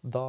Da 0.00 0.20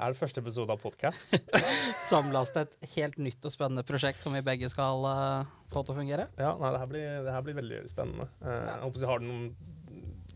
er 0.00 0.14
det 0.14 0.16
første 0.16 0.40
episode 0.40 0.72
av 0.72 0.80
podkast. 0.80 1.34
Samles 2.08 2.48
til 2.54 2.62
et 2.64 2.92
helt 2.94 3.18
nytt 3.20 3.44
og 3.44 3.52
spennende 3.52 3.84
prosjekt 3.84 4.24
som 4.24 4.32
vi 4.32 4.40
begge 4.44 4.70
skal 4.72 5.04
uh, 5.04 5.50
få 5.68 5.82
til 5.84 5.92
å 5.92 5.98
fungere. 5.98 6.24
Ja, 6.40 6.54
nei, 6.56 6.70
det 6.72 6.80
her 6.80 6.88
blir, 6.88 7.04
det 7.26 7.34
her 7.34 7.44
blir 7.44 7.58
veldig, 7.58 7.82
spennende. 7.92 8.30
Uh, 8.40 8.54
jeg 8.54 8.80
håper 8.86 9.04
jeg 9.04 9.12
har 9.12 9.26
noen 9.26 9.44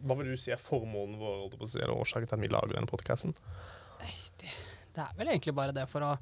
Hva 0.04 0.18
vil 0.20 0.30
du 0.34 0.36
si 0.44 0.52
er 0.52 0.60
formålen 0.60 1.16
vår, 1.16 1.40
holdt 1.40 1.56
jeg 1.56 1.72
si, 1.72 1.80
eller 1.80 2.04
årsaken 2.04 2.28
til 2.28 2.36
at 2.36 2.44
vi 2.44 2.52
lager 2.52 2.76
denne 2.76 2.92
podkasten? 2.92 3.36
Det, 4.42 4.52
det 4.92 5.06
er 5.06 5.16
vel 5.16 5.32
egentlig 5.32 5.56
bare 5.56 5.76
det 5.76 5.88
for 5.88 6.04
å 6.04 6.12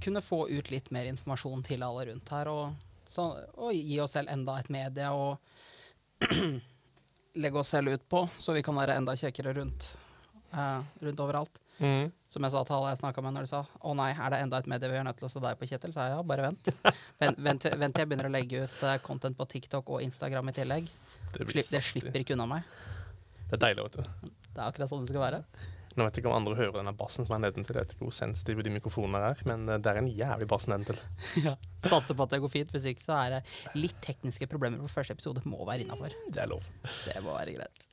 kunne 0.00 0.24
få 0.24 0.46
ut 0.48 0.72
litt 0.72 0.88
mer 0.96 1.12
informasjon 1.12 1.66
til 1.66 1.84
alle 1.84 2.08
rundt 2.08 2.36
her, 2.38 2.48
og, 2.48 3.02
så, 3.04 3.34
og 3.60 3.76
gi 3.76 4.00
oss 4.00 4.16
selv 4.16 4.32
enda 4.32 4.56
et 4.62 4.72
medie 4.72 5.12
å 5.12 5.34
legge 7.42 7.60
oss 7.60 7.76
selv 7.76 7.92
ut 7.92 8.08
på, 8.08 8.30
så 8.40 8.56
vi 8.56 8.64
kan 8.64 8.80
være 8.80 8.96
enda 8.96 9.12
kjekkere 9.18 9.58
rundt 9.60 9.92
uh, 10.54 10.80
rundt 11.04 11.22
overalt. 11.24 11.60
Mm. 11.80 12.10
Som 12.28 12.44
jeg 12.44 12.52
sa 12.52 12.62
til 12.68 12.76
alle 12.76 12.92
jeg 12.92 13.00
snakka 13.00 13.22
med 13.24 13.36
når 13.36 13.46
de 13.46 13.50
sa 13.52 13.62
å 13.64 13.94
nei, 13.96 14.10
er 14.12 14.34
det 14.34 14.42
enda 14.44 14.60
et 14.60 14.68
medie 14.68 14.90
vi 14.92 14.98
er 15.00 15.06
nødt 15.06 15.16
til 15.20 15.30
å 15.30 15.32
se 15.32 15.40
deg 15.42 15.56
på, 15.56 15.68
Kjetil? 15.70 15.94
Så 15.94 16.04
jeg 16.04 16.14
ja, 16.14 16.20
bare 16.32 16.50
vent. 16.50 16.70
vent, 17.22 17.40
vent, 17.48 17.66
vent 17.82 17.96
til 17.96 18.04
jeg 18.04 18.10
begynner 18.10 18.28
å 18.28 18.34
legge 18.34 18.64
ut 18.66 18.84
uh, 18.84 18.96
content 19.04 19.38
på 19.38 19.48
TikTok 19.56 19.94
og 19.96 20.04
Instagram 20.04 20.52
i 20.52 20.56
tillegg. 20.60 20.94
Det, 21.32 21.48
Slipp, 21.48 21.72
det 21.72 21.84
slipper 21.86 22.24
ikke 22.24 22.36
unna 22.36 22.48
meg. 22.50 22.78
Det 23.50 23.58
er 23.58 23.66
deilig, 23.68 23.88
vet 23.88 24.00
du. 24.00 24.32
Det 24.50 24.58
er 24.58 24.66
akkurat 24.68 24.90
sånn 24.90 25.06
det 25.06 25.14
skal 25.14 25.24
være. 25.24 25.44
Nå 25.98 26.06
vet 26.06 26.14
jeg 26.14 26.22
ikke 26.22 26.30
om 26.30 26.36
andre 26.38 26.54
hører 26.54 26.76
denne 26.76 26.92
bassen 26.94 27.26
som 27.26 27.34
er 27.34 27.42
nedentil. 27.42 27.74
Jeg 27.74 27.86
vet 27.88 27.94
ikke 27.96 28.06
hvor 28.06 28.14
sensitive 28.14 28.62
de 28.62 28.72
mikrofonene 28.76 29.32
er, 29.32 29.42
men 29.48 29.66
eh, 29.66 29.80
det 29.82 29.90
er 29.90 29.98
en 29.98 30.10
jævlig 30.20 30.46
bass 30.50 30.68
nedentil. 30.70 31.00
ja. 31.46 31.56
Satser 31.82 32.14
på 32.14 32.26
at 32.26 32.34
det 32.36 32.42
går 32.44 32.52
fint. 32.52 32.74
Hvis 32.74 32.86
ikke 32.92 33.04
så 33.08 33.18
er 33.18 33.36
det 33.36 33.42
litt 33.78 33.98
tekniske 34.04 34.46
problemer 34.50 34.82
på 34.84 34.92
første 34.94 35.18
episode. 35.18 35.42
Må 35.50 35.64
være 35.66 35.86
innafor. 35.86 36.14
Det 36.30 36.44
er 36.44 36.52
lov. 36.52 36.66
Det 37.08 37.18
må 37.24 37.34
være 37.34 37.58
greit. 37.58 37.89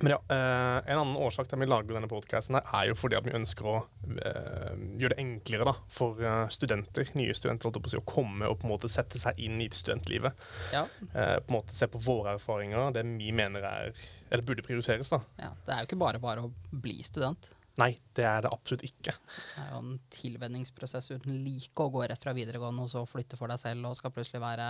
Men 0.00 0.14
ja, 0.14 0.18
eh, 0.28 0.92
En 0.92 0.98
annen 0.98 1.16
årsak 1.16 1.48
til 1.48 1.58
at 1.58 1.62
vi 1.62 1.68
lager 1.68 1.96
denne 1.96 2.10
podkasten, 2.10 2.58
er 2.60 2.88
jo 2.90 2.96
fordi 2.98 3.18
at 3.18 3.26
vi 3.26 3.34
ønsker 3.34 3.66
å 3.66 3.76
eh, 4.06 4.78
gjøre 5.00 5.16
det 5.16 5.22
enklere 5.22 5.66
da, 5.68 5.74
for 5.92 6.22
uh, 6.22 6.46
studenter, 6.54 7.10
nye 7.18 7.34
studenter 7.36 7.70
å, 7.70 8.04
komme 8.06 8.48
og 8.48 8.60
på 8.60 8.68
en 8.68 8.74
måte 8.74 8.90
sette 8.92 9.20
seg 9.20 9.38
inn 9.42 9.60
i 9.62 9.68
studentlivet. 9.74 10.46
Ja. 10.74 10.84
Eh, 11.12 11.36
på 11.42 11.52
en 11.52 11.58
måte 11.58 11.76
Se 11.78 11.86
på 11.90 12.00
våre 12.02 12.36
erfaringer, 12.38 12.90
det 12.94 13.04
vi 13.06 13.30
mener 13.34 13.64
er, 13.66 13.92
eller 14.30 14.46
burde 14.46 14.64
prioriteres. 14.66 15.10
da. 15.12 15.20
Ja, 15.38 15.52
Det 15.66 15.74
er 15.74 15.82
jo 15.82 15.90
ikke 15.90 16.00
bare 16.00 16.22
bare 16.22 16.46
å 16.46 16.52
bli 16.70 16.96
student. 17.06 17.50
Nei, 17.78 17.92
det 18.18 18.24
er 18.26 18.42
det 18.42 18.50
absolutt 18.50 18.82
ikke. 18.88 19.14
Det 19.14 19.62
er 19.62 19.68
jo 19.70 19.78
en 19.84 20.00
tilvenningsprosess 20.10 21.12
uten 21.12 21.38
like 21.44 21.84
å 21.84 21.92
gå 21.94 22.02
rett 22.10 22.24
fra 22.24 22.34
videregående 22.34 22.86
og 22.86 22.90
så 22.90 23.04
flytte 23.06 23.38
for 23.38 23.50
deg 23.50 23.60
selv 23.62 23.86
og 23.86 23.94
skal 23.98 24.14
plutselig 24.14 24.42
være 24.42 24.66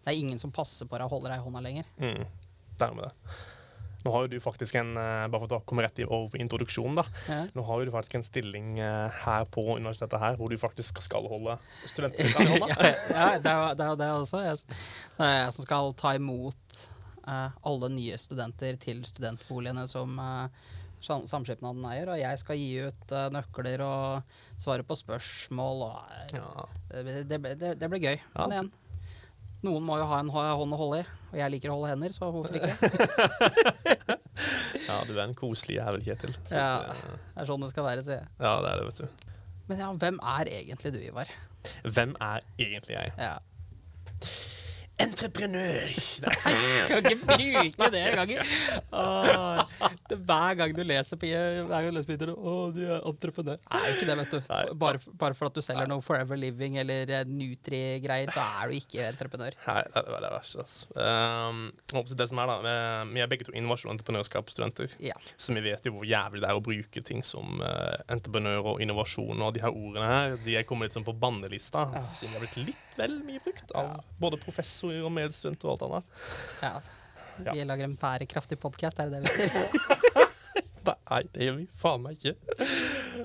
Det 0.00 0.10
er 0.10 0.18
ingen 0.18 0.40
som 0.42 0.50
passer 0.50 0.88
på 0.90 0.98
deg 0.98 1.06
og 1.06 1.14
holder 1.14 1.34
deg 1.34 1.42
i 1.42 1.46
hånda 1.46 1.62
lenger. 1.62 1.90
Mm, 2.00 2.24
dermed 2.80 3.06
det. 3.06 3.36
Nå 4.04 4.12
har 4.14 4.24
jo 4.24 4.30
du 4.32 4.40
faktisk 4.40 4.78
en 4.80 4.94
uh, 4.96 5.26
bare 5.30 5.44
for 5.44 5.58
å 5.58 5.60
komme 5.68 5.84
rett 5.84 6.00
over 6.06 6.40
introduksjonen 6.40 7.00
da. 7.00 7.04
Ja. 7.28 7.40
Nå 7.56 7.64
har 7.68 7.80
jo 7.80 7.88
du 7.88 7.94
faktisk 7.94 8.16
en 8.16 8.26
stilling 8.26 8.72
uh, 8.80 9.12
her 9.24 9.46
på 9.52 9.64
universitetet 9.74 10.20
her, 10.22 10.38
hvor 10.40 10.52
du 10.52 10.56
faktisk 10.60 11.02
skal 11.04 11.28
holde 11.30 11.58
studentene 11.84 12.46
i 12.46 12.48
hånda. 12.54 12.70
ja, 13.18 13.28
det 13.42 13.52
er 13.52 13.92
jo 13.92 13.98
det, 14.00 14.10
også. 14.22 14.42
Jeg, 14.46 14.80
det 15.18 15.28
er 15.28 15.38
jeg 15.42 15.54
som 15.56 15.68
skal 15.68 15.94
ta 16.00 16.14
imot 16.16 16.82
uh, 17.26 17.48
alle 17.66 17.92
nye 17.92 18.20
studenter 18.20 18.80
til 18.80 19.04
studentboligene 19.08 19.86
som 19.90 20.16
samskipnaden 21.00 21.84
eier, 21.88 22.10
og 22.12 22.18
jeg 22.20 22.40
skal 22.42 22.58
gi 22.60 22.72
ut 22.84 23.12
nøkler 23.32 23.80
og 23.80 24.34
svare 24.60 24.84
på 24.84 24.96
spørsmål. 25.00 25.86
Og, 25.86 26.34
ja. 26.36 26.66
det, 26.92 27.22
det, 27.30 27.38
det, 27.56 27.70
det, 27.80 27.88
blir 27.88 28.04
gøy. 28.04 28.18
Ja. 28.18 28.42
Men 28.42 28.52
igjen, 28.52 28.68
noen 29.66 29.84
må 29.84 29.98
jo 30.00 30.06
ha 30.08 30.20
en 30.22 30.30
hånd 30.32 30.74
å 30.76 30.78
holde 30.80 31.02
i, 31.02 31.08
og 31.30 31.40
jeg 31.40 31.54
liker 31.54 31.72
å 31.72 31.78
holde 31.78 31.90
hender, 31.92 32.14
så 32.16 32.30
hvorfor 32.32 32.56
ikke? 32.56 32.72
ja, 34.88 34.96
du 35.08 35.12
er 35.14 35.24
en 35.26 35.36
koselig 35.38 35.76
jævel, 35.78 36.04
Kjetil. 36.06 36.36
ja, 36.48 36.70
det 36.88 37.42
er 37.42 37.50
sånn 37.50 37.66
det 37.66 37.72
skal 37.74 37.86
være, 37.86 38.06
sier 38.06 38.22
jeg. 38.22 38.30
Ja, 38.40 38.54
det 38.64 38.72
er 38.72 38.80
det, 38.80 38.88
vet 38.88 39.02
du. 39.02 39.26
Men 39.70 39.84
ja, 39.84 39.90
hvem 40.02 40.18
er 40.38 40.50
egentlig 40.50 40.94
du, 40.96 41.00
Ivar? 41.04 41.30
Hvem 41.84 42.16
er 42.24 42.46
egentlig 42.58 42.96
jeg? 42.96 43.12
Ja. 43.20 43.36
Entreprenør! 45.00 45.90
Nei, 46.24 46.54
kan 46.90 47.06
ikke 47.08 47.26
bruke 47.26 47.88
det 47.94 48.02
engang. 48.10 48.30
Hver 50.10 50.58
gang 50.58 50.74
du 50.76 50.82
leser 50.84 51.20
på 51.20 51.30
hver 51.30 51.68
gang 51.70 51.88
du 51.90 51.96
leser 51.96 52.08
på 52.08 52.14
Twitter, 52.14 52.32
å, 52.34 52.54
du 52.74 52.82
er 52.84 53.06
entreprenør. 53.08 53.60
Er 53.70 53.86
jo 53.86 53.96
ikke 53.96 54.08
det, 54.08 54.16
vet 54.20 54.34
du. 54.34 54.40
Bare, 54.80 55.02
bare 55.22 55.36
for 55.38 55.50
at 55.50 55.56
du 55.56 55.62
selger 55.64 55.88
noe 55.90 56.04
Forever 56.04 56.38
Living 56.40 56.78
eller 56.82 57.10
eh, 57.20 57.24
Nutri-greier, 57.28 58.32
så 58.34 58.44
er 58.60 58.70
du 58.70 58.78
ikke 58.78 59.06
entreprenør. 59.08 59.56
Nei, 59.66 59.80
det 59.94 60.04
er 60.04 60.26
det 60.26 60.32
verste. 60.34 60.64
Altså. 60.64 60.90
Um, 60.96 61.62
det 62.20 62.28
som 62.30 62.42
er 62.42 62.50
da, 62.50 62.76
Vi 63.10 63.24
er 63.24 63.30
begge 63.30 63.48
to 63.48 63.56
innovasjon- 63.56 63.92
og 63.92 63.96
entreprenørskapsstudenter, 63.96 64.96
ja. 65.02 65.16
så 65.36 65.56
vi 65.56 65.64
vet 65.64 65.86
jo 65.86 65.94
hvor 65.96 66.08
jævlig 66.08 66.44
det 66.44 66.50
er 66.50 66.58
å 66.58 66.64
bruke 66.64 67.04
ting 67.06 67.24
som 67.26 67.62
uh, 67.62 67.96
entreprenør 68.12 68.74
og 68.74 68.84
innovasjon 68.84 69.40
og 69.40 69.54
de 69.56 69.64
her 69.64 69.74
ordene 69.74 70.10
her. 70.10 70.38
De 70.44 70.58
er 70.58 70.68
kommet 70.68 70.90
litt 70.90 70.98
sånn 70.98 71.06
på 71.06 71.16
bannelista, 71.20 71.86
siden 72.18 72.34
de 72.34 72.38
har 72.38 72.46
blitt 72.46 72.60
litt 72.70 72.89
vel 73.00 73.18
mye 73.26 73.42
brukt 73.44 73.74
av 73.76 73.90
ja. 73.90 74.00
både 74.20 74.40
professorer 74.42 75.04
og 75.04 75.14
medstudenter 75.16 75.68
og 75.68 75.76
alt 75.76 75.86
annet. 75.88 76.18
Ja. 76.64 76.74
Vi 77.50 77.64
lager 77.64 77.88
en 77.88 77.96
bærekraftig 78.00 78.60
podkast, 78.60 79.00
er 79.00 79.12
det 79.12 79.22
det 79.24 79.38
vi 79.38 79.48
sier? 79.48 80.26
Nei, 81.10 81.20
det 81.34 81.46
gjør 81.46 81.56
vi 81.58 81.66
faen 81.78 82.02
meg 82.04 82.16
ikke. 82.18 82.54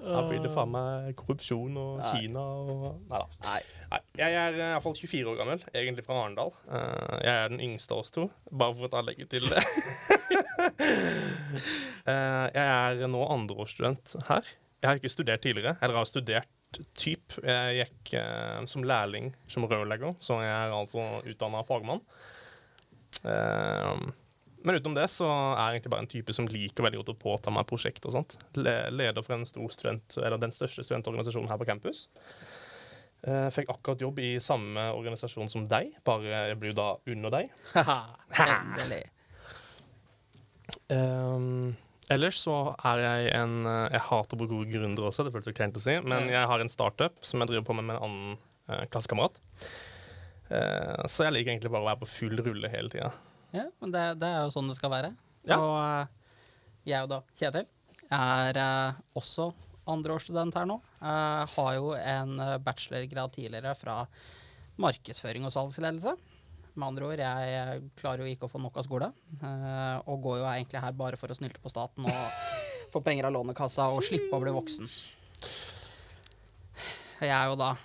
Da 0.04 0.22
blir 0.28 0.42
det 0.44 0.52
faen 0.54 0.72
meg 0.74 1.12
korrupsjon 1.20 1.78
og 1.80 2.02
Nei. 2.02 2.12
Kina 2.16 2.44
og 2.44 2.86
Nei 3.10 3.22
da. 3.22 3.28
Nei. 3.46 3.60
Nei. 3.92 4.02
Jeg 4.20 4.38
er 4.42 4.58
iallfall 4.72 4.98
24 4.98 5.32
år 5.32 5.38
gammel, 5.40 5.64
egentlig 5.72 6.06
fra 6.08 6.18
Arendal. 6.24 6.52
Uh, 6.68 7.16
jeg 7.22 7.32
er 7.32 7.54
den 7.54 7.64
yngste 7.64 7.96
av 7.96 8.04
oss 8.04 8.12
to, 8.16 8.28
bare 8.52 8.76
for 8.76 8.90
å 8.90 8.92
ta 8.96 9.04
legge 9.06 9.28
til 9.32 9.46
det. 9.48 9.64
uh, 12.10 12.48
jeg 12.58 12.66
er 12.66 13.06
nå 13.12 13.24
andreårsstudent 13.38 14.18
her. 14.32 14.54
Jeg 14.82 14.90
har 14.90 15.00
ikke 15.00 15.14
studert 15.14 15.46
tidligere, 15.46 15.78
eller 15.82 16.02
har 16.02 16.10
studert 16.10 16.52
type. 16.98 17.40
Jeg 17.44 17.80
gikk 17.80 18.14
eh, 18.20 18.60
som 18.72 18.86
lærling 18.86 19.32
som 19.52 19.68
rørlegger, 19.70 20.16
så 20.24 20.42
jeg 20.44 20.52
er 20.52 20.76
altså 20.76 21.08
utdanna 21.26 21.64
fagmann. 21.68 22.04
Eh, 23.24 24.06
men 24.66 24.80
utenom 24.80 24.96
det 24.98 25.06
så 25.14 25.28
er 25.30 25.60
jeg 25.60 25.78
egentlig 25.78 25.94
bare 25.94 26.04
en 26.04 26.10
type 26.10 26.34
som 26.34 26.48
liker 26.50 26.86
veldig 26.88 27.04
godt 27.04 27.14
å 27.14 27.20
påta 27.22 27.54
meg 27.54 27.68
prosjekt 27.70 28.06
og 28.10 28.16
sånt. 28.16 28.38
Le 28.58 28.78
leder 28.90 29.26
for 29.26 29.38
en 29.38 29.46
stor 29.46 29.74
student, 29.74 30.18
eller 30.18 30.42
den 30.42 30.54
største 30.56 30.86
studentorganisasjonen 30.88 31.52
her 31.52 31.60
på 31.62 31.68
campus. 31.70 32.08
Eh, 33.26 33.48
fikk 33.54 33.70
akkurat 33.74 34.02
jobb 34.02 34.20
i 34.26 34.32
samme 34.42 34.88
organisasjon 34.98 35.50
som 35.50 35.68
deg, 35.70 35.94
bare 36.06 36.50
jeg 36.50 36.58
blir 36.62 36.74
da 36.78 36.92
under 37.14 37.38
deg. 37.38 37.54
Endelig. 38.46 39.04
um, 40.90 41.76
Ellers 42.14 42.38
så 42.38 42.56
er 42.86 43.02
jeg 43.02 43.30
en 43.34 43.66
eh, 43.66 43.96
Jeg 43.96 44.06
hater 44.10 44.38
å 44.38 44.40
bruke 44.42 44.58
ordet 44.60 44.76
gründer 44.76 45.08
også, 45.08 45.26
det 45.26 45.34
føles 45.34 45.48
så 45.50 45.56
kleint 45.58 45.78
å 45.80 45.82
si, 45.82 45.98
men 46.06 46.30
jeg 46.30 46.50
har 46.52 46.62
en 46.62 46.72
startup 46.72 47.18
som 47.26 47.42
jeg 47.42 47.52
driver 47.52 47.66
på 47.66 47.78
med 47.80 47.88
med 47.90 47.98
en 47.98 48.06
annen 48.08 48.36
uh, 48.70 48.84
klassekamerat. 48.94 49.40
Uh, 50.50 51.06
så 51.10 51.26
jeg 51.26 51.34
liker 51.34 51.54
egentlig 51.56 51.72
bare 51.74 51.86
å 51.86 51.90
være 51.90 52.02
på 52.04 52.12
full 52.14 52.38
rulle 52.46 52.70
hele 52.70 52.94
tida. 52.94 53.10
Ja, 53.56 53.66
men 53.82 53.94
det, 53.96 54.04
det, 54.22 54.30
er 54.30 54.46
jo 54.46 54.54
sånn 54.54 54.70
det 54.70 54.78
skal 54.78 54.94
være. 54.94 55.12
Ja. 55.50 55.58
Og 55.58 55.76
uh, 55.82 56.44
jeg 56.86 57.08
og 57.08 57.12
da 57.16 57.22
Kjetil 57.34 57.66
er 58.14 58.62
uh, 58.62 59.02
også 59.18 59.50
andreårsstudent 59.90 60.58
her 60.58 60.66
nå. 60.66 60.80
har 61.00 61.74
jo 61.76 61.92
en 61.94 62.40
bachelorgrad 62.66 63.36
tidligere 63.36 63.76
fra 63.78 64.00
markedsføring 64.82 65.46
og 65.46 65.54
salgsledelse. 65.54 66.16
Med 66.76 66.90
andre 66.90 67.08
ord, 67.08 67.22
jeg 67.24 67.82
klarer 67.96 68.26
jo 68.26 68.32
ikke 68.34 68.50
å 68.50 68.52
få 68.52 68.60
nok 68.60 68.82
av 68.82 68.84
skole. 68.84 69.08
Uh, 69.40 69.98
og 70.12 70.20
går 70.26 70.42
jo 70.42 70.48
egentlig 70.50 70.82
her 70.84 70.96
bare 70.98 71.20
for 71.20 71.32
å 71.32 71.38
snylte 71.38 71.62
på 71.64 71.72
staten 71.72 72.08
og 72.08 72.40
få 72.94 73.02
penger 73.06 73.30
av 73.30 73.36
Lånekassa 73.38 73.88
og 73.96 74.04
slippe 74.04 74.36
å 74.36 74.42
bli 74.44 74.52
voksen. 74.56 74.90
Jeg 77.24 77.32
er 77.32 77.48
jo 77.48 77.56
da 77.60 77.76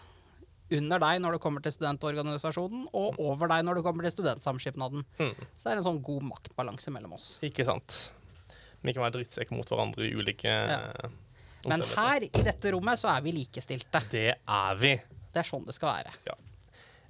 under 0.74 1.02
deg 1.02 1.22
når 1.22 1.36
det 1.36 1.42
kommer 1.42 1.62
til 1.62 1.74
studentorganisasjonen, 1.74 2.84
og 2.94 3.18
over 3.22 3.50
deg 3.50 3.64
når 3.66 3.78
det 3.78 3.86
kommer 3.86 4.06
til 4.06 4.14
studentsamskipnaden. 4.14 5.06
Mm. 5.18 5.32
Så 5.54 5.66
det 5.66 5.72
er 5.72 5.80
en 5.80 5.86
sånn 5.86 6.02
god 6.06 6.26
maktbalanse 6.28 6.94
mellom 6.94 7.16
oss. 7.16 7.32
Ikke 7.46 7.66
sant. 7.66 8.02
Vi 8.80 8.94
kan 8.94 9.04
være 9.04 9.18
drittsekker 9.18 9.54
mot 9.54 9.70
hverandre 9.70 10.06
i 10.06 10.14
ulike 10.16 10.50
ja. 10.50 11.10
Men 11.68 11.82
her 11.84 12.24
i 12.24 12.42
dette 12.46 12.70
rommet 12.72 12.96
så 12.96 13.10
er 13.12 13.26
vi 13.26 13.34
likestilte. 13.36 14.00
Det 14.08 14.30
er 14.32 14.78
vi. 14.80 14.94
Det 15.30 15.42
er 15.42 15.46
sånn 15.46 15.66
det 15.66 15.74
skal 15.76 15.98
være. 15.98 16.14
Ja 16.30 16.38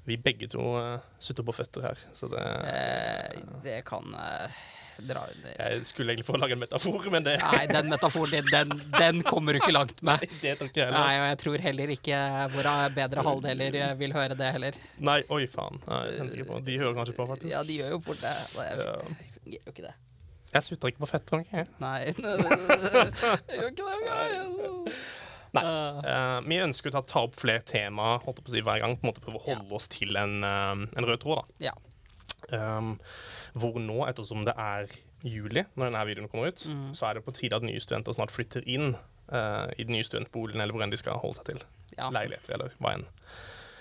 vi 0.05 0.17
begge 0.17 0.49
to 0.51 0.65
uh, 0.77 0.99
sutter 1.19 1.47
på 1.47 1.55
føtter 1.55 1.85
her, 1.91 2.05
så 2.17 2.29
det 2.33 2.43
eh, 2.43 3.41
Det 3.65 3.79
kan 3.89 4.15
uh, 4.17 4.61
dra 5.01 5.23
under 5.29 5.55
Jeg 5.55 5.87
skulle 5.89 6.13
egentlig 6.15 6.27
få 6.29 6.41
lage 6.41 6.57
en 6.57 6.63
metafor, 6.63 7.07
men 7.13 7.27
det 7.27 7.37
Nei, 7.43 7.63
den 7.71 7.89
metaforen 7.93 8.35
din, 8.35 8.51
den, 8.53 8.75
den, 8.97 9.23
kommer 9.27 9.57
du 9.57 9.61
ikke 9.61 9.73
langt 9.77 10.03
med. 10.07 10.25
Det 10.43 10.57
tror 10.59 10.71
ikke 10.71 10.83
jeg 10.83 10.91
heller. 10.91 11.07
Nei, 11.07 11.17
og 11.21 11.27
jeg 11.31 11.41
tror 11.45 11.65
heller 11.69 11.95
ikke 11.97 12.21
våre 12.57 12.77
bedre 12.97 13.27
halvdeler 13.31 13.81
vil 14.01 14.17
høre 14.17 14.37
det 14.39 14.53
heller. 14.59 14.85
Nei, 15.11 15.21
oi 15.33 15.43
faen. 15.51 15.83
Nei, 15.89 16.05
de 16.69 16.79
hører 16.83 17.01
kanskje 17.01 17.17
på, 17.17 17.29
faktisk. 17.33 17.55
Ja, 17.55 17.65
de 17.67 17.81
gjør 17.81 17.97
jo 17.97 18.05
fort 18.11 18.23
det. 18.25 18.37
Jeg, 18.57 18.79
jeg 18.85 19.35
fungerer 19.41 19.67
jo 19.67 19.77
ikke 19.77 19.89
det. 19.89 19.97
Jeg 20.51 20.67
sutter 20.67 20.91
ikke 20.91 21.05
på 21.05 21.07
føtter, 21.07 21.45
OK? 21.45 21.53
Nei, 21.79 21.99
jeg 22.09 22.15
gjør 22.19 23.69
ikke 23.71 23.85
det. 23.87 24.50
Nei. 25.57 25.63
Uh, 25.67 26.39
vi 26.47 26.61
ønsker 26.63 26.95
å 26.95 27.03
ta 27.03 27.25
opp 27.27 27.37
flere 27.41 27.65
temaer 27.67 28.23
holdt 28.25 28.43
på 28.45 28.53
å 28.53 28.55
si, 28.55 28.63
hver 28.65 28.83
gang. 28.83 28.97
på 28.97 29.07
en 29.07 29.11
måte 29.11 29.23
Prøve 29.25 29.41
å 29.41 29.47
holde 29.49 29.77
oss 29.77 29.89
til 29.91 30.19
en, 30.21 30.41
um, 30.45 30.87
en, 30.95 31.07
rød 31.09 31.23
tråd. 31.25 31.43
da. 31.43 31.71
Ja. 31.71 31.77
Um, 32.51 32.95
hvor 33.59 33.79
nå, 33.83 34.01
ettersom 34.09 34.45
det 34.47 34.55
er 34.59 34.91
juli, 35.27 35.65
når 35.75 35.91
denne 35.91 36.05
videoen 36.09 36.31
kommer 36.31 36.51
ut, 36.51 36.63
mm. 36.67 36.91
så 36.97 37.09
er 37.09 37.19
det 37.19 37.27
på 37.27 37.35
tide 37.37 37.59
at 37.59 37.67
nye 37.67 37.83
studenter 37.83 38.17
snart 38.17 38.33
flytter 38.35 38.65
inn 38.71 38.95
uh, 38.95 39.67
i 39.77 39.85
den 39.85 39.97
nye 39.97 40.07
studentboligen, 40.07 40.63
eller 40.63 40.75
hvor 40.75 40.87
enn 40.87 40.95
de 40.95 41.01
skal 41.01 41.21
holde 41.21 41.41
seg 41.41 41.51
til. 41.53 41.65
Ja. 41.97 42.13
Leiligheter, 42.15 42.55
eller 42.57 42.77
hva 42.79 42.95
enn. 42.97 43.09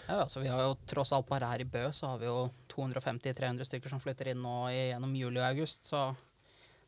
Ja, 0.09 0.23
altså 0.23 0.41
Vi 0.41 0.49
har 0.49 0.63
jo 0.65 0.73
tross 0.89 1.13
alt 1.13 1.27
bare 1.29 1.51
her 1.51 1.61
i 1.61 1.67
Bø 1.69 1.83
så 1.93 2.15
har 2.15 2.21
vi 2.21 2.25
jo 2.25 2.47
250-300 2.73 3.67
stykker 3.69 3.91
som 3.93 4.01
flytter 4.01 4.31
inn 4.31 4.41
nå 4.41 4.55
gjennom 4.73 5.13
juli 5.13 5.37
og 5.37 5.45
august. 5.51 5.85
Så 5.85 6.07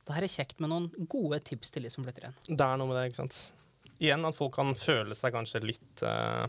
det 0.08 0.16
her 0.16 0.26
er 0.26 0.34
kjekt 0.34 0.62
med 0.64 0.72
noen 0.72 0.88
gode 1.10 1.38
tips 1.46 1.70
til 1.74 1.86
de 1.86 1.92
som 1.94 2.06
flytter 2.06 2.30
inn. 2.30 2.40
Det 2.50 2.66
er 2.66 2.80
noe 2.82 2.90
med 2.90 2.98
det, 2.98 3.12
ikke 3.12 3.22
sant. 3.22 3.44
Igjen 4.02 4.26
at 4.26 4.38
folk 4.38 4.56
kan 4.58 4.74
føle 4.78 5.16
seg 5.18 5.36
kanskje 5.36 5.62
litt 5.64 6.04
uh, 6.06 6.48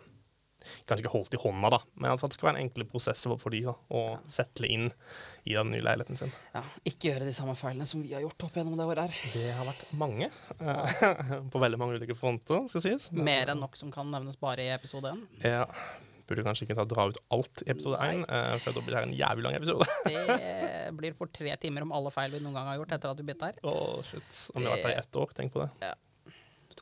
Kanskje 0.86 1.02
ikke 1.02 1.12
holdt 1.16 1.34
i 1.34 1.40
hånda, 1.42 1.72
da, 1.74 1.78
men 1.98 2.12
at 2.12 2.22
det 2.22 2.36
skal 2.36 2.48
være 2.48 2.60
en 2.60 2.68
enkle 2.68 2.84
prosess 2.86 3.24
for 3.26 3.50
de 3.50 3.64
da, 3.66 3.72
å 3.90 4.02
ja. 4.12 4.20
settle 4.30 4.68
inn 4.70 4.84
i 5.42 5.56
den 5.56 5.72
nye 5.72 5.82
leiligheten 5.82 6.20
sin. 6.20 6.30
Ja, 6.54 6.62
Ikke 6.86 7.10
gjøre 7.10 7.26
de 7.26 7.34
samme 7.34 7.56
feilene 7.58 7.88
som 7.90 8.04
vi 8.04 8.12
har 8.14 8.22
gjort 8.22 8.46
opp 8.46 8.60
gjennom 8.60 8.78
det 8.78 8.86
året 8.86 9.10
her. 9.10 9.32
Det 9.34 9.48
har 9.56 9.66
vært 9.66 9.82
mange. 9.98 10.30
Uh, 10.60 10.94
på 11.52 11.62
veldig 11.64 11.80
mange 11.82 11.98
ulike 11.98 12.14
fronter, 12.18 12.62
skal 12.70 12.84
sies. 12.86 13.10
Men, 13.10 13.26
Mer 13.26 13.52
enn 13.54 13.62
nok 13.62 13.74
som 13.80 13.90
kan 13.94 14.06
nevnes 14.14 14.38
bare 14.38 14.68
i 14.68 14.70
episode 14.74 15.10
én. 15.10 15.26
Ja. 15.42 15.66
Burde 16.30 16.46
kanskje 16.46 16.68
ikke 16.68 16.78
ta 16.78 16.86
dra 16.86 17.08
ut 17.10 17.18
alt 17.34 17.64
i 17.66 17.72
episode 17.74 17.98
én, 18.06 18.22
uh, 18.30 18.54
for 18.62 18.78
da 18.78 18.86
blir 18.86 19.00
det 19.00 19.04
en 19.08 19.16
jævlig 19.18 19.48
lang 19.48 19.58
episode. 19.58 19.88
det 20.06 20.94
blir 21.00 21.18
for 21.18 21.34
tre 21.34 21.58
timer 21.58 21.88
om 21.88 21.98
alle 21.98 22.14
feil 22.14 22.30
vi 22.30 22.44
noen 22.44 22.54
gang 22.60 22.70
har 22.70 22.78
gjort 22.78 22.96
etter 23.00 23.10
at 23.16 23.18
du 23.18 23.26
bytta 23.26 23.50
her. 23.50 23.60
Oh, 23.66 23.98
shit. 24.06 24.46
Om 24.54 24.62
vi 24.62 24.70
har 24.70 24.78
vært 24.78 24.88
der 24.92 24.96
i 24.96 25.02
ett 25.02 25.22
år, 25.24 25.36
tenk 25.36 25.54
på 25.58 25.64
det. 25.66 25.70
Ja. 25.90 25.96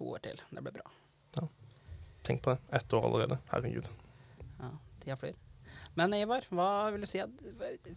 To 0.00 0.14
år 0.17 0.25
til. 0.25 0.41
Det 0.49 0.64
blir 0.64 0.73
bra. 0.79 0.87
Ja. 1.37 1.44
Tenk 2.25 2.41
på 2.43 2.55
det. 2.55 2.76
Ett 2.81 2.93
år 2.97 3.05
allerede. 3.11 3.37
Herregud. 3.52 3.91
Ja, 4.56 4.70
tida 5.05 5.17
flyr. 5.20 5.37
Men 5.99 6.14
Ivar, 6.17 6.47
hva 6.55 6.69
vil 6.94 7.05
du 7.05 7.08
si 7.11 7.20
at 7.20 7.32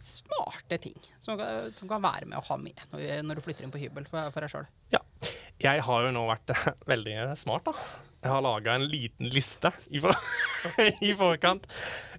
smarte 0.04 0.80
ting 0.82 0.98
som 1.22 1.40
som 1.72 1.88
kan 1.88 2.02
være 2.04 2.28
med 2.28 2.40
å 2.40 2.46
ha 2.50 2.58
med 2.60 2.80
når, 2.92 3.22
når, 3.24 3.38
du 3.38 3.46
flytter 3.46 3.68
inn 3.68 3.72
på 3.72 3.80
hybel 3.80 4.08
for, 4.10 4.34
for 4.34 4.44
deg 4.44 4.52
sjøl? 4.52 4.68
Ja. 4.92 5.00
Jeg 5.64 5.86
har 5.86 6.08
jo 6.08 6.12
nå 6.12 6.26
vært 6.28 6.52
veldig 6.92 7.16
smart, 7.40 7.70
da. 7.70 7.88
Jeg 8.24 8.32
har 8.34 8.44
laga 8.44 8.76
en 8.76 8.88
liten 8.90 9.32
liste 9.32 9.72
i, 9.88 10.02
for 10.04 10.12
i 11.08 11.14
forkant. 11.20 11.70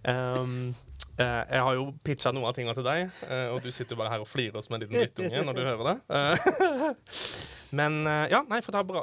Um, 0.06 0.72
jeg 1.14 1.60
har 1.62 1.76
jo 1.76 1.90
pitcha 2.02 2.32
noen 2.34 2.48
av 2.48 2.56
tingene 2.56 2.74
til 2.74 2.86
deg, 2.86 3.04
eh, 3.28 3.50
og 3.54 3.60
du 3.62 3.68
sitter 3.70 3.98
bare 3.98 4.10
her 4.10 4.24
og 4.24 4.26
flirer 4.26 4.64
som 4.64 4.74
en 4.74 4.82
liten 4.82 4.98
drittunge 4.98 5.44
når 5.46 5.60
du 5.60 5.62
hører 5.62 5.90
det. 5.92 5.98
Men 7.70 8.04
ja, 8.30 8.42
nei, 8.50 8.60
for 8.64 8.72
å 8.72 8.76
ta 8.76 8.82
bla, 8.86 9.02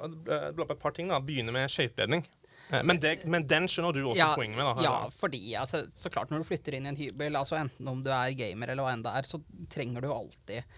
bla 0.54 0.68
på 0.68 0.76
et 0.76 0.82
par 0.82 0.94
ting, 0.96 1.10
da. 1.12 1.22
Begynne 1.24 1.54
med 1.56 1.72
skøyteledning. 1.72 2.26
Men, 2.72 3.02
men, 3.28 3.48
den 3.48 3.68
skjønner 3.68 3.96
du 3.96 4.06
også 4.06 4.22
ja, 4.22 4.30
poenget 4.38 4.56
med? 4.56 4.70
da? 4.70 4.84
Ja, 4.86 4.94
fordi 5.20 5.42
altså, 5.60 5.84
så 5.92 6.12
klart 6.14 6.32
når 6.32 6.44
du 6.44 6.48
flytter 6.48 6.78
inn 6.78 6.86
i 6.88 6.92
en 6.94 7.00
hybel, 7.00 7.36
altså 7.36 7.58
enten 7.60 7.90
om 7.92 8.00
du 8.04 8.08
er 8.16 8.32
gamer 8.40 8.72
eller 8.72 8.88
hva 8.88 8.94
enn 8.96 9.04
det 9.04 9.12
er, 9.20 9.28
så 9.28 9.42
trenger 9.74 10.06
du 10.06 10.12
alltid 10.14 10.78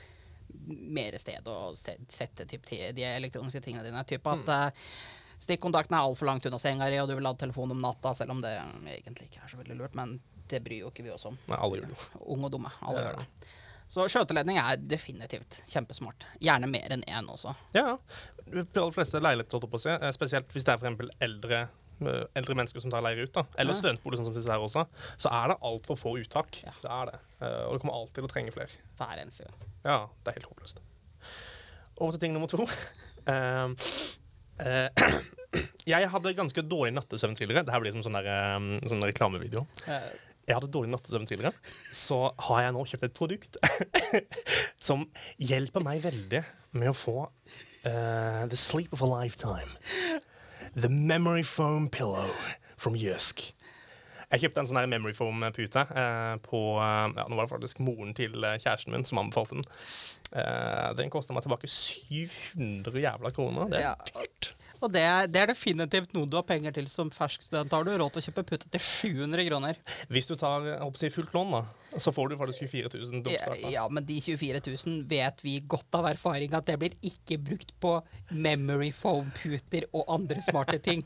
mer 0.67 1.17
sted 1.21 1.47
å 1.49 1.73
sette 1.75 2.47
typ, 2.49 2.65
de 2.69 3.05
elektroniske 3.05 3.61
tingene 3.61 3.85
dine. 3.85 4.03
Typ 4.09 4.25
at 4.31 4.47
mm. 4.47 4.53
uh, 4.53 5.13
Stikkontakten 5.43 5.97
er 5.97 6.05
altfor 6.05 6.29
langt 6.29 6.45
unna 6.47 6.59
senga 6.61 6.87
di, 6.87 7.01
og 7.01 7.09
du 7.09 7.17
vil 7.17 7.27
ha 7.27 7.33
telefonen 7.35 7.75
om 7.75 7.81
natta, 7.83 8.13
selv 8.15 8.31
om 8.31 8.39
det 8.43 8.53
egentlig 8.93 9.27
ikke 9.27 9.41
er 9.43 9.51
så 9.51 9.59
veldig 9.59 9.75
lurt. 9.75 9.97
Men 9.99 10.15
det 10.49 10.61
bryr 10.63 10.85
jo 10.85 10.91
ikke 10.93 11.03
vi 11.03 11.11
oss 11.11 11.25
om. 11.27 11.35
Nei, 11.49 11.57
alle 11.57 11.81
gjør 11.81 11.91
det. 11.91 12.05
Unge 12.21 12.47
og 12.47 12.53
dumme. 12.53 12.71
Alle 12.87 13.01
ja. 13.01 13.09
gjør 13.09 13.19
det. 13.19 13.49
Så 13.93 14.07
skjøteledning 14.09 14.57
er 14.57 14.79
definitivt 14.89 15.59
kjempesmart. 15.69 16.25
Gjerne 16.41 16.69
mer 16.71 16.95
enn 16.95 17.03
én 17.05 17.27
også. 17.29 17.53
Ja, 17.75 17.99
de 18.47 18.63
aller 18.65 18.95
fleste 18.95 19.21
leiligheter, 19.21 19.67
eh, 19.93 20.09
spesielt 20.15 20.49
hvis 20.53 20.65
det 20.65 20.73
er 20.73 20.81
f.eks. 20.81 21.11
eldre 21.21 21.59
eh, 21.61 22.23
eldre 22.39 22.57
mennesker 22.57 22.81
som 22.81 22.93
tar 22.93 23.05
leire 23.05 23.27
ut, 23.27 23.33
da, 23.35 23.45
eller 23.53 23.75
ja. 23.75 23.79
studentbolig, 23.83 24.17
sånn 24.19 24.31
som 24.31 24.35
disse 24.37 24.49
her 24.49 24.65
også, 24.65 24.87
så 25.21 25.33
er 25.37 25.53
det 25.53 25.59
altfor 25.69 25.99
få 25.99 26.15
uttak. 26.23 26.57
Ja. 26.65 26.73
Det 26.81 26.95
er 26.97 27.11
det. 27.11 27.21
Uh, 27.37 27.61
og 27.67 27.75
det 27.75 27.83
kommer 27.83 27.99
alltid 27.99 28.17
til 28.17 28.29
å 28.29 28.33
trenge 28.33 28.55
flere. 28.55 28.81
Hver 28.97 29.21
eneste 29.21 29.45
gang. 29.45 29.69
Ja, 29.85 29.99
det 30.09 30.33
er 30.33 30.39
helt 30.39 30.49
håpløst. 30.49 30.83
Over 31.99 32.15
til 32.15 32.25
ting 32.25 32.33
nummer 32.33 32.49
to. 32.49 32.65
Uh, 33.29 33.77
uh, 34.65 35.21
jeg 35.93 36.11
hadde 36.15 36.37
ganske 36.41 36.65
dårlig 36.65 36.97
nattesøvn 36.97 37.37
tidligere. 37.37 37.67
Dette 37.67 37.83
blir 37.85 37.93
som 37.93 38.07
sånn, 38.09 38.17
der, 38.17 38.57
um, 38.57 38.73
sånn 38.89 39.05
reklamevideo. 39.05 39.67
Jeg 40.43 40.57
hadde 40.57 40.71
dårlig 40.71 40.91
nattesøvn 40.91 41.27
tidligere. 41.27 41.55
Så 41.95 42.17
har 42.47 42.65
jeg 42.65 42.75
nå 42.75 42.83
kjøpt 42.89 43.07
et 43.07 43.15
produkt 43.15 43.59
som 44.87 45.05
hjelper 45.39 45.83
meg 45.85 46.03
veldig 46.03 46.43
med 46.75 46.91
å 46.91 46.95
få 46.97 47.17
uh, 47.23 48.43
the 48.51 48.59
sleep 48.59 48.93
of 48.95 49.03
a 49.05 49.09
lifetime. 49.09 49.71
The 50.75 50.89
memory 50.89 51.45
foam 51.47 51.87
pillow 51.87 52.31
from 52.75 52.97
Jøsk. 52.99 53.45
Jeg 54.33 54.41
kjøpte 54.41 54.63
en 54.63 54.67
sånn 54.67 54.89
memory 54.89 55.13
foam-pute 55.15 55.85
uh, 55.93 56.35
på 56.41 56.61
uh, 56.81 57.07
ja, 57.13 57.27
Nå 57.29 57.37
var 57.37 57.45
det 57.45 57.53
faktisk 57.53 57.83
moren 57.85 58.15
til 58.17 58.35
kjæresten 58.41 58.95
min 58.95 59.05
som 59.07 59.21
anbefalte 59.21 59.61
den. 59.61 59.67
Den 60.97 61.11
kosta 61.13 61.35
meg 61.35 61.45
tilbake 61.45 61.69
700 61.69 63.03
jævla 63.03 63.29
kroner. 63.35 63.67
Det 63.69 63.83
er 63.83 63.91
ja. 63.91 64.53
Og 64.83 64.91
det 64.91 65.03
er, 65.07 65.29
det 65.31 65.39
er, 65.39 65.51
definitivt 65.53 66.11
noe 66.15 66.27
du 66.27 66.35
har 66.35 66.43
penger 66.47 66.73
til 66.75 66.89
som 66.91 67.11
fersk 67.13 67.45
student. 67.45 67.71
Har 67.71 67.85
du 67.87 67.93
råd 67.93 68.15
til 68.15 68.19
å 68.19 68.25
kjøpe 68.25 68.43
putte 68.49 68.71
til 68.73 68.83
700 68.83 69.47
kroner? 69.47 69.79
Hvis 70.11 70.27
du 70.27 70.35
tar 70.39 70.67
si, 70.99 71.09
fullt 71.13 71.31
lån, 71.35 71.55
da, 71.55 71.61
så 72.03 72.11
får 72.11 72.33
du 72.33 72.35
faktisk 72.41 72.65
24 72.65 72.91
000 72.99 73.23
dumstart. 73.23 73.63
Ja, 73.71 73.85
men 73.87 74.03
de 74.09 74.17
24 74.25 74.59
000 74.67 75.05
vet 75.07 75.43
vi 75.45 75.55
godt 75.71 75.99
av 75.99 76.09
erfaring 76.11 76.55
at 76.57 76.67
det 76.67 76.75
blir 76.81 76.97
ikke 77.05 77.39
brukt 77.39 77.71
på 77.83 77.95
memory 78.35 78.91
foam-puter 78.95 79.87
og 79.93 80.11
andre 80.17 80.43
smarte 80.43 80.81
ting. 80.83 81.05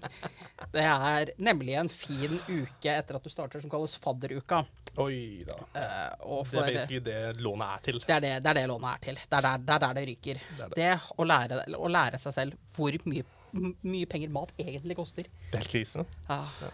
Det 0.73 0.83
er 0.87 1.35
nemlig 1.37 1.77
en 1.77 1.91
fin 1.91 2.39
uke 2.47 2.97
etter 2.97 3.19
at 3.19 3.23
du 3.23 3.33
starter 3.33 3.61
som 3.61 3.71
kalles 3.71 3.93
fadderuka. 4.01 4.63
Oi 4.97 5.43
da. 5.45 5.61
Uh, 5.77 6.41
det 6.49 6.57
er 6.57 6.73
basically 6.73 7.01
det 7.05 7.17
lånet 7.45 7.69
er 7.69 7.83
til. 7.85 8.01
Det 8.01 8.15
er 8.15 8.23
det, 8.23 8.35
det, 8.41 8.49
er 8.49 8.61
det 8.63 8.67
lånet 8.71 8.95
er 8.95 9.03
til. 9.09 9.19
Det 9.21 9.37
er 9.37 9.45
der 9.45 9.61
det, 9.61 9.75
er 9.75 9.83
der 9.85 9.97
det 9.99 10.05
ryker. 10.09 10.45
Det, 10.49 10.69
det. 10.71 10.77
det 10.79 10.93
å, 11.13 11.27
lære, 11.29 11.65
å 11.77 11.91
lære 11.91 12.21
seg 12.21 12.33
selv 12.39 12.63
hvor 12.73 12.97
mye 13.05 13.25
mye 13.53 14.09
penger 14.09 14.33
mat 14.33 14.51
egentlig 14.59 14.97
koster. 14.97 15.29
Det 15.51 15.61
er 15.61 15.71
krise. 15.71 16.05
Ja. 16.27 16.43
Ja. 16.61 16.73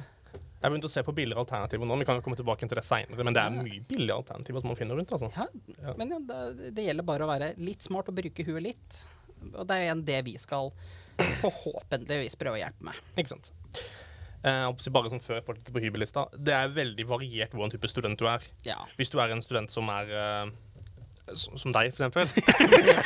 Jeg 0.63 0.71
begynte 0.71 0.87
å 0.87 0.93
se 0.93 1.01
på 1.03 1.11
billigere 1.11 1.43
alternativer 1.43 1.87
nå. 1.87 1.95
Vi 1.99 2.05
kan 2.07 2.15
jo 2.15 2.23
komme 2.23 2.39
tilbake 2.39 2.63
til 2.63 2.79
det 2.79 2.85
senere, 2.87 3.25
men 3.27 3.35
det 3.35 3.41
er 3.41 3.51
mye 3.51 3.81
billigere 3.83 4.21
alternativer 4.21 4.63
som 4.63 4.71
man 4.71 4.77
finner 4.79 4.95
rundt. 4.95 5.11
altså. 5.11 5.27
Ja, 5.35 5.95
Men 5.99 6.13
det, 6.29 6.37
det, 6.71 6.85
gjelder 6.85 7.07
bare 7.07 7.25
å 7.25 7.31
være 7.31 7.49
litt 7.59 7.83
smart 7.83 8.07
og 8.07 8.15
bruke 8.15 8.45
huet 8.47 8.63
litt. 8.69 9.01
Og 9.51 9.67
det 9.67 9.75
er 9.75 9.89
igjen 9.89 10.05
det 10.07 10.21
vi 10.29 10.37
skal 10.39 10.71
forhåpentligvis 11.41 12.39
prøve 12.39 12.55
å 12.55 12.61
hjelpe 12.63 12.87
med. 12.87 13.01
Ikke 13.19 13.33
sant. 13.33 13.51
Eh, 14.43 14.87
bare 14.95 15.11
sånn 15.11 15.23
før 15.23 15.41
jeg 15.41 15.45
på 15.47 15.83
hybellista, 15.83 16.25
Det 16.35 16.55
er 16.55 16.71
veldig 16.71 17.07
variert 17.11 17.51
hvordan 17.51 17.75
type 17.75 17.91
student 17.91 18.19
du 18.19 18.27
er. 18.31 18.47
Ja. 18.63 18.79
Hvis 18.95 19.11
du 19.11 19.19
er 19.19 19.35
en 19.35 19.43
student 19.43 19.71
som 19.71 19.91
er 19.91 20.15
uh, 20.15 20.53
som 21.35 21.71
deg, 21.73 21.93
for 21.95 22.09
eksempel. 22.09 22.27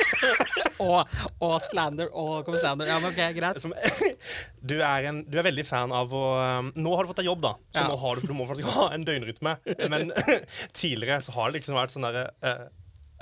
og, 0.88 1.18
og 1.44 1.56
slander 1.66 2.10
og 2.12 2.50
slander. 2.58 2.90
Ja, 2.90 2.98
men 3.02 3.12
ok, 3.12 3.22
greit. 3.38 3.62
Som, 3.62 3.76
du, 4.72 4.76
er 4.80 5.10
en, 5.12 5.22
du, 5.28 5.38
er 5.38 5.48
veldig 5.48 5.66
fan 5.68 5.94
av 5.96 6.14
å 6.16 6.24
um, 6.62 6.72
Nå 6.78 6.96
har 6.96 7.06
du 7.06 7.12
fått 7.12 7.22
deg 7.22 7.30
jobb, 7.30 7.46
da, 7.46 7.54
så 7.74 7.84
ja. 7.84 7.88
nå 7.92 8.00
har 8.02 8.20
du, 8.20 8.28
du 8.28 8.36
må 8.38 8.50
faktisk 8.50 8.74
ha 8.78 8.90
en 8.96 9.06
døgnrytme. 9.08 9.56
Men 9.94 10.12
tidligere 10.82 11.22
så 11.26 11.38
har 11.38 11.50
det 11.50 11.62
liksom 11.62 11.78
vært 11.78 11.94
sånn 11.94 12.08
derre 12.08 12.28
uh, 12.42 12.68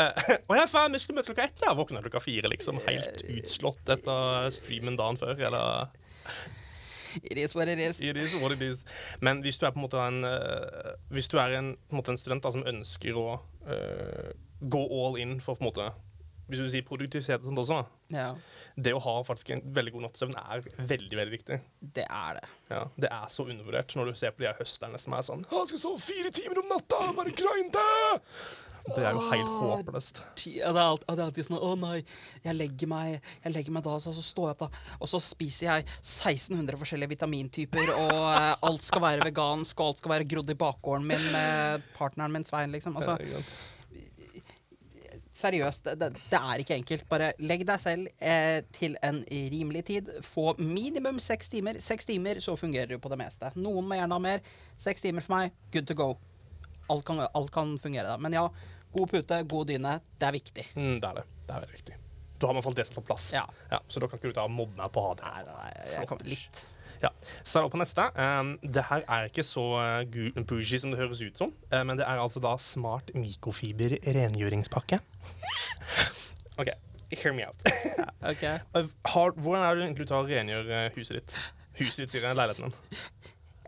uh, 0.02 0.34
og 0.48 0.58
jeg 0.58 0.64
er 0.64 0.72
fan, 0.72 0.96
vi 0.96 1.04
skulle 1.04 1.20
møte 1.20 1.32
klokka 1.32 1.48
ett. 1.50 1.64
Jeg 1.68 1.80
våkna 1.80 2.04
klokka 2.06 2.24
fire, 2.24 2.52
liksom. 2.52 2.82
Helt 2.88 3.26
utslått 3.38 3.96
etter 3.98 4.52
streamen 4.56 5.00
dagen 5.00 5.20
før. 5.22 5.36
Eller 5.36 5.92
It 7.24 7.38
is 7.40 7.56
what 7.56 7.70
it 7.72 7.80
is. 7.80 8.02
It 8.04 8.18
is 8.18 8.36
what 8.36 8.52
it 8.52 8.62
is. 8.62 8.84
Men 9.24 9.40
hvis 9.44 9.58
du 9.58 9.66
er 9.66 9.72
på 9.72 9.80
en 9.80 9.86
måte 9.86 10.02
en, 10.04 10.24
uh, 10.28 10.96
hvis 11.16 11.30
du 11.32 11.38
er 11.40 11.60
en, 11.60 11.76
på 11.90 12.02
en, 12.02 12.12
en 12.12 12.20
student 12.20 12.44
da, 12.44 12.52
som 12.52 12.66
ønsker 12.68 13.16
å 13.20 13.30
uh, 13.70 14.34
gå 14.60 14.82
all 15.06 15.18
in 15.22 15.40
for 15.44 15.60
på 15.60 15.66
en 15.66 15.72
måte 15.72 15.92
hvis 16.46 16.62
du 16.62 16.68
sier 16.70 16.86
produktivitet 16.86 17.42
og 17.42 17.48
sånt 17.50 17.62
også, 17.64 17.80
ja. 18.14 18.28
det 18.78 18.94
å 18.94 19.02
ha 19.02 19.16
faktisk 19.26 19.50
en 19.56 19.64
veldig 19.74 19.96
god 19.96 20.06
nattsøvn 20.06 20.36
er 20.38 20.62
veldig 20.92 21.18
veldig 21.18 21.34
viktig. 21.34 21.58
Det 21.98 22.06
er 22.06 22.38
det. 22.38 22.52
Ja, 22.70 22.84
Det 23.02 23.10
er 23.10 23.32
så 23.34 23.48
undervurdert 23.48 23.98
når 23.98 24.12
du 24.12 24.20
ser 24.20 24.36
på 24.36 24.44
de 24.44 24.52
her 24.52 24.60
høsterne 24.60 25.02
som 25.02 25.18
er 25.18 25.26
sånn 25.26 25.42
'Jeg 25.46 25.72
skal 25.74 25.82
sove 25.88 26.06
fire 26.06 26.30
timer 26.30 26.62
om 26.62 26.70
natta! 26.70 27.02
Bare 27.18 27.34
grinde!' 27.34 27.90
Det 28.86 29.02
er 29.02 29.16
jo 29.18 29.22
helt 29.32 29.50
håpløst. 29.50 30.20
Ja, 30.46 30.70
det 30.70 30.78
er, 30.78 30.86
alltid, 30.86 31.08
det 31.10 31.18
er 31.18 31.26
alltid 31.26 31.46
sånn 31.48 31.58
'Å 31.58 31.74
nei, 31.82 32.04
jeg 32.44 32.56
legger 32.56 32.88
meg, 32.88 33.22
jeg 33.44 33.54
legger 33.56 33.74
meg 33.74 33.84
da, 33.84 33.98
så, 33.98 34.14
så 34.14 34.22
står 34.22 34.46
jeg 34.46 34.58
opp, 34.60 34.70
da.' 34.70 35.00
Og 35.02 35.10
så 35.10 35.18
spiser 35.18 35.66
jeg 35.66 35.86
1600 36.06 36.78
forskjellige 36.78 37.18
vitamintyper, 37.18 37.90
og 37.90 38.22
eh, 38.38 38.54
alt 38.62 38.86
skal 38.86 39.02
være 39.02 39.26
vegansk, 39.26 39.80
og 39.80 39.88
alt 39.88 39.98
skal 39.98 40.14
være 40.14 40.30
grodd 40.30 40.54
i 40.54 40.62
bakgården 40.62 41.10
min 41.10 41.32
med 41.34 41.82
partneren 41.98 42.38
min 42.38 42.46
Svein, 42.46 42.70
liksom. 42.70 43.02
Altså, 43.02 43.18
seriøst, 45.36 45.90
det, 46.00 46.12
det, 46.18 46.40
er 46.40 46.62
ikke 46.62 46.78
enkelt. 46.78 47.06
Bare 47.12 47.32
legg 47.44 47.66
deg 47.68 47.82
selv 47.82 48.08
eh, 48.20 48.62
til 48.76 48.96
en 49.06 49.22
rimelig 49.54 49.86
tid. 49.90 50.12
Få 50.26 50.54
minimum 50.62 51.20
seks 51.24 51.52
timer. 51.52 51.82
Seks 51.84 52.08
timer, 52.08 52.40
så 52.44 52.56
fungerer 52.60 52.94
du 52.94 53.02
på 53.02 53.12
det 53.12 53.20
meste. 53.20 53.52
Noen 53.60 53.90
må 53.90 54.00
gjerne 54.00 54.18
ha 54.18 54.24
mer. 54.24 54.56
Seks 54.82 55.04
timer 55.06 55.26
for 55.26 55.38
meg, 55.38 55.60
good 55.76 55.90
to 55.90 55.98
go. 55.98 56.14
Alt 56.92 57.06
kan, 57.08 57.26
alt 57.26 57.52
kan 57.54 57.76
fungere 57.82 58.08
da. 58.14 58.18
Men 58.22 58.38
ja, 58.38 58.48
god 58.96 59.12
pute, 59.12 59.44
god 59.52 59.72
dyne, 59.74 60.00
det 60.20 60.30
er 60.30 60.38
viktig. 60.38 60.68
Mm, 60.76 60.98
det 61.04 61.12
er 61.12 61.22
det. 61.22 61.28
Det 61.46 61.56
er 61.56 61.66
veldig 61.66 61.80
viktig. 61.80 62.00
Du 62.36 62.48
har 62.48 62.52
i 62.54 62.58
hvert 62.58 62.68
fall 62.68 62.78
det 62.78 62.88
som 62.88 62.98
på 63.00 63.06
plass. 63.10 63.28
Ja. 63.36 63.44
ja. 63.72 63.82
så 63.88 64.02
da 64.04 64.10
kan 64.12 64.20
ikke 64.20 64.32
du 64.32 64.38
ta 64.38 64.48
mobbe 64.52 64.76
meg 64.80 64.92
på 64.94 65.02
å 65.02 65.10
ha 65.10 65.20
det. 65.20 65.28
Nei, 65.28 65.44
nei, 65.50 65.70
jeg 65.94 66.08
jeg, 66.10 66.32
litt. 66.32 66.66
Ja. 67.04 67.12
Så 67.44 67.60
er 67.60 67.66
det 67.66 67.74
på 67.74 67.82
neste. 67.82 68.08
Um, 68.16 68.56
det 68.64 68.86
her 68.90 69.06
er 69.08 69.30
ikke 69.30 69.46
så 69.46 69.66
uh, 70.06 70.42
bougie 70.48 70.80
som 70.82 70.94
det 70.94 71.00
høres 71.02 71.24
ut 71.26 71.38
som, 71.38 71.54
uh, 71.74 71.82
men 71.84 72.00
det 72.00 72.08
er 72.08 72.22
altså 72.22 72.42
da 72.44 72.56
smart 72.62 73.12
mikrofiber 73.18 73.98
rengjøringspakke. 74.06 75.02
OK. 76.62 76.72
hear 77.12 77.34
me 77.34 77.46
out. 77.46 77.56
okay. 78.24 78.60
Har, 79.06 79.32
hvordan 79.32 79.64
er 79.64 79.76
det 79.76 79.82
du 79.82 79.86
egentlig 79.86 80.08
tar 80.10 80.24
og 80.24 80.32
rengjør 80.32 80.72
eh, 80.72 80.90
huset 80.96 81.20
ditt? 81.20 81.38
Huset 81.80 82.06
ditt, 82.06 82.14
sier 82.16 82.28
jeg. 82.28 82.38
Leiligheten 82.38 82.72
din. 82.72 83.02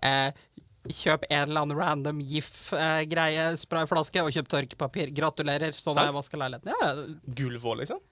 Eh, 0.07 0.43
kjøp 0.87 1.25
en 1.29 1.43
eller 1.43 1.65
annen 1.65 1.77
random 1.77 2.21
GIF-greie, 2.23 3.47
eh, 3.51 3.57
sprayflaske, 3.59 4.23
og 4.23 4.35
kjøp 4.35 4.51
tørkepapir. 4.53 5.11
Gratulerer. 5.15 5.75
Sånn 5.75 5.99
har 5.99 6.09
jeg 6.09 6.17
vaska 6.17 6.39
leiligheten. 6.39 6.71
Ja. 6.71 6.93
Gulv 7.39 7.67
òg, 7.67 7.81
liksom? 7.83 8.03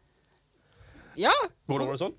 Ja. 1.16 1.34
Går 1.70 1.80
det 1.80 1.88
over 1.88 2.00
sånn? 2.00 2.16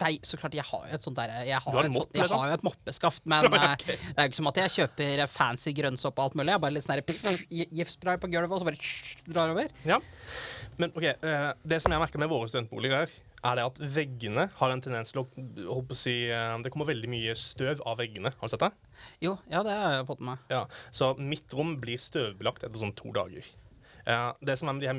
Nei, 0.00 0.16
så 0.26 0.38
klart, 0.40 0.56
jeg 0.58 0.66
har 0.66 0.86
jo 0.88 0.96
et 0.96 1.04
sånt 1.06 1.18
der 1.18 1.32
Jeg 1.46 1.60
har, 1.62 1.76
har 1.76 1.86
et, 1.86 1.92
mopp, 1.94 2.08
sånt, 2.08 2.16
jeg 2.18 2.30
har 2.32 2.48
jo 2.50 2.56
et 2.56 2.64
moppeskaft, 2.66 3.22
men 3.30 3.46
eh, 3.58 3.76
det 3.84 3.98
er 4.16 4.26
jo 4.26 4.32
ikke 4.32 4.40
som 4.40 4.50
at 4.50 4.60
jeg 4.64 4.74
kjøper 4.78 5.22
fancy 5.30 5.74
grønnsopp 5.76 6.18
og 6.18 6.24
alt 6.28 6.38
mulig. 6.40 6.50
Jeg 6.54 6.64
bare 6.64 6.74
litt 6.74 6.88
sånn 6.88 7.38
giftspray 7.50 8.18
på 8.22 8.32
gulvet, 8.32 8.50
og 8.50 8.64
så 8.64 8.68
bare 8.68 8.90
drar 9.28 9.54
over. 9.54 9.70
Ja. 9.86 10.00
Men 10.80 10.90
ok, 10.90 11.06
eh, 11.12 11.48
det 11.62 11.78
som 11.82 11.94
jeg 11.94 12.02
merker 12.02 12.18
med 12.22 12.32
våre 12.32 12.50
studentboliger, 12.50 13.12
er 13.44 13.58
det 13.58 13.66
at 13.68 13.80
veggene 13.94 14.48
har 14.58 14.72
en 14.72 14.82
tendens 14.82 15.12
til 15.12 15.22
å 15.22 15.26
å 15.70 15.96
si, 15.96 16.30
eh, 16.32 16.58
Det 16.64 16.72
kommer 16.72 16.88
veldig 16.90 17.10
mye 17.10 17.34
støv 17.38 17.82
av 17.86 17.98
veggene. 17.98 18.32
Har 18.40 18.48
du 18.48 18.50
sett 18.50 18.64
det? 18.64 18.72
Jo, 19.20 19.36
ja, 19.50 19.62
det 19.62 19.76
har 19.78 19.98
jeg 19.98 20.06
fått 20.08 20.20
med 20.20 20.34
meg. 20.34 20.38
Ja, 20.50 20.66
Så 20.90 21.14
mitt 21.18 21.52
rom 21.52 21.76
blir 21.80 21.98
støvbelagt 21.98 22.64
etter 22.64 22.80
sånn 22.80 22.94
to 22.96 23.12
dager. 23.12 23.44
Eh, 24.04 24.30
det 24.44 24.56
som 24.60 24.68
er 24.68 24.76
med 24.76 24.84
de 24.84 24.90
her 24.90 24.96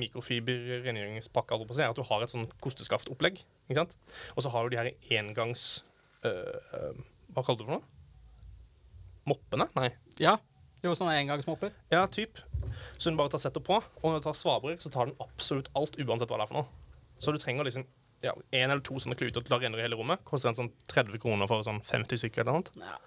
si, 1.75 1.81
er 1.83 1.89
at 1.91 1.99
du 1.99 2.05
har 2.07 2.23
et 2.25 2.31
sånn 2.31 2.47
kosteskaftopplegg. 2.63 3.43
ikke 3.69 3.83
sant? 3.83 3.97
Og 4.35 4.45
så 4.45 4.51
har 4.53 4.65
du 4.65 4.75
de 4.75 4.81
her 4.81 4.91
engangs... 5.19 5.83
eh, 6.25 7.03
hva 7.35 7.43
kaller 7.43 7.59
du 7.59 7.65
det 7.65 7.69
for 7.69 7.77
noe? 7.77 7.83
Moppene? 9.29 9.67
Nei. 9.77 9.89
Ja. 10.21 10.37
Jo, 10.85 10.93
sånne 10.97 11.17
engangsmopper. 11.17 11.73
Ja, 11.93 12.05
typ. 12.11 12.39
Så 12.97 13.09
den 13.09 13.17
bare 13.17 13.31
tar 13.33 13.41
setter 13.41 13.63
på, 13.63 13.79
og 13.81 14.05
når 14.05 14.21
du 14.21 14.25
tar 14.27 14.37
svabrer, 14.37 14.77
så 14.81 14.91
tar 14.93 15.09
den 15.09 15.17
absolutt 15.23 15.69
alt, 15.77 15.97
uansett 15.97 16.29
hva 16.29 16.39
det 16.41 16.45
er 16.45 16.51
for 16.51 16.59
noe. 16.61 16.99
Så 17.21 17.33
du 17.33 17.39
trenger 17.41 17.65
liksom 17.65 17.85
ja, 18.23 18.33
en 18.33 18.69
eller 18.71 18.83
to 18.85 18.97
sånne 19.01 19.17
kluter 19.17 19.43
til 19.45 19.55
å 19.55 19.59
rengjøre 19.61 19.85
hele 19.85 19.97
rommet. 19.99 20.21
Koster 20.27 20.51
en 20.51 20.57
sånn 20.57 20.71
30 20.91 21.21
kroner 21.21 21.49
for 21.49 21.65
sånn 21.65 21.81
50 21.85 22.21
stykker 22.21 22.43
eller 22.45 22.59
noe. 22.59 22.85
Ja. 22.85 22.97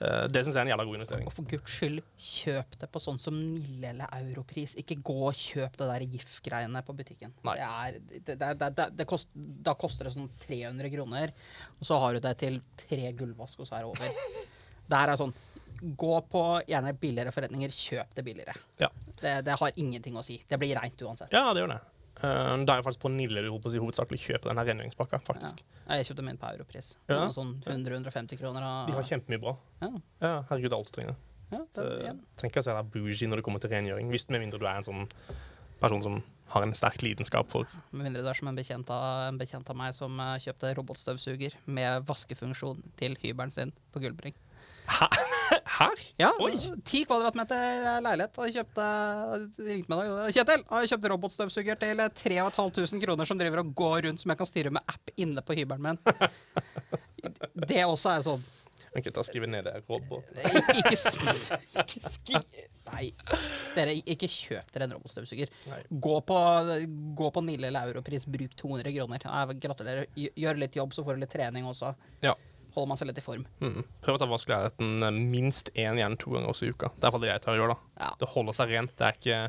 Eh, 0.00 0.26
det 0.32 0.40
syns 0.46 0.54
jeg 0.56 0.62
er 0.62 0.68
en 0.68 0.72
jævla 0.72 0.86
god 0.88 0.96
investering. 0.96 1.26
Og 1.28 1.34
for 1.36 1.48
guds 1.50 1.74
skyld, 1.76 2.00
kjøp 2.16 2.78
det 2.80 2.88
på 2.92 3.02
sånn 3.04 3.20
som 3.20 3.36
Nille 3.36 3.90
eller 3.92 4.14
Europris. 4.22 4.74
Ikke 4.80 4.96
gå 5.04 5.18
og 5.28 5.36
kjøp 5.36 5.76
det 5.76 5.88
der 5.90 6.06
GIF-greiene 6.14 6.82
på 6.86 6.96
butikken. 6.96 7.34
Det 7.44 7.56
er, 7.66 7.98
det, 8.08 8.22
det, 8.30 8.38
det, 8.40 8.70
det, 8.78 8.88
det 8.96 9.08
kost, 9.10 9.28
da 9.34 9.76
koster 9.78 10.08
det 10.08 10.14
sånn 10.16 10.30
300 10.46 10.92
kroner, 10.94 11.34
og 11.76 11.88
så 11.90 12.00
har 12.00 12.16
du 12.16 12.24
det 12.24 12.34
til 12.40 12.58
tre 12.80 13.12
gulvvask, 13.18 13.60
og 13.60 13.68
så 13.68 13.76
er 13.76 13.84
det 13.84 13.92
over. 13.92 14.48
Det 14.90 15.02
her 15.02 15.14
er 15.14 15.20
sånn 15.20 15.36
Gå 15.80 16.16
på 16.28 16.40
gjerne 16.68 16.90
billigere 17.00 17.32
forretninger, 17.32 17.72
kjøp 17.72 18.10
det 18.18 18.24
billigere. 18.26 18.52
Ja. 18.82 18.90
Det, 19.16 19.30
det 19.46 19.54
har 19.56 19.78
ingenting 19.80 20.18
å 20.20 20.24
si. 20.26 20.34
Det 20.44 20.58
blir 20.60 20.76
reint 20.76 21.00
uansett. 21.06 21.32
Ja, 21.32 21.54
det 21.56 21.62
gjør 21.62 21.70
det. 21.72 21.78
Uh, 22.20 22.52
da 22.68 22.74
er 22.74 22.80
jeg 22.80 22.86
faktisk 22.86 23.02
på 23.04 23.12
Nille 23.14 23.42
du 23.44 23.48
holdt 23.48 23.68
å 23.70 23.72
si 23.72 23.80
hovedsakelig 23.80 24.20
kjøper 24.20 24.50
den 24.50 24.60
her 24.60 24.68
rengjøringspakka, 24.68 25.22
faktisk. 25.24 25.62
Ja. 25.86 26.00
Jeg 26.00 26.10
kjøpte 26.10 26.24
min 26.26 26.40
på 26.40 26.50
Europris. 26.52 26.92
Ja. 27.08 27.22
Sånn 27.34 27.54
100-150 27.64 28.40
kroner. 28.40 28.66
Og, 28.66 28.90
De 28.90 28.98
har 28.98 29.08
kjempemye 29.08 29.40
bra. 29.42 29.56
ja. 29.84 29.92
Ja, 30.20 30.34
herregud, 30.50 30.76
alt 30.76 30.90
du 30.90 30.98
trenger. 30.98 31.16
Ja, 31.50 31.64
det, 31.74 32.12
trenger 32.38 32.52
ikke 32.52 32.62
å 32.62 32.66
se 32.68 32.74
deg 32.76 32.90
bougie 32.94 33.26
når 33.26 33.40
det 33.40 33.46
kommer 33.46 33.62
til 33.62 33.72
rengjøring, 33.72 34.12
hvis 34.12 34.28
med 34.30 34.44
mindre 34.44 34.60
du 34.60 34.68
er 34.68 34.76
en 34.78 34.86
sånn 34.86 35.08
person 35.80 36.04
som 36.04 36.20
har 36.52 36.66
en 36.66 36.74
sterk 36.76 37.02
lidenskap 37.02 37.50
for 37.50 37.66
Med 37.90 38.04
mindre 38.08 38.22
du 38.24 38.28
er 38.30 38.38
som 38.38 38.50
en 38.50 38.58
bekjent 38.58 38.90
av, 38.92 39.28
en 39.30 39.38
bekjent 39.40 39.70
av 39.70 39.78
meg 39.78 39.94
som 39.96 40.18
eh, 40.20 40.36
kjøpte 40.44 40.74
robotstøvsuger 40.78 41.56
med 41.70 42.06
vaskefunksjon 42.08 42.82
til 43.00 43.16
hybelen 43.22 43.54
sin 43.54 43.74
på 43.94 44.02
Gullbring. 44.04 44.36
Her? 45.80 46.04
Ja, 46.20 46.30
Oi! 46.44 46.52
ti 46.84 47.02
kvadratmeter 47.08 48.00
leilighet. 48.04 48.36
Og 48.36 48.52
kjøpte, 48.52 48.86
ringte 49.64 49.92
meg 49.94 50.12
da. 50.12 50.28
Kjetil, 50.36 50.64
har 50.68 50.84
jeg 50.84 50.92
kjøpt 50.92 51.10
robotstøvsuger 51.14 51.80
til 51.80 52.04
3500 52.20 53.04
kroner 53.06 53.28
som 53.28 53.40
driver 53.40 53.62
og 53.64 53.74
går 53.78 54.08
rundt 54.08 54.22
som 54.22 54.34
jeg 54.34 54.40
kan 54.42 54.50
styre 54.50 54.74
med 54.76 54.84
app 54.92 55.12
inne 55.16 55.44
på 55.44 55.56
hybelen 55.56 55.90
min. 55.90 56.02
Det 57.70 57.82
også 57.84 58.14
er 58.14 58.22
sånn 58.24 58.42
Ok, 58.96 59.06
ta 59.14 59.20
og 59.22 59.26
Skrive 59.28 59.46
ned 59.46 59.68
det. 59.68 59.76
Robot. 59.86 60.32
Ikke, 60.50 60.96
ikke 61.78 62.00
skri... 62.10 62.40
Nei. 62.90 63.10
Dere, 63.76 63.94
ikke 64.02 64.26
kjøp 64.26 64.72
dere 64.74 64.88
en 64.88 64.94
robotstøvsuger. 64.96 65.52
Gå 66.02 66.16
på, 66.26 66.38
gå 67.20 67.28
på 67.36 67.42
Nille 67.46 67.68
eller 67.70 67.92
Europris, 67.92 68.26
bruk 68.26 68.56
200 68.58 68.90
kroner. 68.96 69.26
Nei, 69.30 69.58
gratulerer. 69.62 70.10
Gjør 70.18 70.58
litt 70.64 70.78
jobb, 70.80 70.96
så 70.96 71.06
får 71.06 71.16
du 71.16 71.22
litt 71.22 71.34
trening 71.36 71.68
også. 71.70 71.92
Ja. 72.26 72.34
Holder 72.74 72.88
man 72.92 73.00
seg 73.00 73.10
litt 73.10 73.20
i 73.20 73.24
form. 73.24 73.44
Mm. 73.62 73.82
Prøv 74.04 74.16
å 74.16 74.22
ta 74.22 74.28
vask 74.30 74.52
eh, 74.54 74.68
minst 75.16 75.72
én, 75.74 75.98
gjerne 75.98 76.18
to 76.20 76.34
ganger 76.34 76.52
også 76.52 76.68
i 76.68 76.72
uka. 76.74 76.92
Det 76.96 77.10
er 77.10 77.22
det 77.24 77.32
jeg 77.32 77.44
tar 77.46 77.56
og 77.56 77.62
gjør. 77.62 77.74
da. 77.74 77.92
Ja. 78.04 78.10
Det 78.20 78.30
holder 78.34 78.56
seg 78.56 78.74
rent. 78.74 78.96
Det 78.98 79.06
er 79.08 79.18
ikke 79.18 79.40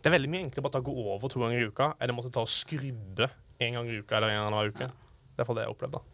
Det 0.00 0.08
er 0.08 0.16
veldig 0.16 0.30
mye 0.32 0.46
enklere 0.46 0.64
bare 0.68 0.80
å 0.80 0.86
gå 0.86 0.94
over 1.14 1.32
to 1.32 1.42
ganger 1.42 1.60
i 1.60 1.68
uka 1.68 1.92
enn 2.00 2.14
å 2.14 2.16
måtte 2.16 2.32
ta 2.32 2.44
og 2.46 2.52
skrubbe 2.52 3.28
en 3.60 3.76
gang 3.76 3.90
i 3.90 3.98
uka 4.00 4.16
eller 4.16 4.32
en 4.32 4.46
annen 4.46 4.72
uke. 4.72 4.88
Ja. 4.88 5.10
Det 5.36 5.44
er 5.44 5.54
det 5.56 5.62
jeg 5.64 5.70
har 5.70 5.76
opplevd, 5.76 5.98
da. 5.98 6.06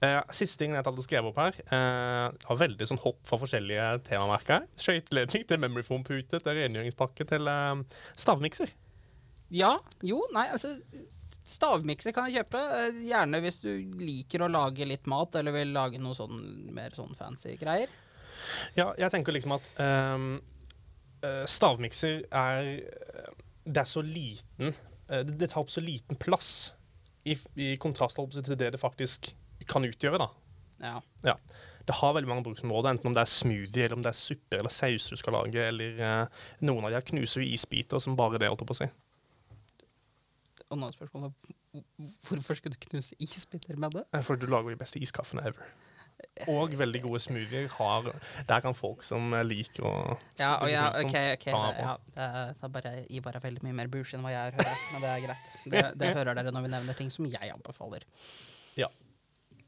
Uh, 0.00 0.22
siste 0.32 0.56
tingen 0.56 0.78
jeg 0.78 0.84
hadde 0.86 1.02
skrevet 1.04 1.28
opp 1.28 1.38
her, 1.42 1.56
uh, 1.74 2.32
har 2.48 2.58
veldig 2.62 2.86
sånn 2.88 3.00
hopp 3.02 3.18
fra 3.28 3.36
forskjellige 3.42 3.88
temamerker. 4.06 4.64
Skøyteledning 4.80 5.44
til 5.44 5.60
memory 5.60 5.84
foam-pute 5.84 6.40
til 6.40 6.56
rengjøringspakke 6.56 7.26
til 7.28 7.50
uh, 7.50 7.82
stavmikser. 8.16 8.72
Ja, 9.52 9.74
jo, 10.06 10.22
nei, 10.32 10.46
altså 10.54 10.72
Stavmikser 11.50 12.14
kan 12.14 12.28
jeg 12.30 12.44
kjøpe. 12.44 12.60
eh, 12.78 13.00
Gjerne 13.10 13.40
hvis 13.42 13.60
du 13.62 13.70
liker 14.00 14.44
å 14.44 14.50
lage 14.52 14.86
litt 14.86 15.08
mat, 15.10 15.34
eller 15.40 15.54
vil 15.56 15.74
lage 15.74 16.00
noe 16.02 16.16
sånn 16.18 16.40
mer 16.74 16.94
sånn 16.96 17.16
fancy 17.18 17.56
greier. 17.60 17.90
Ja, 18.78 18.92
jeg 18.98 19.10
tenker 19.12 19.34
liksom 19.36 19.56
at 19.58 19.70
eh, 19.82 21.44
stavmikser 21.50 22.22
er 22.32 22.70
Det 23.66 23.82
er 23.82 23.88
så 23.88 24.00
liten 24.02 24.72
eh, 25.10 25.24
det, 25.26 25.50
tar 25.50 25.60
opp 25.60 25.70
så 25.70 25.82
liten 25.84 26.16
plass 26.16 26.72
i, 27.28 27.36
i 27.60 27.74
kontrast 27.76 28.16
til 28.16 28.56
det 28.56 28.72
det 28.72 28.80
faktisk 28.80 29.34
kan 29.68 29.84
utgjøre. 29.84 30.18
da. 30.18 30.30
Ja. 30.80 30.94
Ja. 31.26 31.36
Det 31.86 31.96
har 31.98 32.14
veldig 32.14 32.28
mange 32.28 32.44
bruksområder, 32.46 32.94
enten 32.94 33.10
om 33.10 33.14
det 33.16 33.22
er 33.24 33.30
smoothie, 33.30 33.84
eller 33.84 33.98
om 33.98 34.02
det 34.04 34.12
er 34.12 34.18
suppe 34.18 34.58
eller 34.60 34.72
saus 34.72 35.08
du 35.10 35.16
skal 35.18 35.34
lage, 35.34 35.62
eller 35.72 36.00
uh, 36.00 36.42
noen 36.64 36.84
av 36.86 36.92
de 36.92 36.98
her 36.98 37.06
knuser 37.08 37.42
jo 37.42 37.52
isbiter 37.56 38.02
som 38.02 38.16
bare 38.18 38.38
det, 38.38 38.48
holdt 38.48 38.62
jeg 38.62 38.70
på 38.70 38.76
å 38.76 38.80
si. 38.80 38.88
Og 40.70 40.78
nå 40.78 40.88
er 40.88 40.94
spørsmålet 40.94 41.54
hvorfor 42.26 42.58
skulle 42.58 42.74
du 42.74 42.82
knuse 42.88 43.14
isbiter 43.22 43.78
med 43.78 43.94
det? 43.94 44.04
For 44.26 44.38
du 44.38 44.46
lager 44.50 44.72
de 44.72 44.80
beste 44.80 45.02
iskaffene 45.02 45.42
ever. 45.46 45.70
Og 46.52 46.74
veldig 46.76 47.00
gode 47.02 47.20
smoothier 47.24 47.68
har 47.78 48.08
Der 48.48 48.60
kan 48.60 48.74
folk 48.76 49.04
som 49.06 49.32
liker 49.46 49.86
å 49.88 49.92
Ja, 50.38 50.50
og 50.60 50.68
ja, 50.68 50.88
ok, 51.00 51.14
ok. 51.36 51.46
ja, 51.48 51.94
det, 52.16 52.26
det 52.60 52.72
bare 52.74 52.92
Ivar 53.08 53.38
er 53.38 53.44
veldig 53.44 53.64
mye 53.64 53.78
mer 53.78 53.92
bush 53.92 54.16
enn 54.16 54.24
hva 54.24 54.32
jeg 54.34 54.50
er, 54.50 54.58
hører. 54.58 54.82
Men 54.92 55.04
det 55.04 55.12
er 55.12 55.22
greit. 55.24 55.54
Det, 55.64 55.84
det 56.02 56.10
hører 56.18 56.40
dere 56.40 56.52
når 56.52 56.66
vi 56.66 56.72
nevner 56.74 56.98
ting 56.98 57.12
som 57.12 57.28
jeg 57.30 57.54
anbefaler. 57.54 58.04
Ja. 58.76 58.90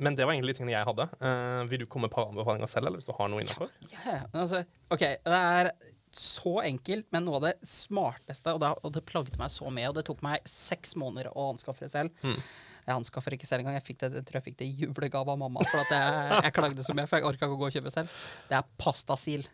Men 0.02 0.16
det 0.18 0.26
var 0.26 0.34
egentlig 0.34 0.56
tingene 0.58 0.74
jeg 0.74 0.88
hadde. 0.88 1.08
Uh, 1.22 1.62
vil 1.70 1.84
du 1.84 1.86
komme 1.86 2.08
med 2.08 2.12
et 2.12 2.16
par 2.16 2.28
anbefalinger 2.30 2.70
selv, 2.70 2.88
eller 2.88 3.00
hvis 3.00 3.08
du 3.08 3.14
har 3.16 3.30
noe 3.30 3.42
innenfor? 3.44 3.70
Ja, 3.92 4.22
men 4.32 4.40
altså, 4.44 4.62
ok, 4.90 5.04
det 5.24 5.40
er 5.40 5.70
så 6.18 6.58
enkelt, 6.64 7.06
men 7.14 7.24
noe 7.26 7.38
av 7.38 7.46
det 7.46 7.54
smarteste, 7.68 8.52
og 8.54 8.60
det, 8.62 8.72
og 8.82 8.92
det 8.94 9.04
plagde 9.08 9.38
meg 9.40 9.52
så 9.54 9.70
med, 9.70 9.88
og 9.90 9.96
det 9.98 10.04
tok 10.08 10.22
meg 10.24 10.44
seks 10.48 10.94
måneder 11.00 11.30
å 11.32 11.50
anskaffe 11.52 11.86
det 11.86 11.92
selv. 11.94 12.12
Mm. 12.24 12.38
Jeg 12.82 12.94
anskaffer 12.96 13.36
ikke 13.36 13.46
selv 13.46 13.62
engang. 13.62 13.78
Jeg, 13.78 13.96
det, 14.00 14.10
jeg 14.18 14.26
tror 14.28 14.40
jeg 14.40 14.46
fikk 14.48 14.58
det 14.60 14.68
i 14.68 14.84
julegave 14.84 15.34
av 15.34 15.38
mamma, 15.38 15.62
for 15.70 15.84
at 15.84 15.92
jeg, 15.94 16.38
jeg 16.48 16.56
klagde 16.58 16.86
så 16.86 16.96
mye, 16.98 17.08
for 17.08 17.20
jeg 17.20 17.28
orka 17.30 17.46
ikke 17.46 17.58
å 17.58 17.60
gå 17.60 17.68
og 17.68 17.76
kjøpe 17.76 17.94
selv. 17.94 18.22
Det 18.50 18.58
er 18.58 18.70
pastasil. 18.82 19.46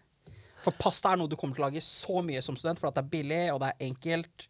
For 0.65 0.75
pasta 0.75 1.13
er 1.13 1.21
noe 1.21 1.31
du 1.31 1.37
kommer 1.39 1.57
til 1.57 1.65
å 1.65 1.69
lage 1.69 1.85
så 1.85 2.23
mye 2.25 2.43
som 2.45 2.57
student, 2.59 2.81
for 2.81 2.91
at 2.91 2.99
det 2.99 3.05
er 3.05 3.13
billig, 3.13 3.43
og 3.53 3.63
det 3.63 3.71
er 3.71 3.89
enkelt. 3.91 4.49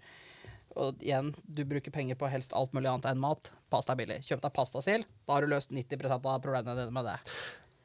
Og 0.78 1.02
igjen, 1.02 1.32
du 1.42 1.64
bruker 1.68 1.94
penger 1.94 2.18
på 2.18 2.30
helst 2.30 2.54
alt 2.56 2.74
mulig 2.76 2.90
annet 2.90 3.10
enn 3.10 3.20
mat. 3.20 3.50
Pasta 3.72 3.94
er 3.94 4.00
billig. 4.00 4.20
Kjøp 4.28 4.44
deg 4.44 4.54
pastasil, 4.54 5.04
da 5.26 5.36
har 5.36 5.44
du 5.44 5.52
løst 5.52 5.74
90 5.74 6.14
av 6.14 6.38
problemene 6.44 6.78
dine 6.78 6.94
med 6.94 7.10
det. 7.10 7.18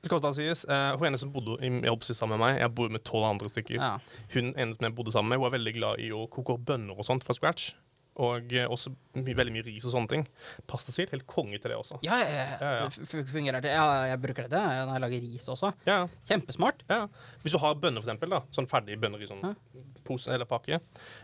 Det 0.03 0.09
skal 0.09 0.19
også 0.19 0.27
da 0.27 0.35
sies, 0.35 0.65
uh, 0.67 0.97
Hun 0.99 1.07
ene 1.07 1.19
som 1.21 1.31
bodde 1.31 1.55
i 1.63 1.69
i 1.79 1.93
sammen 2.11 2.35
med 2.35 2.43
meg, 2.43 2.57
jeg 2.59 2.75
bor 2.75 2.91
med 2.91 3.05
tolv 3.07 3.23
andre 3.29 3.47
stykker. 3.47 3.79
Ja. 3.79 3.93
Hun 4.33 4.51
ene 4.51 4.75
som 4.75 4.83
jeg 4.89 4.95
bodde 4.97 5.13
sammen 5.15 5.31
med, 5.31 5.39
hun 5.39 5.47
er 5.47 5.55
veldig 5.55 5.73
glad 5.77 6.03
i 6.03 6.11
å 6.11 6.25
koke 6.27 6.57
opp 6.57 6.65
bønner 6.67 6.97
og 6.99 7.07
sånt 7.07 7.23
fra 7.23 7.35
scratch. 7.37 7.71
Og 8.19 8.51
uh, 8.51 8.65
også 8.67 8.91
my 9.15 9.33
veldig 9.33 9.53
mye 9.55 9.63
ris 9.65 9.85
og 9.87 9.93
sånne 9.93 10.11
ting. 10.11 10.25
Pastasil, 10.67 11.07
helt 11.09 11.23
konge 11.25 11.55
til 11.55 11.71
det 11.71 11.77
også. 11.79 12.01
Ja, 12.03 12.17
ja, 12.19 12.43
ja. 12.59 12.73
Ja. 12.83 12.89
Fungerer 13.31 13.63
det. 13.63 13.71
Ja, 13.73 13.85
jeg 14.11 14.19
bruker 14.25 14.49
det 14.51 14.59
når 14.59 14.91
jeg 14.91 15.03
lager 15.05 15.23
ris 15.29 15.47
også. 15.55 15.71
Ja, 15.87 16.01
Kjempesmart. 16.27 16.83
ja. 16.91 17.05
Hvis 17.45 17.55
du 17.55 17.61
har 17.63 17.79
bønner, 17.79 18.03
for 18.03 18.11
eksempel, 18.11 18.35
da, 18.35 18.41
sånn 18.53 18.67
ferdige 18.69 18.99
bønner 19.01 19.23
i 19.23 19.29
sånn 19.31 19.55
pose 20.03 20.35
eller 20.35 20.49
pakke, 20.51 20.81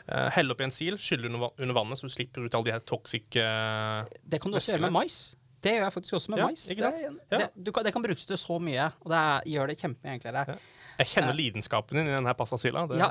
uh, 0.07 0.29
hell 0.33 0.55
oppi 0.55 0.69
en 0.69 0.71
sil, 0.73 0.95
skyll 0.95 1.27
under, 1.27 1.51
under 1.59 1.75
vannet, 1.75 1.99
så 1.99 2.07
du 2.07 2.15
slipper 2.15 2.47
ut 2.47 2.55
alle 2.55 2.71
de 2.71 2.77
her 2.77 2.87
toxic 2.87 3.27
uh, 3.43 4.07
Det 4.23 4.39
kan 4.39 4.55
du 4.55 4.57
også 4.63 4.77
gjøre 4.77 4.87
med 4.87 4.95
mais. 5.01 5.19
Det 5.59 5.73
gjør 5.75 5.85
jeg 5.85 5.93
faktisk 5.95 6.17
også 6.19 6.31
med 6.33 6.39
Ja, 6.41 6.47
mais. 6.47 6.65
Det, 6.67 6.77
Ja. 7.31 7.37
det, 7.37 7.47
du 7.55 7.71
kan, 7.75 7.83
det 7.83 7.91
kan 7.93 8.03
brukes 8.03 8.25
til 8.25 8.37
så 8.39 8.59
mye, 8.63 8.91
og 9.03 9.11
det 9.11 9.17
er, 9.19 9.47
gjør 9.53 9.67
det 9.71 9.79
kjempemye 9.81 10.13
enklere. 10.17 10.45
Ja. 10.47 10.55
Jeg 10.99 11.07
kjenner 11.13 11.35
lidenskapen 11.35 11.95
din 11.95 12.09
i 12.09 12.11
denne 12.11 12.33
pastasila. 12.35 12.85
Det, 12.87 12.97
Ja, 12.99 13.09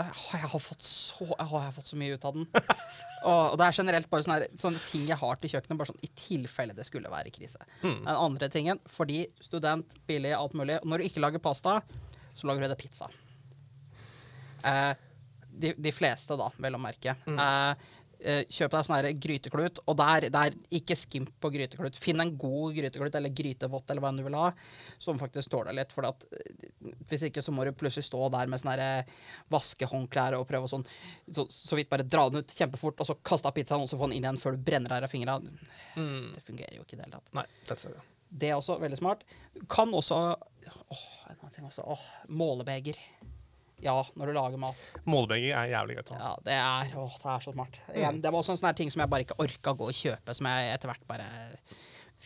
jeg 0.00 0.40
har 0.40 0.62
så, 0.80 1.26
jeg 1.28 1.48
har 1.50 1.72
fått 1.76 1.90
så 1.90 1.96
mye 2.00 2.16
ut 2.16 2.24
av 2.24 2.32
den. 2.38 2.46
og, 3.30 3.58
det 3.60 3.66
er 3.66 3.76
generelt 3.76 4.08
bare 4.12 4.24
sånne, 4.24 4.48
sånne 4.56 4.80
ting 4.88 5.04
jeg 5.08 5.20
har 5.20 5.36
til 5.42 5.52
kjøkkenet, 5.52 5.80
bare 5.80 5.90
sånn 5.92 6.00
i 6.06 6.08
tilfelle 6.16 6.76
det 6.76 6.86
skulle 6.88 7.12
være 7.12 7.32
krise. 7.34 7.60
Mm. 7.82 7.98
Den 8.06 8.14
andre 8.14 8.48
tingen, 8.52 8.80
fordi 8.88 9.26
student, 9.44 9.98
billig, 10.08 10.32
alt 10.36 10.56
mulig. 10.56 10.78
Når 10.84 11.02
du 11.04 11.08
ikke 11.10 11.24
lager 11.24 11.44
pasta, 11.44 11.82
så 12.36 12.48
lager 12.48 12.64
du 12.64 12.72
det 12.72 12.80
pizza. 12.80 13.10
Eh, 14.64 14.94
de, 15.56 15.74
de 15.76 15.92
fleste, 15.92 16.36
da, 16.40 16.48
vel 16.60 16.76
å 16.76 16.80
merke. 16.80 17.16
Mm. 17.28 17.36
Eh, 17.36 17.70
Eh, 17.76 17.84
kjøp 18.26 18.72
deg 18.72 18.86
sånn 18.86 18.96
her 18.96 19.08
gryteklut, 19.22 19.80
og 19.86 19.98
der, 20.00 20.28
der, 20.34 20.56
ikke 20.74 20.96
skimp 20.98 21.30
på 21.42 21.50
gryteklut. 21.54 21.98
Finn 22.00 22.22
en 22.22 22.32
god 22.38 22.76
gryteklut 22.76 23.18
eller 23.18 23.34
grytevott 23.36 23.92
eller 23.92 24.04
hva 24.04 24.12
enn 24.12 24.20
du 24.20 24.24
vil 24.26 24.38
ha, 24.38 24.48
som 25.02 25.20
faktisk 25.20 25.52
tåler 25.52 25.76
litt. 25.76 25.94
For 25.94 26.08
at, 26.08 26.26
eh, 26.34 26.66
hvis 27.10 27.26
ikke 27.28 27.44
så 27.44 27.54
må 27.54 27.66
du 27.66 27.72
plutselig 27.76 28.08
stå 28.08 28.28
der 28.34 28.50
med 28.50 28.62
sånn 28.62 28.74
her 28.74 29.14
vaskehåndklær 29.52 30.38
og 30.40 30.48
prøve 30.50 30.68
å 30.68 30.72
sånn 30.74 30.86
så, 30.86 31.46
så, 31.50 31.78
vidt 31.78 31.90
bare 31.92 32.06
dra 32.06 32.26
den 32.30 32.42
ut 32.42 32.56
kjempefort, 32.58 33.00
og 33.00 33.10
så 33.10 33.18
kaste 33.26 33.50
av 33.50 33.56
pizzaen 33.56 33.84
og 33.84 33.90
så 33.90 34.00
få 34.00 34.10
den 34.10 34.18
inn 34.18 34.26
igjen 34.26 34.42
før 34.42 34.56
du 34.56 34.66
brenner 34.66 34.92
deg 34.92 35.06
av 35.06 35.12
fingra. 35.12 35.38
Mm. 35.96 36.34
Det 36.34 36.44
fungerer 36.46 36.76
jo 36.78 36.84
ikke 36.86 36.96
i 36.96 37.00
det 37.00 37.08
hele 37.08 37.18
tatt. 37.18 37.32
Nei, 37.36 37.46
det, 37.68 37.96
det 38.42 38.50
er 38.50 38.58
også 38.58 38.78
veldig 38.82 39.00
smart. 39.00 39.26
Kan 39.70 39.94
også 39.96 40.20
Åh, 40.66 41.02
en 41.30 41.36
annen 41.38 41.52
ting 41.54 41.66
også. 41.66 41.84
Åh, 41.86 42.02
målebeger. 42.26 42.98
Ja, 43.84 43.98
når 44.16 44.30
du 44.30 44.36
lager 44.38 44.60
mat. 44.60 44.86
Målbegging 45.04 45.52
er 45.52 45.68
jævlig 45.68 45.98
greit. 45.98 46.14
Ja, 46.16 46.32
det 46.46 46.54
er, 46.56 46.94
å, 46.96 47.10
det 47.12 47.28
er 47.34 47.44
så 47.44 47.52
smart. 47.52 47.76
Igjen, 47.92 48.22
det 48.24 48.32
var 48.32 48.40
også 48.40 48.54
en 48.54 48.62
sånn 48.62 48.78
ting 48.78 48.92
som 48.92 49.02
jeg 49.04 49.12
bare 49.12 49.26
ikke 49.26 49.36
orka 49.44 49.74
å 49.74 49.78
gå 49.82 49.90
og 49.90 49.98
kjøpe, 49.98 50.36
som 50.38 50.48
jeg 50.48 50.72
etter 50.72 50.92
hvert 50.92 51.04
bare 51.10 51.28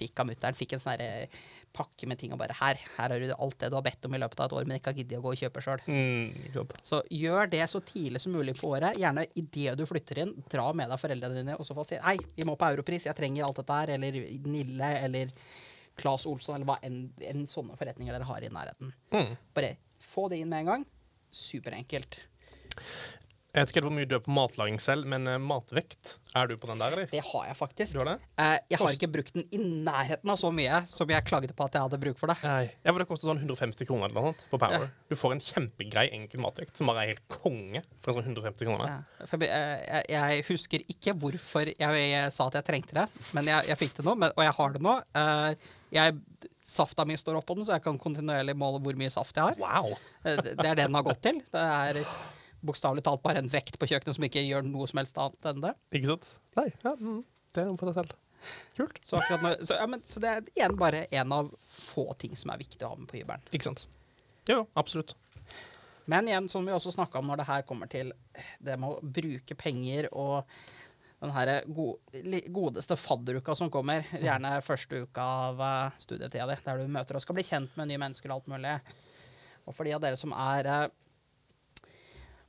fikk 0.00 0.22
av 0.22 0.28
mutter'n. 0.28 0.54
Fikk 0.54 0.76
en 0.76 0.82
sånn 0.82 1.02
eh, 1.02 1.40
pakke 1.74 2.06
med 2.06 2.20
ting 2.20 2.30
og 2.34 2.38
bare 2.40 2.54
Her 2.60 2.78
her 2.96 3.14
har 3.14 3.22
du 3.22 3.32
alt 3.34 3.58
det 3.62 3.70
du 3.72 3.76
har 3.76 3.84
bedt 3.84 4.06
om 4.06 4.14
i 4.14 4.20
løpet 4.22 4.42
av 4.42 4.46
et 4.46 4.54
år, 4.60 4.68
men 4.68 4.78
ikke 4.78 4.92
har 4.92 5.00
giddet 5.00 5.18
å 5.18 5.24
gå 5.24 5.32
og 5.34 5.40
kjøpe 5.42 5.64
sjøl. 5.64 5.82
Mm, 5.90 6.70
så 6.86 7.02
gjør 7.10 7.50
det 7.50 7.64
så 7.72 7.82
tidlig 7.88 8.22
som 8.22 8.36
mulig 8.36 8.54
på 8.60 8.70
året. 8.70 9.00
Gjerne 9.00 9.26
idet 9.34 9.74
du 9.80 9.84
flytter 9.90 10.22
inn. 10.24 10.36
Dra 10.52 10.68
med 10.76 10.92
deg 10.92 11.02
foreldrene 11.02 11.42
dine 11.42 11.58
og 11.58 11.66
så 11.66 11.76
få 11.76 11.86
si 11.88 11.98
Hei, 12.04 12.16
vi 12.36 12.46
må 12.46 12.54
på 12.60 12.70
Europris, 12.70 13.08
jeg 13.10 13.18
trenger 13.18 13.48
alt 13.48 13.58
dette 13.58 13.82
her. 13.82 13.96
Eller 13.98 14.22
Nille, 14.46 14.94
eller 15.08 15.34
Claes 15.98 16.30
Olsson, 16.30 16.60
eller 16.60 16.70
hva 16.70 16.78
enn 16.86 17.02
en 17.26 17.44
sånne 17.50 17.76
forretninger 17.76 18.14
dere 18.14 18.30
har 18.30 18.46
i 18.46 18.54
nærheten. 18.54 18.94
Mm. 19.10 19.36
Bare 19.58 19.74
få 20.00 20.30
det 20.30 20.38
inn 20.40 20.48
med 20.48 20.62
en 20.62 20.74
gang 20.74 20.88
superenkelt. 21.30 22.22
Jeg 23.50 23.64
vet 23.64 23.72
ikke 23.72 23.82
hvor 23.82 23.94
mye 23.94 24.06
du 24.06 24.12
er 24.14 24.20
på 24.22 24.30
matlaging 24.30 24.76
selv, 24.78 25.08
men 25.10 25.26
uh, 25.26 25.34
matvekt, 25.42 26.12
er 26.38 26.46
du 26.46 26.52
på 26.60 26.68
den 26.70 26.78
der, 26.78 26.94
eller? 26.94 27.08
Det 27.10 27.22
har 27.32 27.46
jeg 27.48 27.56
faktisk. 27.58 27.96
Du 27.96 27.98
har 27.98 28.12
det? 28.12 28.28
Uh, 28.38 28.58
jeg 28.70 28.78
har 28.78 28.94
ikke 28.94 29.08
brukt 29.10 29.34
den 29.34 29.46
i 29.50 29.58
nærheten 29.58 30.30
av 30.30 30.38
så 30.38 30.52
mye 30.54 30.82
som 30.90 31.10
jeg 31.10 31.26
klagde 31.26 31.56
på 31.56 31.66
at 31.66 31.74
jeg 31.74 31.82
hadde 31.82 31.98
bruk 32.04 32.20
for 32.20 32.30
det. 32.30 32.36
Nei, 32.46 32.68
ja, 32.86 32.94
Det 32.94 33.08
koster 33.10 33.32
sånn 33.32 33.42
150 33.42 33.88
kroner 33.90 34.06
eller 34.06 34.28
noe 34.28 34.46
på 34.52 34.60
Power. 34.60 34.86
Ja. 34.86 35.08
Du 35.10 35.16
får 35.18 35.34
en 35.34 35.42
kjempegrei 35.42 36.06
enkel 36.14 36.44
matvekt 36.44 36.78
som 36.78 36.92
bare 36.92 37.02
er 37.02 37.16
helt 37.16 37.26
konge 37.40 37.82
for 38.04 38.14
sånn 38.14 38.28
150 38.28 38.70
kroner. 38.70 38.94
Ja. 38.94 39.26
Uh, 39.26 39.48
jeg, 39.48 40.06
jeg, 40.14 40.46
husker 40.52 40.86
ikke 40.94 41.16
hvorfor 41.18 41.74
jeg, 41.74 42.06
jeg, 42.14 42.32
sa 42.36 42.46
at 42.46 42.60
jeg 42.60 42.68
trengte 42.70 43.00
det, 43.02 43.08
men 43.34 43.50
jeg, 43.50 43.66
jeg 43.72 43.82
fikk 43.82 43.98
det 43.98 44.06
nå, 44.06 44.14
men, 44.22 44.36
og 44.36 44.46
jeg 44.46 44.58
har 44.60 44.78
det 44.78 44.86
nå. 44.86 44.96
Jeg 45.94 46.18
Safta 46.70 47.02
mi 47.08 47.16
står 47.18 47.40
oppå 47.40 47.56
den, 47.56 47.64
så 47.66 47.72
jeg 47.74 47.82
kan 47.82 47.96
kontinuerlig 47.98 48.52
måle 48.54 48.78
hvor 48.84 48.94
mye 48.94 49.10
saft 49.10 49.34
jeg 49.34 49.42
har. 49.42 49.56
Wow. 49.58 49.96
det, 50.22 50.52
det 50.54 50.68
er 50.68 50.76
det 50.78 50.84
den 50.84 50.94
har 50.94 51.02
gått 51.02 51.22
til. 51.24 51.40
Det 51.50 51.62
er 51.66 51.98
bokstavelig 52.62 53.02
talt 53.06 53.22
bare 53.24 53.42
en 53.42 53.50
vekt 53.50 53.78
på 53.80 53.88
kjøkkenet 53.90 54.14
som 54.14 54.26
ikke 54.28 54.44
gjør 54.44 54.66
noe 54.68 54.86
som 54.86 55.00
helst 55.00 55.18
annet 55.18 55.48
enn 55.50 55.64
det. 55.64 55.72
Ikke 55.98 56.12
sant? 56.12 56.28
Nei, 56.60 56.66
ja, 56.84 56.92
mm, 56.94 57.22
det 57.56 57.62
er 57.62 57.70
noe 57.72 57.80
for 57.80 57.90
deg 57.90 57.98
selv. 57.98 58.14
Kult. 58.76 59.00
Så, 59.04 59.20
når, 59.42 59.56
så, 59.64 59.76
ja, 59.80 59.86
men, 59.90 60.04
så, 60.06 60.22
det 60.22 60.30
er 60.30 60.52
igjen 60.54 60.76
bare 60.80 61.02
en 61.10 61.34
av 61.36 61.50
få 61.66 62.06
ting 62.20 62.36
som 62.38 62.52
er 62.54 62.60
viktig 62.62 62.86
å 62.86 62.92
ha 62.92 63.00
med 63.00 63.10
på 63.10 63.18
hybelen. 63.18 63.42
Ikke 63.52 63.68
sant. 63.70 63.84
Jo, 64.48 64.62
absolutt. 64.80 65.16
Men 66.10 66.28
igjen, 66.28 66.48
som 66.48 66.64
vi 66.66 66.74
også 66.74 66.92
snakka 66.94 67.20
om 67.20 67.28
når 67.30 67.42
det 67.42 67.48
her 67.50 67.66
kommer 67.68 67.90
til 67.90 68.12
det 68.58 68.78
med 68.80 68.96
å 68.96 69.12
bruke 69.18 69.56
penger 69.58 70.08
og 70.10 70.48
den 71.20 71.32
her 71.36 71.50
godeste 72.48 72.96
fadderuka 72.96 73.54
som 73.56 73.68
kommer, 73.72 74.06
gjerne 74.16 74.54
første 74.64 75.02
uka 75.04 75.24
av 75.50 75.60
uh, 75.60 75.98
studietida 76.00 76.46
di, 76.48 76.56
der 76.64 76.80
du 76.80 76.92
møter 76.92 77.18
og 77.18 77.24
skal 77.24 77.36
bli 77.36 77.44
kjent 77.44 77.76
med 77.76 77.90
nye 77.90 78.00
mennesker 78.00 78.30
og 78.30 78.38
alt 78.38 78.52
mulig. 78.54 78.78
Og 79.68 79.76
for 79.76 79.84
de 79.86 79.92
av 79.94 80.00
dere 80.02 80.18
som 80.18 80.32
er 80.32 80.66
eh, 80.66 80.86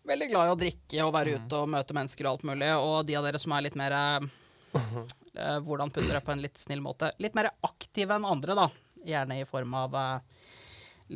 veldig 0.08 0.30
glad 0.32 0.48
i 0.48 0.54
å 0.54 0.60
drikke 0.60 1.04
og 1.06 1.12
være 1.16 1.34
mm. 1.34 1.44
ute 1.44 1.60
og 1.60 1.74
møte 1.76 1.98
mennesker 1.98 2.28
og 2.28 2.32
alt 2.32 2.46
mulig. 2.48 2.70
Og 2.80 2.96
de 3.10 3.18
av 3.20 3.28
dere 3.28 3.42
som 3.42 3.56
er 3.56 3.68
litt 3.68 3.78
mer 3.80 3.98
eh, 3.98 4.30
Hvordan 5.66 5.92
putter 5.94 6.16
jeg 6.16 6.26
på 6.28 6.34
en 6.34 6.42
litt 6.44 6.60
snill 6.60 6.82
måte? 6.84 7.12
Litt 7.24 7.36
mer 7.38 7.52
aktive 7.64 8.18
enn 8.18 8.28
andre, 8.28 8.56
da. 8.58 8.66
Gjerne 9.08 9.38
i 9.40 9.46
form 9.48 9.76
av 9.80 9.96
eh, 10.00 10.48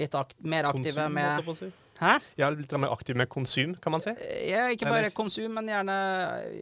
litt 0.03 0.15
ak 0.15 0.37
mer 0.43 0.69
aktive 0.69 1.07
Konsum, 1.07 1.17
med 1.17 1.84
Hæ? 1.95 2.17
Ja, 2.35 2.49
Litt 2.51 2.73
mer 2.75 2.91
aktiv 2.91 3.15
med 3.15 3.29
konsum, 3.31 3.75
kan 3.79 3.93
man 3.95 4.03
si? 4.03 4.11
Ja, 4.49 4.65
ikke 4.73 4.89
bare 4.89 5.05
Eller? 5.05 5.13
konsum, 5.15 5.47
men 5.55 5.69
gjerne 5.71 5.95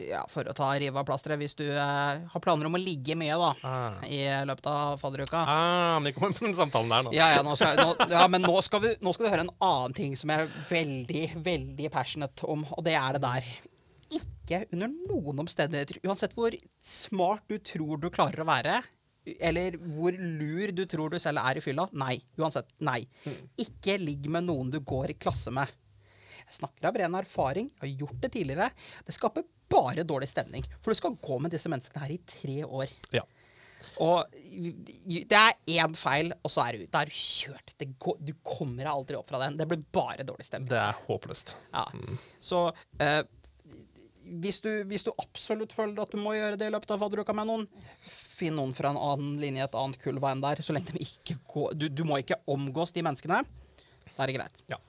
ja, 0.06 0.22
for 0.30 0.46
å 0.46 0.54
ta 0.54 0.70
rive 0.78 1.00
av 1.00 1.06
plasteret 1.08 1.40
hvis 1.40 1.56
du 1.58 1.64
eh, 1.66 2.22
har 2.30 2.44
planer 2.44 2.68
om 2.68 2.78
å 2.78 2.80
ligge 2.80 3.16
mye 3.18 3.38
da, 3.40 3.50
ah. 3.66 3.98
i 4.06 4.22
løpet 4.46 4.70
av 4.70 5.02
fadderuka. 5.02 5.42
Ah, 5.42 5.98
men 5.98 6.12
vi 6.12 6.14
kommer 6.18 6.38
på 6.38 6.46
den 6.46 6.56
samtalen 6.58 6.94
der 6.94 7.06
nå. 7.08 7.14
Ja, 7.16 7.32
ja, 7.34 7.42
nå 7.46 7.56
skal, 7.58 7.82
nå, 7.82 8.08
ja 8.14 8.24
men 8.30 8.46
nå 8.46 8.54
skal, 8.62 8.84
vi, 8.86 8.94
nå 9.02 9.14
skal, 9.14 9.26
du 9.26 9.34
høre 9.34 9.46
en 9.48 9.54
annen 9.58 9.98
ting 9.98 10.14
som 10.18 10.30
jeg 10.30 10.46
er 10.46 10.58
veldig, 10.70 11.24
veldig 11.50 11.92
passionate 11.94 12.50
om, 12.54 12.66
og 12.70 12.86
det 12.86 12.94
er 13.00 13.18
det 13.18 13.24
der. 13.26 13.54
Ikke 14.14 14.64
under 14.76 14.92
noen 15.10 15.42
omstendigheter, 15.42 15.98
uansett 16.06 16.36
hvor 16.38 16.54
smart 16.78 17.48
du 17.50 17.58
tror 17.58 17.98
du 17.98 18.10
klarer 18.14 18.44
å 18.44 18.48
være, 18.48 18.78
eller 19.24 19.78
hvor 19.96 20.16
lur 20.16 20.72
du 20.76 20.84
tror 20.90 21.12
du 21.12 21.18
selv 21.22 21.40
er 21.44 21.58
i 21.58 21.64
fylla. 21.64 21.86
Nei. 21.96 22.18
Uansett. 22.40 22.70
Nei. 22.84 23.00
Mm. 23.24 23.40
Ikke 23.66 23.96
ligg 24.00 24.28
med 24.32 24.48
noen 24.48 24.72
du 24.72 24.80
går 24.84 25.14
i 25.14 25.18
klasse 25.18 25.52
med. 25.54 25.70
Jeg 26.44 26.58
snakker 26.58 26.90
av 26.90 26.98
ren 27.00 27.16
erfaring. 27.18 27.70
Jeg 27.72 27.86
har 27.86 28.02
gjort 28.04 28.18
det 28.20 28.32
tidligere. 28.34 28.68
Det 29.06 29.16
skaper 29.16 29.46
bare 29.72 30.04
dårlig 30.06 30.28
stemning. 30.30 30.66
For 30.82 30.92
du 30.92 31.00
skal 31.00 31.16
gå 31.22 31.38
med 31.40 31.54
disse 31.54 31.70
menneskene 31.72 32.04
her 32.04 32.12
i 32.14 32.20
tre 32.28 32.58
år. 32.64 32.92
Ja. 33.16 33.24
Og 34.00 34.34
det 35.04 35.38
er 35.38 35.56
én 35.76 35.94
feil, 35.98 36.32
og 36.40 36.52
så 36.52 36.64
er 36.64 36.78
du, 36.80 36.84
er 36.88 37.08
du 37.08 37.16
kjørt. 37.16 37.74
Går, 38.00 38.20
du 38.24 38.32
kommer 38.46 38.84
deg 38.84 38.92
aldri 38.92 39.18
opp 39.18 39.30
fra 39.30 39.40
den. 39.44 39.58
Det 39.60 39.68
blir 39.70 39.84
bare 39.94 40.26
dårlig 40.26 40.46
stemning. 40.48 40.70
Det 40.72 40.80
er 40.80 41.00
håpløst. 41.08 41.54
Ja. 41.72 41.84
Mm. 41.92 42.20
Så 42.42 42.66
uh, 42.72 43.22
hvis, 44.44 44.60
du, 44.64 44.70
hvis, 44.88 45.04
du, 45.06 45.12
absolutt 45.20 45.74
føler 45.76 46.00
at 46.04 46.14
du 46.14 46.20
må 46.20 46.36
gjøre 46.36 46.58
det 46.60 46.70
i 46.70 46.74
løpet 46.74 46.94
av 46.94 47.04
fadderuka 47.04 47.36
med 47.36 47.50
noen, 47.50 47.68
finn 48.34 48.56
noen 48.58 48.74
fra 48.76 48.92
en 48.92 49.00
annen 49.00 49.36
linje, 49.42 49.66
et 49.68 49.78
annet 49.78 50.00
kull, 50.02 50.18
hva 50.22 50.34
enn 50.34 50.42
der. 50.44 50.62
Så 50.64 50.76
lenge 50.76 50.94
de 50.96 51.04
ikke 51.04 51.38
går 51.50 51.78
du, 51.78 51.88
du, 51.92 52.04
må 52.08 52.20
ikke 52.22 52.40
omgås 52.50 52.94
de 52.94 53.04
menneskene. 53.06 53.44
Da 54.14 54.18
er 54.24 54.30
det 54.30 54.36
greit. 54.38 54.66
Ja. 54.70 54.80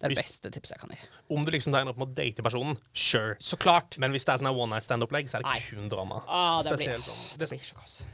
Det 0.00 0.08
er 0.08 0.14
det 0.14 0.22
beste 0.22 0.48
tipset 0.48 0.72
jeg 0.72 0.80
kan 0.80 0.92
gi. 0.94 0.98
Om 1.36 1.42
du 1.44 1.50
liksom 1.52 1.74
tegner 1.74 1.92
opp 1.92 1.98
med 2.00 2.08
å 2.08 2.14
date 2.16 2.44
personen, 2.44 2.78
sure. 2.96 3.34
Så 3.44 3.58
klart. 3.60 3.98
Men 4.00 4.14
hvis 4.16 4.24
det 4.24 4.32
er 4.32 4.40
sånn 4.40 4.48
one 4.48 4.72
night 4.72 4.86
stand-opplegg, 4.86 5.28
så 5.28 5.38
er 5.38 5.44
det 5.44 5.50
Nei. 5.50 5.60
kun 5.66 5.90
drama. 5.92 6.22
Ah, 6.24 6.62
det, 6.64 6.72
blir, 6.72 7.02
sånn. 7.04 7.18
det, 7.34 7.50
det, 7.50 7.58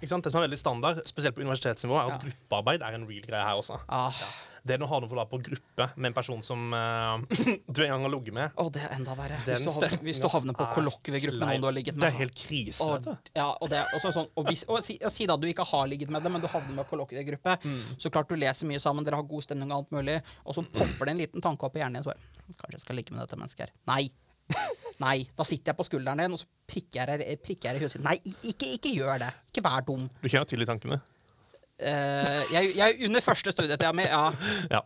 det, 0.03 0.11
som 0.11 0.27
er 0.27 0.47
veldig 0.49 0.59
standard, 0.59 0.99
spesielt 1.07 1.39
på 1.39 1.45
universitetsnivå, 1.47 1.95
er 2.01 2.11
at 2.11 2.17
ja. 2.17 2.19
gruppearbeid 2.25 2.83
er 2.83 2.99
en 2.99 3.07
real 3.07 3.29
greie 3.29 3.47
her 3.47 3.63
også. 3.63 3.79
Ah. 3.87 4.19
Ja. 4.19 4.33
Det 4.67 4.75
er 4.75 4.83
når 4.83 5.07
du 5.07 5.15
har 5.15 5.29
på 5.31 5.39
gruppe 5.49 5.87
med 5.95 6.11
en 6.11 6.17
person 6.17 6.43
som 6.45 6.73
uh, 6.75 7.21
du 7.67 7.83
en 7.85 7.93
gang 7.93 8.07
har 8.07 8.13
ligget 8.13 8.35
med 8.35 8.59
Å, 8.59 8.67
det 8.75 8.83
er 8.83 8.97
enda 8.97 9.15
verre. 9.19 9.39
Hvis 9.47 9.63
du, 9.63 9.71
havner, 9.77 9.97
hvis 10.09 10.23
du, 10.23 10.29
havner, 10.33 10.57
på 10.59 10.67
kollokviegruppe 10.75 11.39
med 11.39 11.53
noen 11.53 11.65
du 11.65 11.69
har 11.69 11.77
ligget 11.77 11.99
med. 11.99 12.07
Det 12.07 12.11
er 12.11 12.19
helt 12.25 12.37
krise. 12.41 12.87
Og, 12.87 13.09
ja, 13.37 13.49
og, 13.53 13.71
det, 13.73 13.85
og, 13.95 14.03
sånn, 14.05 14.29
og, 14.33 14.51
hvis, 14.51 14.67
og 14.67 14.83
si, 14.85 14.99
si, 15.13 15.29
da 15.31 15.39
du 15.41 15.49
ikke 15.51 15.67
har 15.71 15.87
ligget 15.91 16.13
med 16.13 16.27
det, 16.27 16.33
men 16.35 16.43
du 16.43 16.51
havner 16.51 16.81
med 16.81 16.91
kollokviegruppe. 16.91 17.59
Mm. 17.63 17.81
Så 18.03 18.13
klart 18.13 18.31
du 18.33 18.39
leser 18.39 18.69
mye 18.71 18.83
sammen, 18.83 19.07
dere 19.07 19.21
har 19.21 19.29
god 19.31 19.47
stemning 19.47 19.73
og 19.73 19.85
alt 19.85 19.97
mulig, 19.97 20.21
og 20.45 20.59
så 20.59 20.67
popper 20.67 21.09
det 21.09 21.17
en 21.17 21.25
liten 21.25 21.45
tanke 21.45 21.69
opp 21.69 21.79
i 21.79 21.85
hjernen 21.85 22.03
din. 22.03 22.31
Kanskje 22.55 22.79
jeg 22.79 22.87
skal 22.87 23.01
ligge 23.01 23.15
med 23.15 23.25
dette 23.25 23.39
mennesket 23.39 23.69
her. 23.69 23.75
Nei. 23.91 24.05
Nei. 25.03 25.19
Da 25.37 25.45
sitter 25.47 25.73
jeg 25.73 25.79
på 25.79 25.87
skulderen 25.87 26.23
din, 26.23 26.37
og 26.37 26.41
så 26.41 26.49
prikker 26.71 27.13
jeg, 27.17 27.39
prikker 27.45 27.71
jeg 27.71 27.81
i 27.81 27.87
huset. 27.87 28.03
Nei, 28.05 28.17
ikke, 28.25 28.73
ikke 28.79 28.95
gjør 28.97 29.21
det. 29.27 29.35
Ikke 29.53 29.65
vær 29.67 29.87
dum. 29.87 30.09
Du 30.23 30.29
kjenner 30.29 30.49
til 30.49 30.63
de 30.63 30.69
tankene? 30.69 31.01
Uh, 31.77 32.43
jeg, 32.55 32.73
jeg, 32.79 33.01
under 33.05 33.25
første 33.25 33.53
studietida 33.53 33.91
mi, 33.97 34.07
ja. 34.09 34.31
ja. 34.73 34.81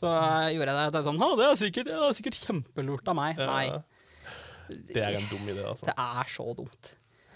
Så 0.00 0.10
uh, 0.10 0.50
gjorde 0.52 0.74
jeg 0.74 0.76
det. 0.76 0.88
det 0.92 1.00
er 1.00 1.06
sånn, 1.06 1.22
det 1.22 1.46
er, 1.46 1.54
sikkert, 1.60 1.88
det 1.88 2.00
er 2.08 2.18
sikkert 2.18 2.40
kjempelurt 2.40 3.08
av 3.08 3.16
meg. 3.18 3.40
Ja. 3.40 3.48
Nei. 3.48 4.74
Det 4.90 5.00
er 5.00 5.18
en 5.18 5.30
dum 5.30 5.48
idé, 5.48 5.64
altså. 5.68 5.88
Det 5.88 5.96
er 6.00 6.30
så 6.32 6.46
dumt. 6.56 6.92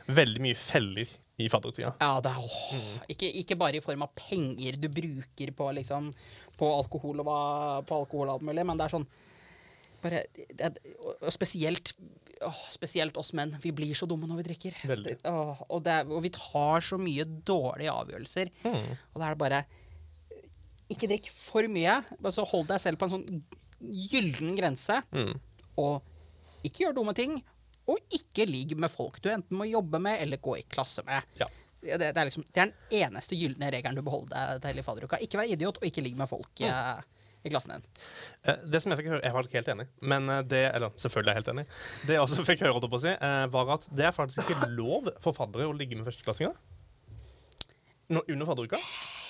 Veldig 0.09 0.45
mye 0.45 0.57
feller 0.57 1.11
i 1.39 1.49
faddertida. 1.53 1.93
Ja, 2.01 2.19
det 2.25 2.33
er, 2.33 2.45
åh, 2.45 2.75
mm. 2.75 3.09
ikke, 3.15 3.31
ikke, 3.43 3.57
bare 3.61 3.79
i 3.79 3.85
form 3.85 4.05
av 4.07 4.13
penger 4.19 4.79
du 4.81 4.89
bruker 4.91 5.53
på, 5.55 5.71
liksom, 5.77 6.11
på 6.59 6.71
alkohol 6.75 7.23
og, 7.23 7.33
på 7.89 8.01
alkohol 8.03 8.27
og 8.27 8.39
alt 8.39 8.47
mulig, 8.49 8.65
men 8.67 8.81
det 8.81 8.89
er 8.89 8.97
sånn 8.97 9.07
bare, 10.03 10.23
det, 10.59 10.71
og 11.03 11.33
spesielt, 11.35 11.93
åh, 12.47 12.63
spesielt 12.73 13.19
oss 13.21 13.33
menn. 13.37 13.55
Vi 13.63 13.73
blir 13.75 13.97
så 13.99 14.09
dumme 14.11 14.29
når 14.31 14.41
vi 14.43 14.47
drikker. 14.51 14.79
Åh, 15.31 15.63
og, 15.69 15.83
det, 15.87 15.99
og, 16.07 16.23
vi 16.25 16.33
tar 16.35 16.85
så 16.85 16.99
mye 17.01 17.27
dårlige 17.27 17.95
avgjørelser. 17.95 18.53
Mm. 18.65 18.91
Og 19.13 19.21
da 19.21 19.29
er 19.29 19.37
det 19.37 19.43
bare 19.45 19.63
Ikke 20.89 21.11
drikk 21.11 21.31
for 21.35 21.69
mye. 21.69 22.01
Men 22.19 22.35
så 22.35 22.47
hold 22.49 22.69
deg 22.71 22.83
selv 22.83 23.01
på 23.01 23.09
en 23.09 23.17
sånn 23.17 23.43
gyllen 24.09 24.57
grense. 24.59 25.03
Mm. 25.15 25.35
Og 25.79 26.67
ikke 26.67 26.87
gjør 26.87 26.99
dumme 27.01 27.15
ting. 27.17 27.39
Og 27.89 28.01
ikke 28.13 28.45
ligg 28.49 28.75
med 28.77 28.93
folk 28.93 29.21
du 29.25 29.31
enten 29.33 29.57
må 29.57 29.69
jobbe 29.69 30.01
med 30.03 30.21
eller 30.21 30.41
gå 30.43 30.59
i 30.59 30.67
klasse 30.69 31.05
med. 31.09 31.25
Ja. 31.41 31.49
Det, 31.79 31.95
det, 32.01 32.11
er 32.11 32.27
liksom, 32.27 32.43
det, 32.51 32.59
er 32.59 32.73
den 32.73 33.05
eneste 33.05 33.39
gylne 33.39 33.71
regelen 33.71 33.97
du 33.97 34.03
beholder 34.03 34.59
deg 34.59 34.65
til 34.65 34.81
i 34.81 34.85
fadderuka. 34.85 35.21
Ikke 35.23 35.39
vær 35.39 35.49
idiot, 35.49 35.79
og 35.79 35.87
ikke 35.87 36.03
ligg 36.03 36.19
med 36.19 36.29
folk. 36.31 36.51
Mm. 36.59 37.15
I 37.49 37.53
klassen 37.53 37.75
din? 37.75 37.87
Eh, 38.45 38.65
det 38.69 38.83
som 38.83 38.93
Jeg 38.93 39.03
fikk 39.03 39.13
høre, 39.15 39.23
jeg 39.25 39.37
var 39.37 39.49
ikke 39.49 39.61
helt 39.61 39.71
enig, 39.75 39.87
men 40.15 40.33
eh, 40.33 40.43
det, 40.47 40.65
eller 40.71 40.97
selvfølgelig 40.97 41.33
er 41.33 41.39
jeg 41.39 41.43
helt 41.43 41.53
enig. 41.55 41.67
Det 42.07 42.17
jeg 42.17 42.25
også 42.25 42.47
fikk 42.51 42.65
høre, 42.67 42.83
på 42.89 43.01
å 43.01 43.05
si, 43.05 43.15
eh, 43.15 43.45
var 43.55 43.77
at 43.79 43.89
det 43.93 44.09
er 44.09 44.17
faktisk 44.17 44.45
ikke 44.45 44.73
lov 44.75 45.13
for 45.25 45.37
faddere 45.37 45.69
å 45.69 45.77
ligge 45.77 45.99
med 45.99 46.09
førsteklassinger. 46.09 46.59
Under 48.09 48.49
fadderuka. 48.49 48.81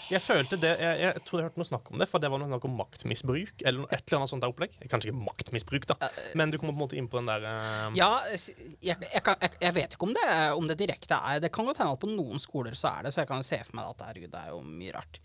Jeg 0.08 0.22
følte 0.24 0.56
det, 0.56 0.70
jeg, 0.80 1.00
jeg 1.02 1.22
tror 1.26 1.40
jeg 1.40 1.48
hørte 1.48 1.60
noe 1.60 1.68
snakk 1.68 1.88
om 1.92 2.00
det, 2.00 2.06
for 2.08 2.22
det 2.22 2.30
var 2.32 2.40
noe 2.40 2.48
snakk 2.48 2.64
om 2.64 2.76
maktmisbruk. 2.78 3.50
Eller 3.60 3.82
noe, 3.82 3.90
et 3.92 4.00
eller 4.06 4.22
annet 4.22 4.30
sånt 4.30 4.44
der 4.44 4.52
opplegg. 4.54 4.76
Kanskje 4.88 5.10
ikke 5.10 5.24
maktmisbruk, 5.26 5.88
da, 5.90 5.98
men 6.38 6.52
du 6.52 6.56
kommer 6.56 6.72
på 6.72 6.78
en 6.78 6.84
måte 6.86 6.98
inn 7.00 7.10
på 7.12 7.20
den 7.20 7.28
der 7.28 7.44
uh... 7.44 7.98
Ja, 7.98 8.08
jeg, 8.32 8.96
jeg, 9.04 9.74
vet 9.76 9.98
ikke 9.98 10.08
om 10.08 10.14
det, 10.16 10.28
om 10.56 10.70
det 10.70 10.78
direkte 10.80 11.18
er 11.18 11.42
Det 11.44 11.52
kan 11.52 11.68
godt 11.68 11.82
hende 11.82 11.98
at 11.98 12.00
på 12.00 12.08
noen 12.08 12.40
skoler 12.40 12.78
så 12.78 12.94
er 12.94 13.08
det, 13.08 13.12
så 13.12 13.22
jeg 13.22 13.30
kan 13.30 13.44
se 13.44 13.60
for 13.66 13.76
meg 13.76 13.92
at 13.92 14.06
herregud, 14.08 14.32
det 14.32 14.40
er 14.46 14.54
jo 14.54 14.62
mye 14.64 14.96
rart. 14.96 15.20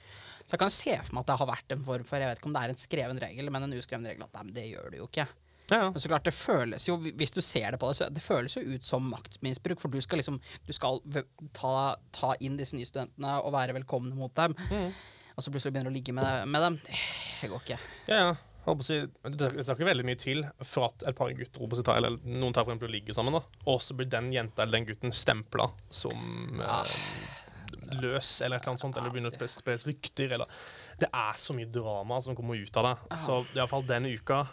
Så 0.54 0.58
jeg 0.60 0.62
kan 0.62 0.74
se 0.74 0.92
for 1.02 1.16
meg 1.16 1.24
at 1.24 1.30
det 1.32 1.36
har 1.40 1.48
vært 1.50 1.74
en 1.74 1.80
form 1.82 2.04
for 2.06 2.22
Jeg 2.22 2.30
vet 2.30 2.38
ikke 2.38 2.50
om 2.52 2.54
det 2.54 2.62
er 2.62 2.72
en 2.72 2.78
skreven 2.78 3.20
regel, 3.24 3.48
men 3.50 3.64
en 3.66 3.72
uskreven 3.74 4.04
regel 4.06 4.22
at 4.22 4.36
nei, 4.38 4.52
det 4.54 4.68
gjør 4.68 4.92
du 4.94 4.98
jo 5.00 5.08
ikke. 5.08 5.26
Ja, 5.72 5.80
ja. 5.80 5.88
Men 5.88 6.04
så 6.04 6.12
klart, 6.12 6.28
det 6.28 6.36
føles 6.38 6.86
jo, 6.86 7.00
hvis 7.02 7.34
du 7.34 7.40
ser 7.42 7.74
det 7.74 7.80
på 7.82 7.90
det, 7.90 7.98
så 7.98 8.10
det 8.14 8.22
føles 8.22 8.54
jo 8.60 8.62
ut 8.62 8.86
som 8.86 9.08
maktmisbruk. 9.10 9.82
For 9.82 9.90
du 9.90 9.98
skal 10.06 10.22
liksom 10.22 10.38
Du 10.68 10.70
skal 10.78 11.02
ta, 11.58 11.74
ta 12.14 12.36
inn 12.38 12.62
disse 12.62 12.78
nye 12.78 12.86
studentene 12.86 13.40
og 13.42 13.56
være 13.58 13.74
velkomne 13.80 14.14
mot 14.14 14.36
dem. 14.38 14.54
Mm. 14.70 14.94
Og 15.34 15.42
så 15.42 15.50
plutselig 15.50 15.74
begynner 15.74 15.90
du 15.90 15.96
å 15.96 15.98
ligge 15.98 16.14
med, 16.14 16.46
med 16.54 16.68
dem. 16.68 16.82
Det 17.42 17.50
går 17.50 17.66
ikke. 17.66 17.82
Ja, 18.12 18.20
ja. 18.22 18.34
Si, 18.86 19.02
det 19.28 19.48
skal 19.66 19.74
ikke 19.74 19.90
veldig 19.90 20.06
mye 20.08 20.20
til 20.22 20.46
for 20.62 20.92
at 20.94 21.10
et 21.10 21.18
par 21.18 21.34
gutter 21.36 21.74
si, 21.76 21.84
eller 21.98 22.22
noen 22.24 22.54
tar 22.54 22.64
for 22.64 22.72
eksempel 22.72 22.94
å 22.94 22.94
ligger 22.94 23.18
sammen, 23.18 23.36
da, 23.36 23.42
og 23.74 23.82
så 23.84 23.98
blir 23.98 24.08
den 24.08 24.30
jenta 24.32 24.64
eller 24.64 24.78
den 24.78 24.88
gutten 24.88 25.12
stempla 25.12 25.66
som 25.92 26.62
ja. 26.62 26.78
eh, 26.86 27.33
løs 28.00 28.36
eller 28.42 28.58
et 28.58 28.64
eller 28.64 28.74
annet 28.74 28.84
sånt, 28.84 28.98
eller 29.00 29.14
begynner 29.14 29.34
å 29.36 29.52
spres 29.52 29.86
rykter. 29.88 30.36
Eller. 30.38 30.60
Det 31.00 31.10
er 31.10 31.40
så 31.40 31.56
mye 31.58 31.70
drama 31.70 32.20
som 32.24 32.38
kommer 32.38 32.60
ut 32.60 32.82
av 32.82 32.90
det. 32.90 33.22
Så 33.22 33.42
iallfall 33.56 33.86
denne 33.90 34.14
uka 34.14 34.44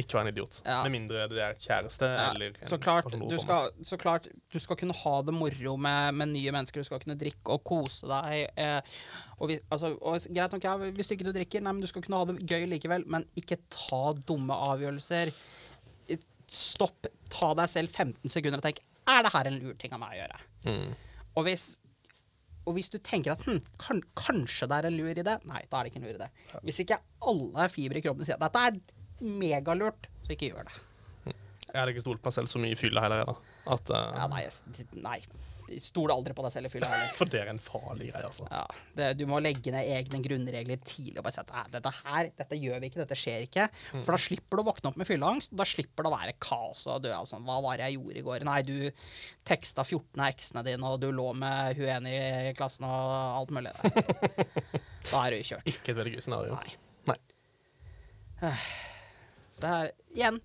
ikke 0.00 0.16
være 0.16 0.26
en 0.26 0.32
idiot. 0.32 0.60
Ja. 0.64 0.78
Med 0.84 0.94
mindre 0.94 1.26
det 1.30 1.42
er 1.42 1.58
kjæreste 1.60 2.08
ja. 2.10 2.26
eller 2.32 2.56
så 2.66 2.78
klart, 2.82 3.12
du 3.14 3.36
skal, 3.38 3.68
så 3.86 3.98
klart, 4.00 4.26
du 4.50 4.58
skal 4.62 4.78
kunne 4.80 4.96
ha 4.98 5.14
det 5.26 5.34
moro 5.36 5.76
med, 5.78 6.16
med, 6.18 6.32
nye 6.32 6.54
mennesker. 6.56 6.82
Du 6.82 6.88
skal 6.88 7.02
kunne 7.02 7.18
drikke 7.20 7.54
og 7.54 7.62
kose 7.66 8.08
deg. 8.10 8.48
Eh, 8.58 8.96
og, 9.38 9.46
hvis, 9.50 9.62
altså, 9.70 9.92
og 10.00 10.26
greit 10.26 10.56
nok, 10.56 10.66
ja, 10.66 10.74
hvis 10.98 11.10
du 11.10 11.14
ikke 11.16 11.28
du 11.28 11.34
drikker, 11.36 11.62
nei, 11.64 11.76
men 11.76 11.84
du 11.84 11.90
skal 11.90 12.04
kunne 12.04 12.20
ha 12.20 12.28
det 12.30 12.40
gøy 12.42 12.66
likevel. 12.72 13.06
Men 13.10 13.28
ikke 13.38 13.60
ta 13.70 14.02
dumme 14.26 14.58
avgjørelser. 14.72 15.32
Stopp. 16.50 17.08
Ta 17.32 17.54
deg 17.58 17.70
selv 17.70 17.94
15 17.94 18.34
sekunder 18.34 18.60
og 18.60 18.66
tenk 18.66 18.82
er 19.04 19.24
det 19.24 19.32
her 19.34 19.48
en 19.50 19.58
lur 19.60 19.74
ting 19.80 19.94
av 19.94 20.00
meg 20.00 20.14
å 20.14 20.20
gjøre. 20.22 20.44
Mm. 20.64 20.92
Og 21.34 21.48
hvis 21.48 21.64
og 22.64 22.76
hvis 22.76 22.90
du 22.92 22.98
tenker 23.04 23.34
at 23.34 23.44
hm, 23.44 23.60
kan, 23.80 24.00
kanskje 24.18 24.68
det 24.70 24.78
er 24.78 24.88
en 24.88 24.96
lur 24.96 25.12
idé, 25.12 25.36
nei, 25.48 25.62
da 25.68 25.78
er 25.78 25.86
det 25.86 25.92
ikke 25.92 26.00
en 26.00 26.06
lur 26.08 26.18
idé. 26.18 26.28
Hvis 26.64 26.80
ikke 26.84 27.00
alle 27.30 27.68
fibre 27.72 28.00
i 28.00 28.04
kroppen 28.04 28.26
sier 28.26 28.38
at 28.38 28.46
dette 28.46 28.64
er 28.68 29.34
megalurt, 29.40 30.08
så 30.24 30.34
ikke 30.34 30.52
gjør 30.52 30.68
det. 30.70 30.80
Jeg 31.74 31.80
hadde 31.80 31.94
ikke 31.94 32.04
stolt 32.04 32.22
på 32.22 32.30
meg 32.30 32.36
selv 32.36 32.50
så 32.52 32.60
mye 32.62 32.76
i 32.76 32.78
fylla 32.78 33.02
heller. 33.04 33.34
At, 33.66 33.90
uh... 33.90 34.12
ja, 34.14 34.28
nei, 34.30 34.44
nei. 35.02 35.18
Stol 35.80 36.12
aldri 36.12 36.34
på 36.36 36.44
deg 36.44 36.52
selv 36.54 36.68
i 36.68 36.72
fylla. 36.72 36.88
For 37.16 37.30
det 37.30 37.40
er 37.40 37.50
en 37.52 37.60
farlig 37.62 38.10
greie, 38.10 38.24
altså. 38.28 38.46
Ja, 38.52 38.64
det, 38.98 39.08
du 39.18 39.24
må 39.30 39.40
legge 39.42 39.72
ned 39.74 39.88
egne 39.96 40.20
grunnregler 40.24 40.80
tidlig 40.84 41.18
og 41.20 41.26
bare 41.26 41.34
si 41.36 41.42
at 41.42 41.72
dette 41.72 41.92
her, 42.02 42.30
dette 42.38 42.58
gjør 42.60 42.82
vi 42.82 42.90
ikke, 42.90 43.02
dette 43.02 43.18
skjer 43.18 43.46
ikke. 43.46 43.66
For 43.94 44.12
da 44.14 44.20
slipper 44.20 44.60
du 44.60 44.64
å 44.64 44.68
våkne 44.68 44.92
opp 44.92 45.00
med 45.00 45.08
fylleangst. 45.08 45.54
Da 45.56 45.66
slipper 45.68 46.06
det 46.06 46.12
å 46.12 46.16
være 46.16 46.36
kaos 46.42 46.86
og 46.90 47.02
dø 47.06 47.12
av 47.16 47.28
sånn 47.30 47.46
Hva 47.48 47.60
var 47.64 47.80
det 47.80 47.88
jeg 47.88 47.98
gjorde 47.98 48.20
i 48.20 48.26
går? 48.28 48.46
Nei, 48.48 48.60
du 48.66 48.76
teksta 49.48 49.84
14 49.84 50.20
av 50.20 50.30
eksene 50.30 50.64
dine, 50.66 50.88
og 50.88 51.00
du 51.02 51.10
lå 51.14 51.30
med 51.38 51.80
hun 51.80 51.92
ene 51.96 52.14
i 52.50 52.54
klassen 52.56 52.86
og 52.88 53.14
alt 53.40 53.54
mulig. 53.54 53.74
da 55.10 55.26
er 55.26 55.36
du 55.36 55.50
kjørt. 55.52 55.68
Ikke 55.70 55.92
et 55.94 56.00
veldig 56.00 56.16
gøy 56.16 56.26
scenario. 56.28 56.58
Nei. 56.60 56.78
Nei. 57.10 58.54
Så 59.54 59.62
det 59.62 59.70
er 59.70 59.92
igjen 60.14 60.40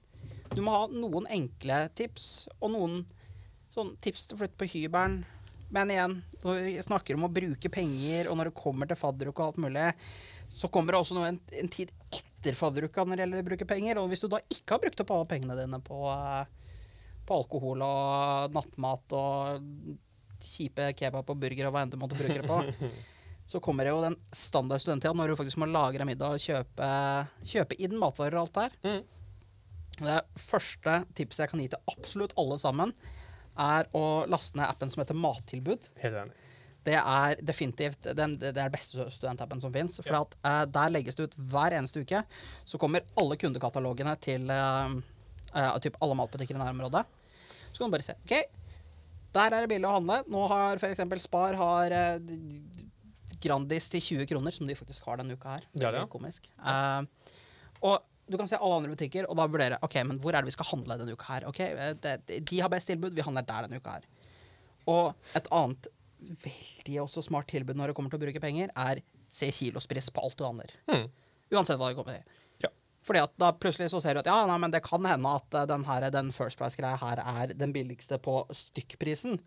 Du 0.54 0.62
må 0.66 0.74
ha 0.76 0.84
noen 0.92 1.28
enkle 1.30 1.88
tips, 1.98 2.48
og 2.60 2.74
noen 2.74 3.02
sånn 3.80 3.94
tips 4.04 4.28
til 4.28 4.38
å 4.38 4.42
flytte 4.44 4.60
på 4.60 4.70
hybelen. 4.74 5.22
Men 5.74 5.94
igjen, 5.94 6.16
når 6.42 6.64
vi 6.66 6.74
snakker 6.86 7.18
om 7.18 7.28
å 7.28 7.34
bruke 7.34 7.72
penger, 7.72 8.30
og 8.30 8.40
når 8.40 8.50
det 8.50 8.58
kommer 8.58 8.90
til 8.90 8.98
fadderuke 8.98 9.44
og 9.44 9.52
alt 9.52 9.62
mulig, 9.66 9.92
så 10.56 10.70
kommer 10.74 10.96
det 10.96 11.02
også 11.04 11.18
noe 11.18 11.30
en, 11.30 11.38
en 11.62 11.70
tid 11.72 11.92
etter 12.10 12.58
fadderuka 12.58 13.06
når 13.06 13.20
det 13.20 13.26
gjelder 13.26 13.44
å 13.44 13.50
bruke 13.52 13.70
penger. 13.70 14.02
Og 14.02 14.10
hvis 14.10 14.26
du 14.26 14.30
da 14.32 14.42
ikke 14.48 14.76
har 14.76 14.84
brukt 14.86 15.04
opp 15.04 15.14
alle 15.14 15.30
pengene 15.30 15.60
dine 15.60 15.82
på, 15.86 16.00
på 17.30 17.38
alkohol 17.44 17.86
og 17.86 18.58
nattmat 18.58 19.18
og 19.20 19.70
kjipe 20.40 20.92
kebab 20.98 21.30
og 21.30 21.40
burger 21.40 21.68
og 21.68 21.76
hva 21.76 21.84
enn 21.84 21.92
du 21.92 22.00
måtte 22.00 22.18
bruke 22.18 22.40
det 22.40 22.48
på 22.48 22.90
så 23.50 23.60
kommer 23.64 23.86
det 23.86 23.92
jo 23.96 24.02
den 24.04 24.16
standard 24.36 24.82
studenttida 24.82 25.12
når 25.18 25.32
du 25.32 25.38
faktisk 25.40 25.58
må 25.60 25.68
lagre 25.70 26.06
middag 26.06 26.36
og 26.36 26.44
kjøpe, 26.44 26.90
kjøpe 27.50 27.78
inn 27.82 27.96
matvarer 27.98 28.38
og 28.38 28.46
alt 28.46 28.60
der. 28.60 28.76
Mm. 28.86 29.00
Det 30.00 30.20
første 30.40 31.00
tipset 31.18 31.44
jeg 31.44 31.52
kan 31.52 31.64
gi 31.64 31.72
til 31.74 31.90
absolutt 31.92 32.36
alle 32.40 32.60
sammen, 32.62 32.94
er 33.60 33.90
å 33.96 34.06
laste 34.32 34.60
ned 34.60 34.68
appen 34.68 34.92
som 34.92 35.04
heter 35.04 35.18
Mattilbud. 35.18 35.90
Helt 36.04 36.22
enig. 36.24 36.46
Det 36.88 36.96
er 36.96 37.42
definitivt 37.44 38.08
den, 38.16 38.38
det 38.40 38.56
er 38.58 38.72
beste 38.72 39.10
studentappen 39.12 39.60
som 39.62 39.74
fins. 39.74 40.00
For 40.00 40.16
ja. 40.16 40.22
at, 40.24 40.38
uh, 40.46 40.64
der 40.72 40.94
legges 40.94 41.18
det 41.18 41.30
ut 41.30 41.40
hver 41.52 41.76
eneste 41.76 42.04
uke. 42.06 42.22
Så 42.66 42.80
kommer 42.82 43.06
alle 43.20 43.38
kundekatalogene 43.40 44.16
til 44.24 44.48
uh, 44.50 44.96
uh, 45.52 45.76
typ 45.84 46.00
alle 46.02 46.18
matbutikker 46.22 46.56
i 46.56 46.62
nærområdet. 46.62 47.04
Så 47.70 47.82
kan 47.82 47.92
du 47.92 47.98
bare 47.98 48.08
se. 48.08 48.16
OK, 48.24 48.38
der 49.36 49.52
er 49.52 49.66
det 49.66 49.74
billig 49.74 49.90
å 49.90 49.98
handle. 50.00 50.22
Nå 50.32 50.46
har 50.50 50.80
f.eks. 50.80 51.04
Spar 51.28 51.60
har 51.60 51.98
Grandis 53.40 53.92
til 53.92 54.02
20 54.04 54.32
kroner, 54.32 54.56
som 54.56 54.68
de 54.68 54.76
faktisk 54.76 55.06
har 55.08 55.20
denne 55.20 55.36
uka 55.38 55.58
her. 55.58 55.68
Det 55.76 55.86
er 55.86 56.00
ja, 56.00 56.08
ja. 56.08 56.10
komisk. 56.12 56.50
Og 57.86 58.00
du 58.30 58.38
kan 58.38 58.50
se 58.50 58.58
alle 58.60 58.80
andre 58.80 58.94
butikker 58.94 59.28
og 59.30 59.38
da 59.40 59.48
vurdere 59.50 59.80
ok, 59.86 59.96
men 60.08 60.20
hvor 60.22 60.36
er 60.36 60.44
det 60.44 60.52
vi 60.52 60.58
skal 60.58 60.70
handle 60.72 61.00
denne 61.02 61.16
uka 61.18 61.30
her. 61.34 61.48
Ok, 61.50 61.62
eh, 61.66 62.42
De 62.46 62.60
har 62.62 62.72
best 62.72 62.90
tilbud, 62.90 63.16
vi 63.18 63.26
handler 63.26 63.48
der 63.48 63.68
denne 63.68 63.82
uka 63.82 63.98
her. 63.98 64.10
Og 64.90 65.38
et 65.38 65.50
annet 65.54 65.90
veldig 66.20 67.00
også 67.06 67.24
smart 67.26 67.50
tilbud 67.52 67.78
når 67.80 67.92
det 67.92 67.98
kommer 67.98 68.12
til 68.14 68.20
å 68.20 68.26
bruke 68.26 68.44
penger, 68.44 68.74
er 68.76 69.02
se 69.32 69.50
kilospris 69.54 70.10
på 70.14 70.24
alt 70.26 70.38
du 70.38 70.46
handler. 70.46 70.74
Mm. 70.90 71.08
Uansett 71.56 71.80
hva 71.80 71.90
det 71.90 71.98
kommer 71.98 72.18
til. 72.18 72.38
Ja. 72.66 72.72
Fordi 73.06 73.24
at 73.24 73.36
da 73.42 73.52
plutselig 73.56 73.90
så 73.94 74.02
ser 74.04 74.18
du 74.18 74.24
at 74.24 74.30
ja, 74.30 74.38
nei, 74.50 74.58
men 74.62 74.74
det 74.74 74.84
kan 74.86 75.06
hende 75.06 75.34
at 75.40 75.58
uh, 75.58 75.66
den, 75.70 75.86
her, 75.88 76.08
den 76.14 76.32
First 76.36 76.60
Price-greia 76.62 77.00
her 77.02 77.22
er 77.24 77.54
den 77.58 77.74
billigste 77.76 78.20
på 78.22 78.42
stykkprisen. 78.54 79.40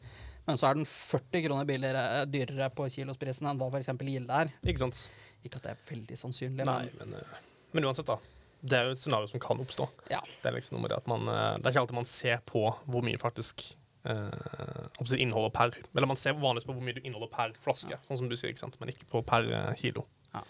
Men 0.49 0.59
så 0.59 0.71
er 0.71 0.79
den 0.79 0.89
40 0.89 1.45
kroner 1.45 1.67
billigere, 1.69 2.03
eh, 2.17 2.25
dyrere 2.27 2.67
på 2.75 2.89
kilosprisen 2.91 3.47
enn 3.47 3.61
hva 3.61 3.69
f.eks. 3.71 3.93
Gilde 4.03 4.41
er. 4.43 4.51
Ikke 4.67 4.83
sant? 4.83 5.05
Ikke 5.47 5.61
at 5.61 5.69
det 5.69 5.75
er 5.77 5.85
veldig 5.93 6.19
sannsynlig. 6.19 6.67
Nei, 6.67 6.81
men, 6.99 7.13
men, 7.13 7.21
eh, 7.21 7.69
men 7.77 7.87
uansett, 7.87 8.11
da. 8.11 8.17
Det 8.63 8.79
er 8.79 8.89
jo 8.89 8.95
et 8.95 9.03
scenario 9.03 9.27
som 9.31 9.43
kan 9.43 9.61
oppstå. 9.63 9.89
Ja. 10.13 10.21
Det 10.23 10.51
er 10.51 10.57
liksom 10.57 10.85
det 10.87 10.95
at 10.97 11.09
man 11.11 11.27
eh, 11.27 11.59
Det 11.59 11.67
er 11.67 11.75
ikke 11.75 11.83
alltid 11.83 11.99
man 11.99 12.09
ser 12.09 12.43
på 12.47 12.65
hvor 12.87 13.05
mye 13.05 13.19
faktisk 13.19 13.65
eh, 14.07 15.19
inneholder 15.19 15.51
per 15.51 15.75
Eller 15.97 16.07
man 16.07 16.21
ser 16.21 16.39
vanligvis 16.39 16.69
på 16.69 16.77
hvor 16.77 16.87
mye 16.87 16.97
du 16.99 17.03
inneholder 17.03 17.33
per 17.33 17.57
flaske, 17.65 17.97
ja. 17.97 18.01
sånn 18.07 18.23
som 18.23 18.31
du 18.31 18.37
sier, 18.39 18.55
ikke 18.55 18.65
sant? 18.65 18.79
men 18.81 18.95
ikke 18.95 19.11
på 19.11 19.25
per 19.27 19.51
eh, 19.51 19.75
kilo. 19.83 20.07
Ja. 20.33 20.45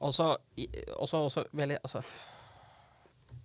Og 0.00 0.16
så 0.16 0.32
også 0.96 1.44
veldig 1.52 1.82
Altså 1.82 2.04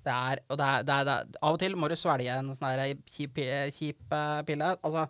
det 0.05 0.13
er, 0.13 0.39
og 0.53 0.57
det 0.59 0.65
er, 0.65 0.83
det 0.85 0.93
er, 0.93 1.05
det 1.07 1.13
er, 1.13 1.37
Av 1.41 1.55
og 1.55 1.59
til 1.59 1.75
må 1.81 1.87
du 1.89 1.95
svelge 1.97 2.29
en 2.29 2.51
sånn 2.53 2.99
kjip, 3.09 3.39
kjip 3.73 4.13
pille. 4.45 4.67
Altså 4.85 5.07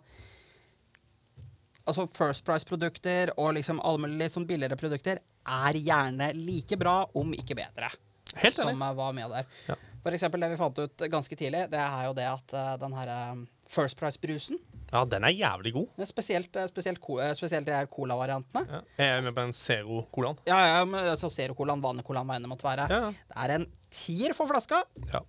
altså 1.86 2.06
First 2.10 2.44
Price-produkter 2.46 3.32
og 3.36 3.54
liksom 3.56 3.80
alle 3.84 4.10
litt 4.16 4.34
sånn 4.34 4.46
billigere 4.48 4.78
produkter 4.78 5.20
er 5.46 5.78
gjerne 5.78 6.32
like 6.34 6.78
bra, 6.80 7.04
om 7.14 7.34
ikke 7.36 7.58
bedre. 7.58 7.90
Helt 8.34 8.58
enig. 8.58 8.74
Som 8.74 8.96
var 8.98 9.12
med 9.16 9.30
der. 9.30 9.52
Ja. 9.68 9.76
For 10.06 10.14
eksempel 10.14 10.42
det 10.42 10.52
vi 10.52 10.58
fant 10.60 10.78
ut 10.78 11.04
ganske 11.10 11.36
tidlig, 11.38 11.64
det 11.72 11.82
er 11.82 12.06
jo 12.06 12.14
det 12.14 12.26
at 12.30 12.52
uh, 12.54 12.74
den 12.78 12.92
her 12.94 13.12
um, 13.32 13.46
First 13.66 13.98
Price-brusen 13.98 14.60
Ja, 14.92 15.00
den 15.02 15.24
er 15.26 15.34
jævlig 15.34 15.72
god. 15.74 16.04
Spesielt, 16.06 16.52
uh, 16.54 16.66
spesielt, 16.70 17.02
spesielt 17.34 17.66
de 17.66 17.74
her 17.74 17.88
colavariantene. 17.90 18.62
Ja. 18.70 18.82
Jeg 19.00 19.16
er 19.16 19.26
med 19.26 19.34
på 19.34 19.46
den 19.48 19.56
Zero-colaen. 19.56 20.38
Ja, 20.46 20.60
ja, 20.76 20.84
men 20.86 21.02
altså 21.02 21.30
Zero-colaen, 21.30 21.82
vanlig 21.82 22.06
colaen, 22.06 22.28
hva 22.28 22.38
enn 22.38 22.46
det 22.46 22.52
måtte 22.52 22.68
være. 22.68 22.86
Ja. 22.92 23.10
Det 23.10 23.42
er 23.42 23.56
en 23.56 23.66
tier 23.90 24.36
for 24.38 24.50
flaska. 24.50 24.84
Ja. 25.10 25.24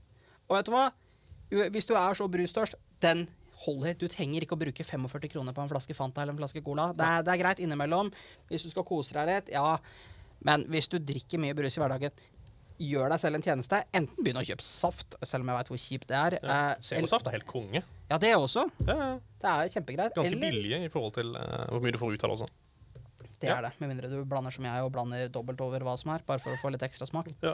Og 0.47 0.59
vet 0.59 0.69
du 0.69 0.75
hva? 0.75 0.85
Hvis 1.73 1.89
du 1.89 1.95
er 1.97 2.13
så 2.19 2.27
brustørst, 2.29 2.77
den 3.01 3.25
holder. 3.65 3.97
Du 3.97 4.05
trenger 4.11 4.45
ikke 4.45 4.57
å 4.57 4.61
bruke 4.61 4.85
45 4.85 5.31
kroner 5.33 5.55
på 5.55 5.63
en 5.63 5.71
flaske 5.71 5.95
Fanta 5.97 6.21
eller 6.21 6.35
en 6.35 6.41
flaske 6.41 6.61
Cola. 6.65 6.91
Det 6.93 7.07
er, 7.07 7.25
det 7.25 7.33
er 7.33 7.41
greit 7.41 7.61
innimellom. 7.63 8.11
Hvis 8.51 8.67
du 8.67 8.73
skal 8.73 8.85
kose 8.87 9.17
deg 9.17 9.29
litt, 9.31 9.51
ja. 9.55 9.77
Men 10.45 10.67
hvis 10.69 10.89
du 10.91 10.99
drikker 11.01 11.41
mye 11.41 11.55
brus 11.57 11.77
i 11.77 11.81
hverdagen, 11.81 12.13
gjør 12.81 13.11
deg 13.13 13.21
selv 13.21 13.39
en 13.39 13.45
tjeneste. 13.45 13.79
Enten 13.97 14.23
begynn 14.23 14.39
å 14.41 14.45
kjøpe 14.47 14.65
saft, 14.65 15.17
selv 15.25 15.45
om 15.45 15.51
jeg 15.51 15.59
veit 15.59 15.71
hvor 15.71 15.81
kjipt 15.81 16.07
det 16.11 16.17
er. 16.19 16.37
Ja. 16.41 16.59
Eh, 16.77 17.07
saft 17.09 17.29
er 17.29 17.37
helt 17.37 17.49
konge. 17.49 17.83
Ja, 18.07 18.19
det 18.21 18.31
også. 18.37 18.67
Ja, 18.87 18.95
ja. 18.95 19.09
Det 19.41 19.51
er 19.51 19.73
kjempegreit. 19.73 20.15
Ganske 20.15 20.31
eller, 20.31 20.43
billige 20.45 20.79
i 20.85 20.91
forhold 20.93 21.17
til 21.17 21.35
uh, 21.35 21.67
hvor 21.71 21.83
mye 21.83 21.93
du 21.93 21.99
får 22.01 22.15
ut 22.15 22.25
av 22.25 22.31
det 22.31 22.37
også. 22.37 22.49
Det 23.37 23.49
ja. 23.49 23.57
er 23.57 23.67
det, 23.67 23.73
med 23.81 23.91
mindre 23.91 24.09
du 24.09 24.17
blander 24.25 24.53
som 24.53 24.65
jeg 24.65 24.85
og 24.85 24.89
blander 24.95 25.29
dobbelt 25.33 25.61
over 25.61 25.83
hva 25.85 25.93
som 26.01 26.15
er, 26.15 26.23
bare 26.25 26.41
for 26.41 26.55
å 26.55 26.61
få 26.61 26.71
litt 26.73 26.85
ekstra 26.87 27.05
smak. 27.09 27.29
Ja. 27.45 27.53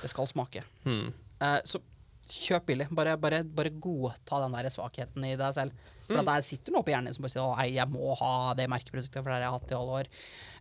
Det 0.00 0.10
skal 0.10 0.30
smake. 0.30 0.64
Hmm. 0.86 1.12
Uh, 1.42 1.58
så 1.68 1.82
kjøp 2.34 2.68
billig. 2.70 2.86
Bare, 2.96 3.16
bare, 3.20 3.42
bare, 3.44 3.72
godta 3.82 4.40
den 4.44 4.54
der 4.56 4.68
svakheten 4.72 5.26
i 5.28 5.36
deg 5.38 5.56
selv. 5.56 5.88
For 6.10 6.18
mm. 6.18 6.26
der 6.26 6.46
sitter 6.46 6.74
noe 6.74 6.82
på 6.86 6.90
hjernen 6.90 7.10
din 7.10 7.16
som 7.16 7.26
bare 7.26 7.32
sier 7.36 7.52
at 7.54 7.70
jeg 7.70 7.92
må 7.92 8.14
ha 8.18 8.32
det 8.58 8.66
merkeproduktet, 8.72 9.20
for 9.20 9.30
det 9.30 9.36
har 9.36 9.44
jeg 9.44 9.54
hatt 9.54 9.70
i 9.74 9.76
alle 9.78 10.00
år. 10.00 10.10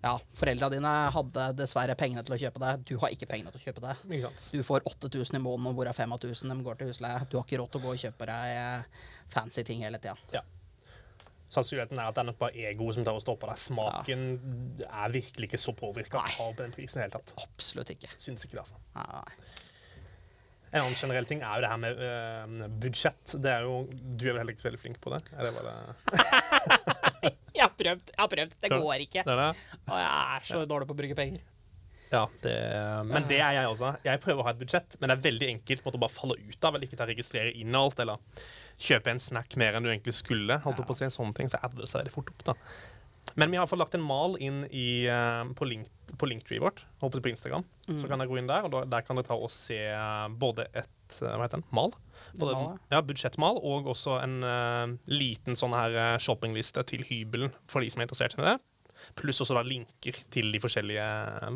Ja, 0.03 0.13
Foreldra 0.41 0.69
dine 0.73 0.93
hadde 1.15 1.47
dessverre 1.57 1.97
pengene 1.99 2.25
til 2.27 2.37
å 2.37 2.39
kjøpe 2.43 2.61
det. 2.63 2.75
Du 2.91 2.93
har 3.01 3.15
ikke 3.15 3.29
pengene 3.31 3.55
til 3.55 3.61
å 3.61 3.65
kjøpe 3.65 3.83
det. 3.87 4.21
Du 4.53 4.61
får 4.65 4.85
8000 4.91 5.39
i 5.39 5.43
måneden, 5.43 5.73
hvorav 5.77 5.97
5000 5.97 6.53
de 6.53 6.67
går 6.67 6.79
til 6.79 6.93
husleie. 6.93 7.25
Du 7.31 7.39
har 7.39 7.47
ikke 7.47 7.61
råd 7.63 7.73
til 7.73 7.81
å 7.81 7.87
gå 7.87 7.97
og 7.97 8.05
kjøpe 8.05 8.29
deg 8.29 9.03
fancy 9.33 9.65
ting 9.65 9.85
hele 9.85 10.01
tida. 10.01 10.15
Ja. 10.35 10.45
Sannsynligheten 11.49 11.97
er 11.97 12.11
at 12.11 12.17
det 12.17 12.21
er 12.21 12.27
nok 12.29 12.37
bare 12.37 12.67
egoet 12.69 12.99
som 12.99 13.05
tar 13.07 13.17
og 13.17 13.23
stopper 13.23 13.49
deg. 13.49 13.57
Smaken 13.57 14.25
ja. 14.77 14.89
er 15.01 15.13
virkelig 15.15 15.49
ikke 15.49 15.61
så 15.61 15.73
påvirka 15.77 16.21
av 16.43 16.53
den 16.59 16.73
prisen 16.75 16.99
i 16.99 17.01
det 17.01 17.07
hele 17.07 17.17
tatt. 17.17 17.33
Absolutt 17.41 17.89
ikke. 17.95 18.11
Syns 18.21 18.45
ikke 18.45 18.59
det, 18.59 18.67
altså. 18.67 18.77
Nei. 18.93 19.68
En 20.69 20.83
annen 20.83 20.97
generell 20.97 21.25
ting 21.29 21.41
er 21.41 21.57
jo 21.57 21.65
det 21.65 21.69
her 21.71 21.79
med 21.81 22.01
uh, 22.01 22.65
budsjett. 22.81 23.35
Det 23.41 23.51
er 23.51 23.65
jo, 23.65 23.83
Du 23.89 24.27
er 24.27 24.35
vel 24.35 24.43
heller 24.43 24.53
ikke 24.53 24.67
veldig 24.67 24.81
flink 24.81 24.99
på 25.01 25.13
det? 25.15 25.23
Er 25.33 25.47
det 25.47 25.53
bare 25.55 25.77
jeg 27.59 27.63
har 27.63 27.71
prøvd. 27.75 28.11
Jeg 28.13 28.19
har 28.21 28.29
prøvd. 28.31 28.57
Det 28.61 28.69
går 28.73 29.05
ikke. 29.05 29.23
Det 29.25 29.37
det. 29.39 29.49
Og 29.89 29.97
jeg 29.97 30.11
er 30.35 30.45
så 30.47 30.61
dårlig 30.69 30.89
på 30.89 30.95
å 30.95 30.99
bruke 31.01 31.17
penger. 31.17 31.41
Ja, 32.09 32.23
det, 32.41 32.53
Men 33.05 33.25
det 33.29 33.37
er 33.37 33.53
jeg 33.59 33.69
også. 33.69 33.91
Jeg 34.05 34.21
prøver 34.23 34.41
å 34.41 34.45
ha 34.47 34.53
et 34.55 34.61
budsjett, 34.61 34.95
men 34.97 35.11
det 35.11 35.17
er 35.17 35.25
veldig 35.27 35.49
enkelt 35.51 35.83
måtte 35.85 35.99
bare 36.01 36.13
falle 36.13 36.39
ut 36.39 36.65
av. 36.65 36.73
Eller 36.73 36.87
ikke 36.87 36.97
ta 36.97 37.05
registrere 37.09 37.51
inn 37.53 37.75
alt, 37.77 38.01
eller 38.01 38.45
kjøpe 38.81 39.13
en 39.13 39.21
snack 39.21 39.53
mer 39.61 39.77
enn 39.77 39.85
du 39.85 39.91
egentlig 39.91 40.15
skulle. 40.17 40.57
Holdt 40.63 40.81
på 40.85 40.95
å 40.95 40.97
si, 40.97 41.09
sånne 41.13 41.37
ting, 41.37 41.51
Så 41.51 41.61
adder 41.61 41.83
det 41.83 41.91
seg 41.91 42.01
veldig 42.01 42.15
fort 42.15 42.33
opp. 42.33 42.47
da. 42.51 42.57
Men 43.37 43.53
vi 43.53 43.59
har 43.61 43.69
fått 43.69 43.81
lagt 43.81 43.95
en 43.95 44.05
mal 44.05 44.35
inn 44.41 44.63
i, 44.71 45.05
uh, 45.05 45.45
på, 45.53 45.67
link, 45.69 45.91
på 46.17 46.29
linktree 46.29 46.61
vårt, 46.63 46.85
håper 47.03 47.21
på 47.21 47.31
Instagram. 47.31 47.65
Mm. 47.87 47.97
Så 48.01 48.09
kan 48.09 48.21
dere 48.21 48.31
gå 48.31 48.39
inn 48.39 48.49
der, 48.49 48.65
og 48.65 48.89
der 48.89 49.05
kan 49.05 49.19
dere 49.19 49.27
ta 49.27 49.37
og 49.37 49.51
se 49.53 49.79
både 50.41 50.67
et 50.71 51.19
uh, 51.21 51.35
hva 51.35 51.45
heter 51.45 51.61
den, 51.61 51.67
mal. 51.75 51.93
Både, 52.39 52.55
ja, 52.91 53.03
budsjettmal 53.05 53.61
og 53.65 53.87
også 53.93 54.17
en 54.23 54.39
uh, 54.43 54.97
liten 55.11 55.57
sånn 55.59 55.75
her 55.77 56.19
shoppingliste 56.21 56.83
til 56.89 57.05
hybelen 57.07 57.53
for 57.69 57.83
de 57.83 57.91
som 57.91 58.01
er 58.01 58.09
interessert 58.09 58.37
i 58.39 58.45
det. 58.45 58.57
Pluss 59.19 59.39
også 59.41 59.55
da 59.55 59.63
linker 59.65 60.17
til 60.33 60.51
de 60.53 60.59
forskjellige 60.61 61.05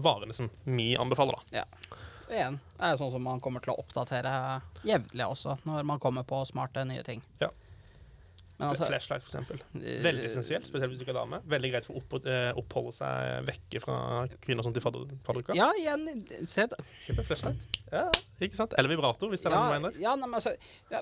varene 0.04 0.36
som 0.36 0.50
vi 0.64 0.94
anbefaler. 1.00 1.40
da. 1.52 1.64
Ja. 1.64 2.00
Igjen, 2.34 2.56
det 2.78 2.88
er 2.88 2.94
jo 2.96 3.02
sånn 3.04 3.12
som 3.14 3.26
man 3.28 3.42
kommer 3.44 3.62
til 3.62 3.74
å 3.74 3.82
oppdatere 3.84 4.32
jevnlig 4.88 5.26
også, 5.28 5.58
når 5.68 5.84
man 5.86 6.00
kommer 6.02 6.26
på 6.26 6.40
smarte 6.50 6.86
nye 6.88 7.04
ting. 7.06 7.22
Ja. 7.42 7.52
Altså, 8.62 8.86
Flashlight, 8.86 9.24
for 9.26 9.32
eksempel. 9.32 9.62
Veldig 10.04 10.28
essensielt, 10.28 10.68
spesielt 10.70 10.94
hvis 10.94 11.00
du 11.02 11.04
ikke 11.06 11.14
er 11.16 11.20
dame. 11.20 11.40
Veldig 11.50 11.72
greit 11.74 11.88
for 11.88 11.98
å 11.98 12.04
opp, 12.04 12.28
oppholde 12.62 12.94
seg 12.96 13.48
vekke 13.50 13.82
fra 13.84 13.98
kvinner 14.46 14.66
som 14.66 14.76
til 14.76 14.84
fadderuka. 14.86 15.56
Ja, 15.58 15.72
igjen, 15.80 16.24
se 16.50 16.68
da. 16.72 16.78
Kjøp 17.08 17.24
en 17.24 17.28
flashlight. 17.28 17.66
Ja, 17.90 18.06
ikke 18.46 18.60
sant? 18.60 18.76
Eller 18.78 18.94
vibrator, 18.94 19.32
hvis 19.34 19.44
det 19.44 19.50
er 19.50 19.58
ja, 19.58 19.64
noe 19.64 19.74
du 19.74 19.80
mener. 19.80 20.00
Ja, 20.06 20.14
nei, 20.20 20.30
men 20.30 20.40
altså, 20.40 20.54
ja, 20.94 21.02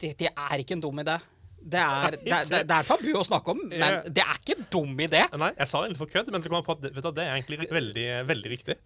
det, 0.00 0.14
det, 0.22 0.30
er 0.30 0.62
ikke 0.62 0.78
en 0.78 0.84
dum 0.86 1.02
idé. 1.02 1.18
Det 1.60 1.80
er, 1.80 2.14
det, 2.16 2.36
det, 2.48 2.60
det 2.68 2.76
er, 2.76 2.86
tabu 2.88 3.10
å 3.18 3.22
snakke 3.26 3.52
om, 3.52 3.58
men 3.68 3.98
det 4.08 4.22
er 4.24 4.38
ikke 4.38 4.56
dum 4.72 4.94
idé. 5.04 5.20
Nei, 5.36 5.50
jeg 5.58 5.68
sa 5.68 5.82
det 5.82 5.92
litt 5.92 6.00
for 6.00 6.10
kødd, 6.10 6.30
men 6.32 6.42
så 6.42 6.48
kom 6.48 6.56
jeg 6.56 6.66
på 6.66 6.76
at 6.78 6.82
du, 6.86 7.10
det 7.20 7.24
er 7.24 7.34
egentlig 7.34 7.68
veldig, 7.68 8.06
veldig 8.30 8.52
viktig. 8.54 8.76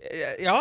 Ja, 0.42 0.56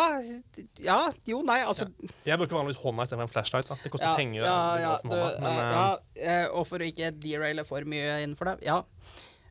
ja 0.84 0.98
Jo, 1.26 1.42
nei, 1.46 1.58
altså 1.66 1.88
ja. 1.90 2.12
Jeg 2.30 2.40
bruker 2.40 2.60
vanligvis 2.60 2.80
hånda 2.82 3.08
istedenfor 3.08 3.26
en 3.26 3.34
flashlight. 3.34 3.68
Da. 3.70 3.78
Det 3.82 3.92
koster 3.92 4.12
ja, 4.12 4.14
penger. 4.20 4.46
Ja, 4.46 4.56
ja, 4.80 4.94
du, 5.02 5.10
hånda, 5.10 5.28
men, 5.42 5.60
ja, 5.74 5.84
uh, 5.98 6.58
og 6.60 6.68
for 6.70 6.84
å 6.84 6.88
ikke 6.88 7.10
deraile 7.18 7.66
for 7.66 7.90
mye 7.90 8.20
innenfor 8.22 8.52
det, 8.52 8.56
ja. 8.68 8.78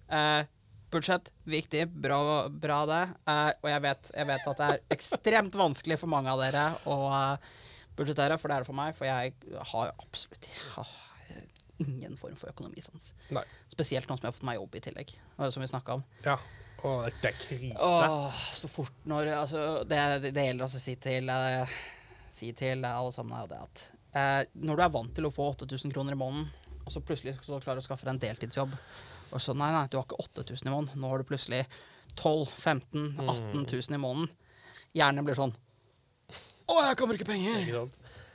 Uh, 0.08 0.42
budsjett, 0.94 1.30
viktig. 1.50 1.86
Bra, 2.06 2.22
bra 2.48 2.84
det. 2.90 3.04
Uh, 3.28 3.50
og 3.60 3.72
jeg 3.74 3.86
vet, 3.90 4.12
jeg 4.16 4.32
vet, 4.32 4.50
at 4.54 4.62
det 4.62 4.72
er 4.72 4.84
ekstremt 4.96 5.60
vanskelig 5.60 6.00
for 6.02 6.16
mange 6.16 6.32
av 6.32 6.44
dere 6.44 6.68
å 6.88 7.00
budsjettere, 7.98 8.40
for 8.42 8.50
det 8.50 8.56
er 8.56 8.64
det 8.64 8.70
for 8.72 8.78
meg. 8.78 8.96
For 8.98 9.10
jeg 9.10 9.34
har 9.74 9.92
absolutt 9.98 10.50
oh, 10.82 10.94
ingen 11.88 12.18
form 12.18 12.36
for 12.40 12.52
økonomisans. 12.54 13.12
Nei. 13.36 13.44
Spesielt 13.72 14.10
nå 14.10 14.18
som 14.18 14.28
jeg 14.28 14.32
har 14.32 14.38
fått 14.38 14.50
meg 14.50 14.60
jobb 14.60 14.76
i 14.76 14.84
tillegg, 14.88 15.16
som 15.40 15.64
vi 15.64 15.72
om. 15.96 16.06
Ja. 16.26 16.38
Åh, 16.84 17.06
det 17.22 17.30
er 17.30 17.38
krise. 17.40 17.78
Åh, 17.80 18.40
så 18.54 18.68
fort 18.68 19.06
når 19.08 19.30
Altså, 19.38 19.84
det, 19.88 20.00
det, 20.26 20.48
gjelder 20.50 20.66
også 20.66 20.82
å 20.82 20.84
si 20.84 20.96
til, 21.00 21.30
eh, 21.32 21.78
si 22.30 22.52
til 22.60 22.84
alle 22.84 23.14
sammen 23.16 23.38
er 23.40 23.48
det 23.48 23.60
at 23.64 23.84
eh, 24.20 24.42
når 24.68 24.76
du 24.76 24.84
er 24.84 24.92
vant 24.98 25.16
til 25.16 25.30
å 25.30 25.32
få 25.32 25.48
8000 25.54 25.94
kroner 25.96 26.18
i 26.18 26.20
måneden, 26.20 26.50
og 26.84 26.92
så 26.92 27.00
plutselig 27.00 27.38
skal 27.40 27.62
du 27.64 27.72
å 27.72 27.86
skaffe 27.86 28.04
deg 28.04 28.18
en 28.18 28.24
deltidsjobb, 28.26 28.76
og 29.32 29.42
så 29.42 29.56
nei, 29.56 29.72
nei, 29.72 29.86
du 29.88 29.96
har 29.98 30.04
ikke 30.04 30.20
8000 30.26 30.68
i 30.68 30.74
måneden, 30.74 31.00
nå 31.00 31.12
har 31.12 31.24
du 31.24 31.30
plutselig 31.30 31.64
12 32.20 32.52
15 32.52 33.06
18 33.24 33.64
000 33.64 33.96
i 33.96 34.02
måneden. 34.02 34.28
Hjernen 34.94 35.26
blir 35.26 35.40
sånn 35.40 35.56
Å, 36.70 36.76
jeg 36.90 36.98
kan 37.00 37.10
bruke 37.10 37.26
penger! 37.28 37.88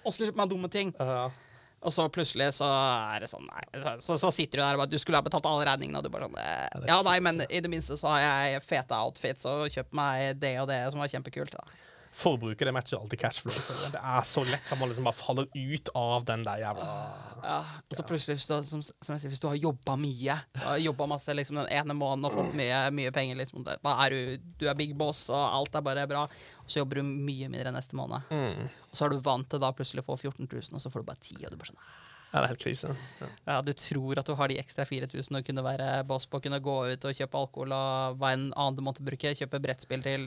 Og 0.03 0.15
skal 0.15 0.29
kjøpe 0.29 0.41
meg 0.41 0.51
dumme 0.51 0.69
ting. 0.73 0.91
Uh 0.97 1.09
-huh. 1.09 1.37
Og 1.87 1.95
så 1.95 2.09
plutselig 2.11 2.49
så 2.57 2.67
er 2.67 3.23
det 3.23 3.29
sånn 3.31 3.45
Nei. 3.47 3.65
Så, 4.03 4.17
så 4.19 4.33
sitter 4.35 4.59
du 4.59 4.63
der 4.65 4.79
og 4.79 4.83
bare 4.83 4.91
Du 4.91 4.99
skulle 4.99 5.21
ha 5.21 5.25
betalt 5.25 5.47
alle 5.47 5.67
regningene, 5.69 6.01
og 6.01 6.07
du 6.07 6.11
bare 6.11 6.27
sånn 6.27 6.41
eh, 6.43 6.89
Ja, 6.91 6.99
nei, 7.07 7.19
men 7.23 7.45
i 7.47 7.61
det 7.63 7.71
minste 7.71 7.99
så 8.01 8.11
har 8.17 8.25
jeg 8.25 8.65
fete 8.67 8.99
outfits 8.99 9.47
og 9.49 9.69
kjøpt 9.71 9.95
meg 9.95 10.41
det 10.43 10.57
og 10.63 10.67
det 10.73 10.81
som 10.91 11.03
var 11.03 11.13
kjempekult. 11.13 11.55
da 11.55 11.85
forbruket 12.19 12.67
det 12.67 12.73
matcher 12.75 12.99
alltid 12.99 13.21
cashflow. 13.21 13.55
Det 13.93 14.01
er 14.01 14.25
så 14.27 14.43
lett 14.47 14.73
at 14.73 14.81
man 14.81 14.91
liksom 14.91 15.07
bare 15.07 15.17
faller 15.17 15.47
ut 15.55 15.91
av 15.99 16.25
den 16.27 16.43
der 16.47 16.63
jævla 16.65 16.87
Ja, 17.45 17.59
og 17.87 17.95
så 17.95 18.05
plutselig, 18.07 18.41
så, 18.43 18.59
som, 18.67 18.83
som, 18.83 19.13
jeg 19.15 19.23
sier, 19.23 19.33
hvis 19.33 19.43
du 19.45 19.49
har 19.51 19.59
jobba 19.61 19.95
mye, 20.01 20.39
jobba 20.83 21.09
masse 21.15 21.37
liksom 21.37 21.61
den 21.63 21.71
ene 21.79 21.97
måneden 21.99 22.27
og 22.29 22.35
fått 22.35 22.59
mye, 22.59 22.83
mye 22.95 23.15
penger, 23.15 23.39
liksom, 23.39 23.63
da 23.69 23.95
er 24.05 24.15
du, 24.15 24.51
du 24.59 24.67
er 24.67 24.79
big 24.79 24.97
boss, 24.99 25.29
og 25.31 25.39
alt 25.39 25.79
er 25.79 25.87
bare 25.87 26.09
bra, 26.11 26.27
og 26.27 26.67
så 26.67 26.83
jobber 26.83 27.01
du 27.01 27.07
mye 27.07 27.51
mindre 27.53 27.73
neste 27.75 27.99
måned. 27.99 28.27
Mm. 28.35 28.67
Og 28.91 28.99
så 28.99 29.07
er 29.07 29.15
du 29.15 29.23
vant 29.25 29.49
til 29.49 29.63
da 29.63 29.73
plutselig 29.77 30.03
å 30.05 30.11
få 30.11 30.19
14 30.19 30.45
000, 30.45 30.75
og 30.75 30.83
så 30.83 30.93
får 30.93 31.05
du 31.05 31.11
bare 31.13 31.23
10 31.23 31.45
og 31.45 31.55
du 31.55 31.59
bare 31.61 31.73
sånn 31.73 31.89
ja, 32.29 32.43
det 32.43 32.45
er 32.45 32.51
helt 32.51 32.61
krise. 32.61 32.91
Ja. 33.23 33.27
ja. 33.49 33.55
Du 33.65 33.71
tror 33.73 34.19
at 34.21 34.29
du 34.29 34.35
har 34.37 34.51
de 34.53 34.59
ekstra 34.61 34.85
4000 34.85 35.39
og 35.39 35.47
kunne 35.47 35.63
være 35.65 35.87
boss 36.09 36.27
på, 36.29 36.43
kunne 36.45 36.61
gå 36.61 36.75
ut 36.93 37.07
og 37.09 37.17
kjøpe 37.17 37.41
alkohol 37.41 37.73
og 37.73 38.19
hva 38.21 38.35
en 38.35 38.51
annen 38.51 38.77
du 38.77 38.83
måtte 38.85 39.05
bruke, 39.07 39.33
kjøpe 39.39 39.63
brettspill 39.65 40.05
til 40.05 40.27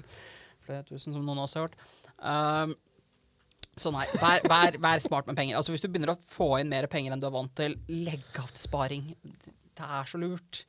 flere 0.65 0.86
tusen, 0.88 1.13
som 1.13 1.26
noen 1.26 1.43
også 1.43 1.62
har 1.62 1.69
hørt. 1.69 1.78
Um, 2.21 2.78
så 3.80 3.91
nei, 3.95 4.06
vær, 4.19 4.43
vær, 4.52 4.78
vær, 4.84 5.02
smart 5.04 5.28
med 5.30 5.38
penger. 5.39 5.58
Altså 5.58 5.74
Hvis 5.74 5.84
du 5.84 5.89
begynner 5.89 6.13
å 6.13 6.19
få 6.28 6.54
inn 6.60 6.71
mer 6.71 6.89
penger 6.91 7.15
enn 7.15 7.21
du 7.21 7.28
er 7.30 7.36
vant 7.36 7.54
til, 7.58 7.78
legg 7.88 8.41
av 8.41 8.52
til 8.52 8.65
sparing. 8.65 9.13
Det 9.21 9.88
er 9.88 10.10
så 10.10 10.19
lurt. 10.21 10.65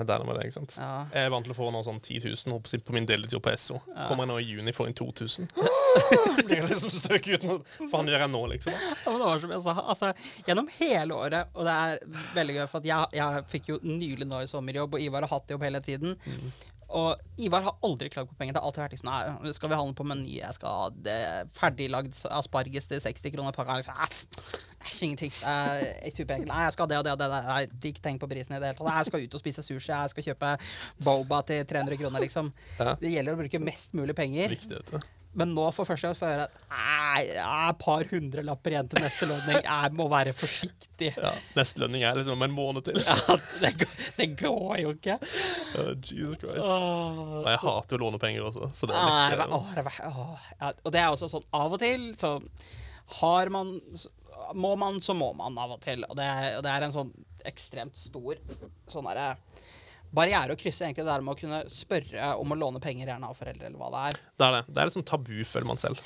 Det 0.00 0.14
er 0.14 0.22
det 0.22 0.26
med 0.26 0.38
det, 0.38 0.46
ikke 0.48 0.56
sant? 0.56 0.74
Ja. 0.80 1.04
Jeg 1.12 1.28
er 1.28 1.32
vant 1.34 1.44
til 1.44 1.52
å 1.52 1.56
få 1.58 1.68
noe 1.74 1.84
sånn 1.84 1.98
10 2.00 2.30
000 2.48 2.84
på 2.86 2.94
min 2.96 3.06
deltid 3.08 3.36
på 3.44 3.52
SO. 3.60 3.80
Ja. 3.90 4.06
Kommer 4.08 4.24
jeg 4.24 4.30
nå 4.30 4.38
i 4.40 4.46
juni, 4.48 4.72
får 4.72 4.88
inn 4.88 4.96
2000. 4.96 5.50
Blir 6.46 6.64
liksom 6.70 6.92
støk 6.94 7.28
uten 7.28 7.52
å 7.52 7.58
faen 7.90 8.08
gjør 8.08 8.24
jeg 8.24 8.32
nå, 8.32 8.42
liksom? 8.54 8.76
Ja, 8.80 8.96
det 9.04 9.16
var 9.20 9.42
som 9.42 9.54
jeg 9.54 9.64
sa, 9.66 9.76
altså, 9.82 10.12
Gjennom 10.46 10.70
hele 10.78 11.18
året, 11.18 11.52
og 11.52 11.68
det 11.68 11.76
er 11.84 12.20
veldig 12.38 12.58
gøy, 12.60 12.66
for 12.72 12.92
jeg, 12.92 13.16
jeg 13.20 13.46
fikk 13.52 13.72
jo 13.74 13.80
nylig 13.84 14.28
nå 14.30 14.44
i 14.44 14.50
sommerjobb, 14.50 14.96
og 14.96 15.04
Ivar 15.04 15.26
har 15.26 15.34
hatt 15.34 15.52
jobb 15.52 15.66
hele 15.68 15.82
tiden. 15.84 16.16
Mm. 16.24 16.52
Og 16.96 17.20
Ivar 17.40 17.62
har 17.66 17.76
aldri 17.86 18.10
klagd 18.12 18.30
på 18.32 18.36
penger. 18.38 18.56
Det 18.56 18.60
har 18.62 18.68
alltid 18.68 18.82
vært 18.82 18.94
liksom 18.96 19.10
Nei, 19.10 19.52
skal 19.56 19.70
vi 19.72 19.78
handle 19.78 19.96
på 19.98 20.06
Meny? 20.10 20.32
Jeg 20.40 20.56
skal 20.56 20.76
ha 20.80 20.88
det 21.06 21.18
ferdiglagd 21.56 22.16
asparges 22.34 22.90
til 22.90 23.02
60 23.04 23.34
kroner 23.36 23.54
pakka. 23.56 23.78
Liksom, 23.80 24.58
ingenting. 25.06 25.34
Det 25.38 25.54
er 26.10 26.16
superenkelt. 26.16 26.50
Nei, 26.50 26.64
jeg 26.66 26.76
skal 26.76 26.86
ha 26.86 26.90
det 26.92 26.98
og 27.00 27.06
det 27.06 27.14
og 27.14 27.22
det. 27.22 27.30
Nei, 27.46 27.60
ikke 27.92 28.04
tenk 28.08 28.24
på 28.24 28.30
prisen 28.30 28.56
i 28.56 28.60
det 28.62 28.72
hele 28.72 28.80
tatt. 28.80 28.90
Jeg 28.98 29.10
skal 29.12 29.24
ut 29.28 29.38
og 29.38 29.44
spise 29.44 29.66
sushi. 29.66 29.92
Jeg 29.92 30.14
skal 30.16 30.28
kjøpe 30.30 30.52
boba 31.06 31.40
til 31.48 31.62
300 31.70 32.00
kroner, 32.02 32.26
liksom. 32.26 32.52
Det 33.00 33.14
gjelder 33.14 33.38
å 33.38 33.42
bruke 33.44 33.62
mest 33.62 33.96
mulig 33.98 34.18
penger. 34.18 34.52
Viktig, 34.56 34.76
dette. 34.80 35.02
Men 35.38 35.52
nå 35.54 35.68
for 35.70 35.86
første 35.86 36.08
gang 36.08 36.16
får 36.18 36.26
jeg 36.26 36.38
høre 36.40 36.46
at 36.74 37.28
et 37.70 37.78
par 37.78 38.02
hundrelapper 38.10 38.74
igjen 38.74 38.88
til 38.90 39.02
neste 39.04 39.28
lønning. 39.30 39.60
Jeg 39.62 39.92
må 39.94 40.06
være 40.10 40.32
forsiktig. 40.34 41.12
Ja, 41.14 41.30
Neste 41.54 41.82
lønning 41.84 42.02
er 42.06 42.18
liksom 42.18 42.42
en 42.42 42.54
måned 42.54 42.88
til. 42.88 42.98
Ja, 43.06 43.36
det, 43.62 43.70
går, 43.78 43.94
det 44.18 44.26
går 44.40 44.82
jo 44.82 44.94
ikke. 44.96 45.18
Oh, 45.78 45.90
Jesus 46.02 46.38
Christ. 46.40 46.66
Oh, 46.66 47.40
jeg 47.46 47.60
hater 47.62 47.98
å 47.98 48.04
låne 48.04 48.20
penger 48.22 48.46
også. 48.48 48.70
Så 48.74 48.88
det 48.90 48.96
er 48.98 49.36
litt, 49.38 49.54
oh, 49.54 49.72
det 49.76 49.84
er, 49.84 50.06
ja, 50.10 50.70
Og 50.84 50.94
det 50.94 51.02
er 51.02 51.10
også 51.10 51.30
sånn 51.30 51.46
av 51.56 51.76
og 51.76 51.82
til 51.82 52.10
så 52.18 52.36
har 53.20 53.50
man 53.50 53.76
Må 54.54 54.74
man, 54.78 55.00
så 55.02 55.14
må 55.14 55.32
man 55.38 55.58
av 55.60 55.76
og 55.76 55.82
til. 55.84 56.04
Og 56.08 56.16
det, 56.18 56.28
og 56.58 56.64
det 56.66 56.72
er 56.72 56.86
en 56.86 56.94
sånn 56.94 57.12
ekstremt 57.46 57.96
stor 57.96 58.40
sånn 58.90 59.06
derre 59.08 59.34
barriere 60.10 60.54
å 60.54 60.58
krysse, 60.58 60.84
egentlig 60.84 61.06
det 61.06 61.16
med 61.22 61.36
å 61.36 61.38
kunne 61.38 61.60
spørre 61.70 62.32
om 62.40 62.52
å 62.52 62.58
låne 62.58 62.82
penger 62.82 63.12
gjerne 63.12 63.30
av 63.30 63.38
foreldre, 63.38 63.68
eller 63.68 63.78
hva 63.78 63.90
det 63.94 64.00
er. 64.08 64.16
Det 64.40 64.46
er 64.46 64.56
det. 64.56 64.62
Det 64.66 64.80
er 64.80 64.88
litt 64.88 64.96
sånn 64.96 65.06
tabu, 65.06 65.36
føler 65.46 65.68
man 65.70 65.80
selv. 65.80 66.00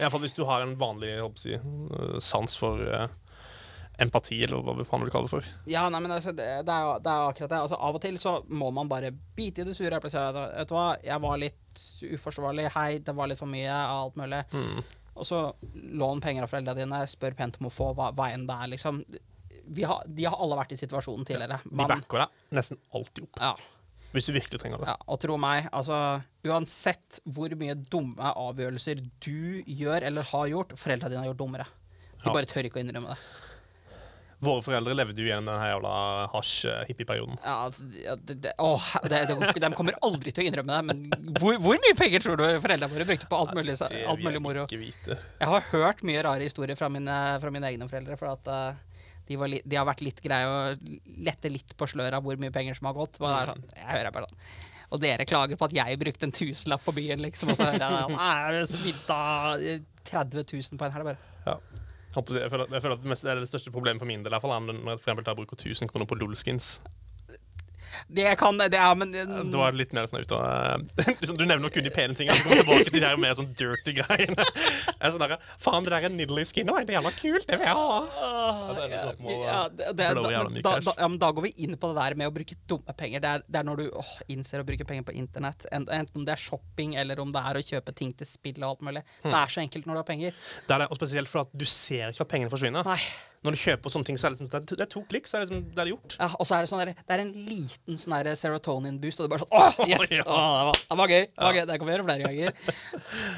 Iallfall 0.00 0.24
hvis 0.24 0.36
du 0.38 0.44
har 0.48 0.64
en 0.64 0.76
vanlig 0.80 1.12
si, 1.40 1.56
eh, 1.58 2.14
sans 2.24 2.56
for 2.56 2.80
uh, 2.80 3.12
empati, 4.00 4.38
eller 4.44 4.62
hva 4.64 4.74
vi 4.78 4.86
faen 4.88 5.04
vil 5.04 5.12
kalle 5.12 5.28
det 5.28 5.32
for. 5.32 5.48
Ja, 5.70 5.86
nei, 5.92 6.00
men 6.02 6.14
altså, 6.14 6.32
det, 6.36 6.46
det, 6.66 6.76
er, 6.76 7.02
det, 7.02 7.12
er, 7.12 7.26
akkurat 7.30 7.52
det. 7.52 7.62
Altså, 7.66 7.80
av 7.80 7.98
og 7.98 8.04
til 8.04 8.16
så 8.20 8.36
må 8.48 8.70
man 8.74 8.90
bare 8.90 9.12
bite 9.36 9.64
i 9.64 9.68
det 9.68 9.76
sure 9.76 9.96
eplet. 9.98 10.16
Vet 10.16 10.70
du 10.70 10.76
hva, 10.76 10.86
jeg 11.04 11.24
var 11.26 11.42
litt 11.42 11.84
uforsvarlig. 12.16 12.70
Hei, 12.76 12.90
det 13.04 13.16
var 13.16 13.30
litt 13.30 13.40
for 13.40 13.50
mye 13.50 13.74
av 13.74 14.06
alt 14.06 14.20
mulig. 14.20 14.44
Mm. 14.54 14.80
Og 15.20 15.26
så 15.28 15.42
lån 16.00 16.22
penger 16.24 16.46
av 16.46 16.52
foreldrene 16.52 16.86
dine, 16.86 17.02
spør 17.10 17.36
pent 17.36 17.60
om 17.60 17.68
å 17.68 17.74
få 17.74 17.90
hva, 17.98 18.12
hva 18.16 18.30
enn 18.32 18.46
det 18.48 18.56
er, 18.56 18.72
liksom 18.76 19.02
har, 19.86 20.06
de 20.06 20.24
har 20.26 20.38
alle 20.40 20.56
vært 20.58 20.72
i 20.74 20.80
situasjonen 20.80 21.26
tidligere. 21.28 21.60
Ja, 21.62 21.70
de 21.70 21.86
backer 21.92 22.24
deg 22.24 22.56
nesten 22.58 22.80
alltid 22.96 23.26
opp. 23.28 23.38
Ja. 23.42 23.52
Hvis 24.10 24.26
du 24.26 24.32
virkelig 24.34 24.58
trenger 24.58 24.80
det. 24.82 24.88
Ja, 24.90 24.96
og 25.06 25.20
tro 25.22 25.36
meg, 25.38 25.68
altså 25.70 25.96
Uansett 26.50 27.20
hvor 27.30 27.52
mye 27.60 27.76
dumme 27.92 28.32
avgjørelser 28.32 29.04
du 29.22 29.60
gjør 29.68 30.06
eller 30.08 30.26
har 30.32 30.48
gjort, 30.50 30.74
foreldrene 30.80 31.12
dine 31.12 31.22
har 31.22 31.30
gjort 31.30 31.42
dummere. 31.44 31.68
De 32.16 32.26
ja. 32.26 32.34
bare 32.34 32.48
tør 32.50 32.66
ikke 32.66 32.80
å 32.80 32.82
innrømme 32.82 33.14
det. 33.14 33.20
Våre 34.40 34.62
foreldre 34.64 34.94
levde 34.96 35.20
jo 35.20 35.28
igjen 35.28 35.44
den 35.44 35.64
jævla 35.68 35.92
hasj-hippieperioden. 36.32 37.36
Ja, 37.44 37.56
altså, 37.66 37.84
ja, 37.92 38.14
det, 38.16 38.38
det, 38.46 38.54
åh, 38.58 38.86
det, 39.12 39.18
de 39.60 39.70
kommer 39.76 39.98
aldri 40.06 40.32
til 40.32 40.46
å 40.46 40.48
innrømme 40.48 40.78
det, 40.78 40.84
men 40.88 41.34
hvor, 41.36 41.58
hvor 41.60 41.76
mye 41.82 41.96
penger 41.98 42.24
tror 42.24 42.40
du 42.40 42.46
foreldrene 42.62 42.88
våre 42.94 43.06
brukte 43.10 43.28
på 43.28 43.36
alt 43.36 43.52
mulig, 43.58 43.76
alt 43.84 44.24
mulig 44.24 44.40
moro? 44.40 44.64
Jeg 44.72 45.50
har 45.52 45.68
hørt 45.74 46.00
mye 46.08 46.24
rare 46.24 46.48
historier 46.48 46.78
fra 46.80 46.88
mine, 46.92 47.18
fra 47.42 47.52
mine 47.52 47.68
egne 47.68 47.90
foreldre. 47.90 48.16
For 48.16 48.32
at 48.32 48.48
uh, 48.48 49.04
de, 49.28 49.36
var, 49.36 49.52
de, 49.52 49.76
har 49.76 49.88
vært 49.90 50.06
litt 50.06 50.24
greie 50.24 50.48
å 50.48 50.56
lette 51.28 51.52
litt 51.52 51.76
på 51.76 51.90
sløret 51.92 52.16
av 52.16 52.24
hvor 52.24 52.40
mye 52.40 52.54
penger 52.54 52.80
som 52.80 52.88
har 52.88 52.96
gått. 52.96 53.20
Sånn, 53.20 53.68
jeg 53.76 53.88
hører 53.92 54.16
bare 54.16 54.32
sånn. 54.32 54.42
Og 54.90 55.04
dere 55.04 55.28
klager 55.28 55.60
på 55.60 55.68
at 55.68 55.76
jeg 55.76 56.00
brukte 56.00 56.26
en 56.26 56.34
tusenlapp 56.34 56.82
på 56.82 56.96
byen, 56.96 57.20
liksom. 57.22 57.52
Og 57.52 57.60
så 57.60 57.68
hører 57.70 58.56
jeg 58.56 58.72
svidd 58.72 59.12
av 59.14 59.60
30 60.08 60.48
000 60.48 60.80
på 60.80 60.88
en 60.88 60.96
helg, 60.96 61.12
bare. 61.12 61.30
Ja. 61.44 61.60
Jeg 62.10 62.50
føler, 62.50 62.66
jeg 62.72 62.82
føler 62.82 62.96
at 62.96 63.04
det, 63.04 63.30
er 63.30 63.38
det 63.38 63.48
største 63.48 63.70
problemet 63.70 64.02
for 64.02 64.10
min 64.10 64.24
del, 64.24 64.34
er 64.34 64.42
når 64.42 64.98
jeg 64.98 65.04
for 65.04 65.36
bruker 65.38 65.56
1000 65.56 65.90
kroner 65.92 66.08
på 66.10 66.18
Lolskins. 66.18 66.80
Det 68.08 68.38
kan 68.38 68.58
det, 68.58 68.74
er, 68.74 68.94
men 68.98 69.12
Du 69.52 69.58
det 69.72 69.78
litt 69.78 69.92
mer 69.94 70.08
sånn 70.10 70.22
ut 70.22 70.32
av 70.34 70.82
Du 71.38 71.44
nevner 71.46 71.70
kun 71.72 71.84
de 71.86 71.92
pene 71.94 72.16
tingene, 72.18 72.34
så 72.38 72.46
kommer 72.46 72.62
tilbake 72.62 72.86
til 72.88 72.96
de 72.96 73.02
der 73.04 73.20
mer 73.20 73.36
sånn 73.38 73.50
dirty 73.58 73.94
greiene. 73.98 74.46
Er 75.00 75.14
sånn 75.14 75.22
der, 75.24 75.36
Faen, 75.60 75.86
det 75.86 75.92
der 75.94 76.06
er 76.10 76.12
Niddly 76.12 76.42
skin, 76.44 76.68
det 76.68 76.82
er 76.82 76.98
jævla 76.98 77.12
kult, 77.16 77.46
det 77.48 77.56
vil 77.56 77.66
jeg 77.70 77.76
ha. 77.78 78.00
Altså, 78.68 78.88
ja, 78.90 79.54
det, 79.72 79.86
det, 79.96 80.08
da, 80.18 80.74
da, 80.76 80.92
ja, 80.92 81.08
men 81.08 81.16
da 81.22 81.30
går 81.32 81.46
vi 81.48 81.52
inn 81.64 81.78
på 81.80 81.90
det 81.90 81.96
der 82.02 82.18
med 82.20 82.28
å 82.28 82.34
bruke 82.36 82.58
dumme 82.68 82.96
penger. 82.98 83.24
Det 83.24 83.30
er, 83.32 83.46
det 83.48 83.62
er 83.62 83.68
når 83.70 83.80
du 83.80 83.86
åh, 84.02 84.12
innser 84.34 84.60
å 84.60 84.68
bruke 84.68 84.84
penger 84.88 85.08
på 85.08 85.16
internett. 85.16 85.64
Enten 85.72 86.20
om 86.20 86.28
det 86.28 86.36
er 86.36 86.44
shopping 86.44 86.98
eller 87.00 87.24
om 87.24 87.32
det 87.32 87.44
er 87.48 87.60
å 87.62 87.64
kjøpe 87.72 87.96
ting 87.96 88.12
til 88.12 88.28
spill 88.28 88.60
og 88.60 88.74
alt 88.74 88.86
mulig. 88.90 89.04
Det 89.24 89.34
er 89.40 89.56
så 89.56 89.64
enkelt 89.64 89.88
når 89.88 89.96
du 89.96 90.02
har 90.02 90.10
penger. 90.12 90.38
Det 90.68 90.76
er 90.76 90.84
det, 90.84 90.92
og 90.92 91.00
spesielt 91.00 91.32
for 91.32 91.46
at 91.46 91.56
du 91.56 91.66
ser 91.68 92.12
ikke 92.12 92.26
at 92.28 92.32
pengene 92.36 92.52
forsvinner. 92.52 92.84
Nei 92.86 93.00
når 93.40 93.56
du 93.56 93.58
kjøper 93.60 93.92
sånne 93.92 94.04
ting, 94.04 94.18
så 94.20 94.26
er 94.28 94.34
det, 94.34 94.44
liksom, 94.44 94.64
det 94.68 94.84
er 94.84 94.88
to 94.92 95.00
klikk, 95.08 95.28
så 95.28 95.38
er 95.38 95.44
det, 95.44 95.48
liksom, 95.48 95.62
det 95.72 95.80
er 95.80 95.90
gjort. 95.94 96.16
Ja, 96.20 96.26
og 96.36 96.48
så 96.48 96.56
er 96.56 96.66
det 96.66 96.68
sånn 96.68 96.82
der, 96.82 96.90
det 96.92 97.14
er 97.14 97.22
en 97.22 97.30
liten 97.46 98.00
sånn 98.00 98.16
serotonin-boost, 98.42 99.22
og 99.22 99.30
du 99.30 99.32
bare 99.32 99.46
sånn 99.46 99.54
Åh, 99.60 99.78
yes! 99.88 100.04
ja. 100.12 100.26
Åh, 100.26 100.42
det, 100.50 100.66
var, 100.68 100.82
det, 100.82 100.98
var, 101.00 101.14
gøy. 101.14 101.24
Det 101.24 101.46
var 101.46 101.56
gøy. 101.56 101.62
Det 101.70 101.78
gjøre 101.94 102.06
flere 102.10 102.26
ganger. 102.26 102.76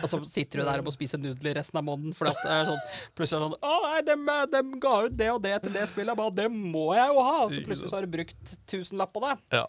og 0.03 0.11
så 0.11 0.21
sitter 0.27 0.62
du 0.62 0.67
der 0.67 0.83
og 0.83 0.91
må 0.91 0.97
spise 0.97 1.23
nudler 1.23 1.57
resten 1.61 1.79
av 1.79 1.87
måneden, 1.87 2.17
for 2.19 2.27
det 2.27 2.35
er 2.43 2.67
sånn, 2.73 2.83
plutselig 3.15 3.38
er 3.38 3.47
det 3.47 3.51
sånn 3.53 3.71
Å, 3.71 3.79
nei, 3.87 4.03
dem, 4.11 4.35
dem, 4.57 4.77
ga 4.83 4.99
ut 5.07 5.17
det 5.23 5.31
og 5.37 5.41
det 5.47 5.57
til 5.62 5.79
det 5.79 5.87
spillet. 5.93 6.19
Bare, 6.19 6.35
det 6.43 6.51
må 6.51 6.88
jeg 6.99 7.15
jo 7.15 7.23
ha. 7.23 7.38
Og 7.47 7.55
så 7.55 7.62
plutselig 7.62 7.95
så 7.95 8.01
har 8.01 8.09
du 8.09 8.15
brukt 8.19 8.55
tusenlapp 8.75 9.15
på 9.15 9.23
det. 9.29 9.37
Ja 9.61 9.67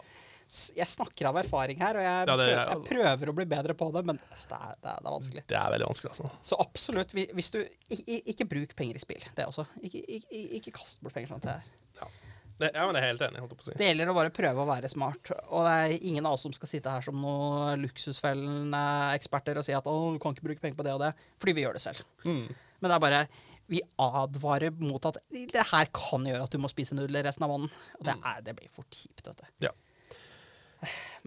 jeg 0.76 0.86
snakker 0.90 1.28
av 1.30 1.38
erfaring 1.40 1.80
her, 1.80 1.98
og 1.98 2.04
jeg, 2.04 2.26
ja, 2.28 2.36
det, 2.38 2.48
jeg, 2.50 2.82
prøver 2.88 3.30
å 3.30 3.36
bli 3.36 3.46
bedre 3.50 3.76
på 3.78 3.88
det, 3.94 4.02
men 4.10 4.20
det 4.20 4.58
er, 4.58 4.76
det 4.82 4.92
er, 4.92 5.00
vanskelig. 5.06 5.44
Det 5.50 5.56
er 5.58 5.72
veldig 5.74 5.88
vanskelig, 5.88 6.12
altså. 6.12 6.30
Så 6.50 6.58
absolutt, 6.62 7.14
hvis 7.14 7.50
du 7.54 7.60
Ikke, 7.64 8.20
ikke 8.34 8.46
bruk 8.50 8.76
penger 8.78 9.00
i 9.00 9.02
spill. 9.02 9.24
Det 9.36 9.48
også. 9.48 9.66
Ikke, 9.82 10.04
ikke, 10.18 10.44
ikke 10.60 10.74
kast 10.78 11.02
bort 11.04 11.16
penger 11.16 11.32
sånn 11.32 11.42
at 11.42 11.48
det 11.48 11.56
er 11.56 11.72
ja. 12.02 12.10
Det, 12.54 12.68
ja, 12.70 12.84
men 12.86 12.94
jeg 12.94 13.02
er 13.02 13.10
helt 13.10 13.22
enig. 13.26 13.40
holdt 13.42 13.56
på 13.58 13.64
å 13.64 13.66
si. 13.66 13.72
Det 13.80 13.86
gjelder 13.88 14.10
å 14.12 14.14
bare 14.14 14.30
prøve 14.34 14.62
å 14.62 14.68
være 14.68 14.90
smart. 14.90 15.32
Og 15.48 15.64
det 15.66 15.72
er 15.74 16.04
ingen 16.06 16.28
av 16.28 16.36
oss 16.36 16.44
som 16.46 16.52
skal 16.54 16.70
sitte 16.70 16.92
her 16.92 17.02
som 17.02 17.16
noen 17.18 17.82
luksusfellen-eksperter 17.82 19.58
og 19.58 19.66
si 19.66 19.74
at 19.74 19.88
å, 19.90 19.94
du 20.14 20.20
kan 20.22 20.36
ikke 20.36 20.46
bruke 20.46 20.62
penger 20.62 20.78
på 20.78 20.86
det 20.86 20.94
og 20.94 21.02
det, 21.02 21.10
fordi 21.42 21.56
vi 21.56 21.64
gjør 21.64 21.80
det 21.80 21.82
selv. 21.82 22.04
Mm. 22.22 22.46
Men 22.78 22.92
det 22.92 22.94
er 22.94 23.02
bare 23.02 23.24
vi 23.72 23.80
advarer 23.96 24.74
mot 24.76 25.06
at 25.08 25.18
det 25.32 25.66
her 25.70 25.88
kan 25.96 26.26
gjøre 26.28 26.44
at 26.44 26.52
du 26.52 26.60
må 26.60 26.68
spise 26.70 26.96
nudler 26.96 27.24
resten 27.26 27.46
av 27.46 27.52
måneden. 27.54 27.72
Og 27.98 28.06
det, 28.06 28.14
mm. 28.20 28.26
er, 28.30 28.44
det 28.46 28.56
blir 28.58 28.70
for 28.74 28.86
kjipt, 28.92 29.24
vet 29.26 29.40
du. 29.40 29.46
Ja. 29.66 29.72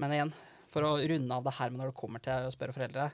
Men 0.02 0.14
igjen, 0.16 0.34
for 0.72 0.86
å 0.88 0.98
runde 1.00 1.40
av 1.40 1.48
det 1.48 1.56
her 1.58 1.72
med 1.72 1.82
når 1.82 1.92
det 1.92 2.00
kommer 2.00 2.24
til 2.24 2.48
å 2.48 2.54
spørre 2.54 2.76
foreldre 2.76 3.10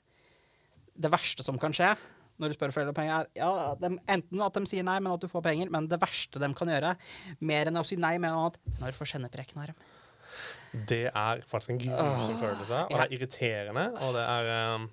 Det 0.94 1.12
verste 1.14 1.46
som 1.46 1.60
kan 1.62 1.74
skje 1.76 1.94
når 2.42 2.50
du 2.50 2.58
spør 2.58 2.72
foreldre 2.74 2.92
om 2.94 2.98
penger, 2.98 3.28
er 3.30 3.44
ja, 3.44 3.74
de, 3.78 3.90
enten 4.10 4.42
at 4.42 4.56
de 4.58 4.70
sier 4.70 4.86
nei, 4.86 4.96
men 5.04 5.14
at 5.14 5.22
du 5.22 5.30
får 5.30 5.44
penger. 5.46 5.70
Men 5.72 5.86
det 5.88 6.00
verste 6.02 6.42
de 6.42 6.50
kan 6.58 6.72
gjøre, 6.74 6.96
mer 7.46 7.70
enn 7.70 7.78
å 7.78 7.84
si 7.86 7.98
nei, 8.02 8.16
men 8.22 8.34
at 8.34 8.58
når 8.82 8.98
får 8.98 9.12
kjennepreken 9.14 9.62
av 9.62 9.70
dem. 9.70 9.84
Det 10.90 11.06
er 11.12 11.44
faktisk 11.46 11.76
en 11.76 11.82
grusom 11.84 12.40
følelse, 12.42 12.80
og 12.88 12.96
det 12.96 13.04
er 13.06 13.16
irriterende, 13.20 13.86
og 14.02 14.18
det 14.18 14.26
er 14.26 14.52
um 14.74 14.90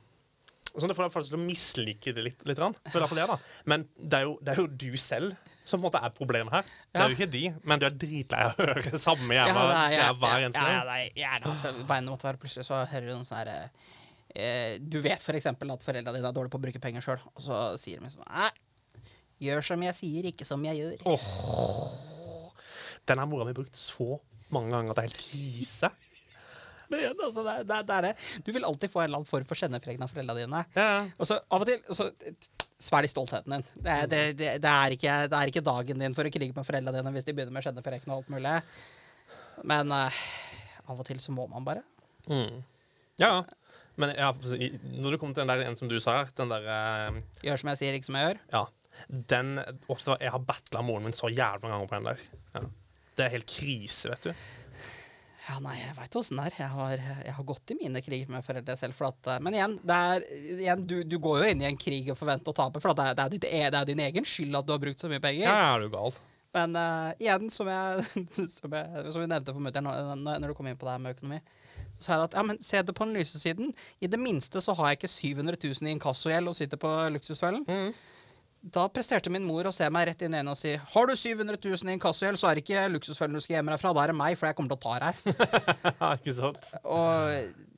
Sånn, 0.70 0.90
det 0.90 0.96
får 0.96 1.08
deg 1.08 1.14
faktisk 1.14 1.34
til 1.34 1.40
å 1.40 1.42
mislike 1.42 2.12
det 2.14 2.24
litt. 2.24 2.44
litt 2.46 2.60
for 2.60 3.18
det, 3.18 3.26
da. 3.26 3.36
Men 3.70 3.86
det 3.96 4.20
er, 4.20 4.26
jo, 4.28 4.36
det 4.44 4.52
er, 4.54 4.60
jo, 4.62 4.66
du 4.70 4.98
selv 5.00 5.34
som 5.64 5.80
på 5.80 5.82
en 5.82 5.86
måte 5.88 6.02
er 6.06 6.14
problemet 6.14 6.54
her. 6.54 6.70
Det 6.90 7.02
er 7.02 7.12
jo 7.12 7.18
ikke 7.18 7.30
de, 7.32 7.42
men 7.66 7.82
du 7.82 7.86
er 7.88 7.96
dritlei 8.04 8.44
av 8.46 8.54
å 8.54 8.68
høre 8.70 9.00
samme 9.02 9.36
jævla 9.36 9.64
ja, 9.94 10.08
hver 10.14 10.46
eneste 10.46 10.66
gang. 10.66 11.08
Ja, 11.18 11.34
altså, 11.40 11.74
en 11.74 12.10
måte 12.12 12.28
være 12.28 12.42
plutselig 12.42 12.68
så 12.68 12.82
hører 12.90 13.08
du 13.08 13.14
noen 13.14 13.26
sånn 13.28 13.40
herre 13.42 13.56
eh, 14.34 14.78
Du 14.82 15.00
vet 15.04 15.18
f.eks. 15.18 15.50
at 15.50 15.86
foreldrene 15.86 16.16
dine 16.16 16.30
er 16.30 16.36
dårlige 16.36 16.54
på 16.54 16.60
å 16.60 16.66
bruke 16.66 16.82
penger 16.82 17.06
sjøl, 17.06 17.26
og 17.34 17.44
så 17.44 17.62
sier 17.80 18.02
de 18.02 18.12
sånn 18.14 18.28
Nei, 18.30 18.50
gjør 19.46 19.66
som 19.72 19.86
jeg 19.88 19.98
sier, 19.98 20.30
ikke 20.30 20.46
som 20.48 20.64
jeg 20.68 20.82
gjør. 20.82 21.04
Oh, 21.10 21.90
den 23.08 23.22
har 23.22 23.28
mora 23.28 23.48
mi 23.48 23.56
brukt 23.56 23.78
så 23.78 24.20
mange 24.54 24.74
ganger 24.74 24.92
at 24.92 24.98
det 24.98 25.04
er 25.04 25.10
helt 25.10 25.22
krise. 25.24 25.92
Men 26.90 27.12
altså, 27.12 27.44
det, 27.46 27.56
det, 27.68 27.82
det, 27.88 27.98
er 27.98 28.08
det. 28.08 28.14
Du 28.46 28.50
vil 28.54 28.66
alltid 28.66 28.92
få 28.92 29.02
en 29.02 29.08
eller 29.08 29.20
annen 29.20 29.30
form 29.30 29.46
for 29.48 29.58
kjennepregen 29.58 30.02
av 30.04 30.10
foreldrene 30.10 30.42
dine. 30.42 30.64
Ja. 30.74 30.88
Og 31.16 31.28
så 31.30 31.38
av 31.40 31.62
og 31.62 31.70
til 31.70 31.96
så, 31.96 32.10
Svelg 32.80 33.10
stoltheten 33.12 33.52
din. 33.52 33.64
Det, 33.76 33.96
det, 34.40 34.56
er 34.64 34.94
ikke, 34.96 35.14
det, 35.28 35.36
er 35.36 35.50
ikke, 35.52 35.62
dagen 35.64 36.00
din 36.00 36.14
for 36.16 36.24
å 36.24 36.32
krige 36.32 36.56
med 36.56 36.64
foreldrene 36.64 36.96
dine 36.96 37.12
hvis 37.12 37.26
de 37.26 37.34
begynner 37.36 37.52
med 37.52 37.66
kjennepreken 37.66 38.14
og 38.14 38.22
alt 38.22 38.30
mulig. 38.32 38.54
Men 39.68 39.92
uh, 39.92 40.20
av 40.88 41.02
og 41.02 41.04
til 41.08 41.20
så 41.20 41.34
må 41.36 41.44
man 41.50 41.66
bare. 41.66 41.84
Mm. 42.30 42.62
Ja, 43.20 43.34
men 44.00 44.14
ja, 44.16 44.30
når 44.32 45.12
du 45.12 45.18
kommer 45.20 45.36
til 45.36 45.44
den 45.44 45.52
der 45.52 45.66
en 45.68 45.76
som 45.76 45.90
du 45.92 45.98
sa 46.00 46.22
her, 46.22 46.32
den 46.40 46.52
der 46.52 46.64
uh, 46.64 47.20
Gjør 47.44 47.60
som 47.60 47.72
jeg 47.74 47.82
sier, 47.82 47.98
ikke 47.98 48.08
som 48.08 48.16
jeg 48.16 48.30
gjør? 48.30 48.42
Ja. 48.56 48.64
Den, 49.28 49.54
jeg 49.60 50.32
har 50.32 50.42
battla 50.44 50.80
moren 50.84 51.08
min 51.08 51.16
så 51.16 51.28
jævlig 51.28 51.66
mange 51.66 51.76
ganger 51.76 51.90
på 51.92 52.00
den 52.00 52.08
der. 52.10 52.24
Ja. 52.56 52.64
Det 53.16 53.26
er 53.26 53.34
helt 53.36 53.48
krise, 53.52 54.08
vet 54.14 54.30
du. 54.30 54.44
Ja, 55.50 55.56
nei, 55.64 55.74
jeg 55.80 55.94
veit 55.96 56.16
åssen 56.20 56.38
det 56.38 56.44
er. 56.46 56.56
Jeg 56.60 56.70
har, 56.76 57.04
jeg 57.26 57.34
har, 57.34 57.44
gått 57.48 57.72
i 57.72 57.76
mine 57.80 58.02
kriger 58.04 58.30
med 58.30 58.44
foreldre 58.46 58.76
selv. 58.78 58.98
At, 59.08 59.30
eh, 59.32 59.40
men 59.42 59.56
igjen, 59.56 59.76
er, 59.90 60.26
igjen 60.54 60.84
du, 60.86 61.00
du, 61.02 61.16
går 61.22 61.40
jo 61.40 61.48
inn 61.50 61.64
i 61.64 61.66
en 61.66 61.78
krig 61.80 62.10
og 62.12 62.18
forventer 62.20 62.52
å 62.52 62.58
tape, 62.60 62.82
for 62.82 62.94
det 62.94 63.08
er, 63.10 63.16
det, 63.18 63.40
er 63.48 63.64
e, 63.66 63.70
det 63.72 63.80
er, 63.80 63.88
din 63.88 64.02
egen 64.04 64.28
skyld 64.28 64.60
at 64.60 64.68
du 64.68 64.74
har 64.76 64.82
brukt 64.82 65.02
så 65.02 65.10
mye 65.10 65.22
penger. 65.22 65.48
Ja, 65.48 65.72
er 65.72 65.82
du 65.82 65.90
gal. 65.90 66.14
Men 66.54 66.78
uh, 66.78 67.10
igjen, 67.22 67.50
som 67.54 67.70
jeg, 67.70 68.06
som 68.58 68.76
jeg, 68.78 69.02
som 69.10 69.22
vi 69.22 69.26
nevnte 69.26 69.54
for 69.54 69.64
mutter'n 69.64 69.90
når, 70.22 70.46
du 70.50 70.54
kom 70.58 70.70
inn 70.70 70.78
på 70.78 70.86
det 70.86 70.94
her 70.94 71.02
med 71.02 71.18
økonomi, 71.18 71.42
så 71.98 72.06
sa 72.06 72.14
jeg 72.14 72.28
at 72.28 72.38
ja, 72.38 72.46
men 72.46 72.62
se 72.64 72.84
det 72.86 72.94
på 72.96 73.06
den 73.06 73.18
lyse 73.18 73.42
siden. 73.42 73.74
I 74.00 74.10
det 74.10 74.22
minste 74.22 74.62
så 74.62 74.74
har 74.78 74.92
jeg 74.92 75.00
ikke 75.00 75.12
700 75.12 75.60
000 75.66 75.90
i 75.90 75.94
inkassogjeld 75.96 76.50
og 76.50 76.58
sitter 76.58 76.80
på 76.80 76.94
luksusfellen. 77.16 77.66
Mm. 77.66 77.90
Da 78.60 78.84
presterte 78.92 79.32
min 79.32 79.46
mor 79.48 79.64
å 79.70 79.72
se 79.72 79.86
meg 79.92 80.10
rett 80.10 80.22
inn 80.26 80.34
i 80.34 80.40
øynene 80.40 80.52
og 80.52 80.58
si 80.60 80.74
Har 80.76 81.08
du 81.08 81.14
700 81.16 81.56
000 81.56 81.88
i 81.88 81.94
inkassogjeld, 81.96 82.40
så 82.40 82.50
er 82.50 82.58
det 82.58 82.64
ikke 82.66 82.84
luksusfellen 82.92 83.38
du 83.38 83.40
skal 83.40 83.56
gjemme 83.56 83.72
deg 83.72 83.80
fra. 83.80 83.94
Da 83.96 84.04
er 84.04 84.12
det 84.12 84.18
meg, 84.20 84.36
for 84.36 84.50
jeg 84.50 84.58
kommer 84.58 84.74
til 84.74 84.78
å 84.78 84.84
ta 84.84 84.94
deg. 85.06 85.24
ikke 86.20 86.36
sant? 86.36 86.68
Og 86.84 87.70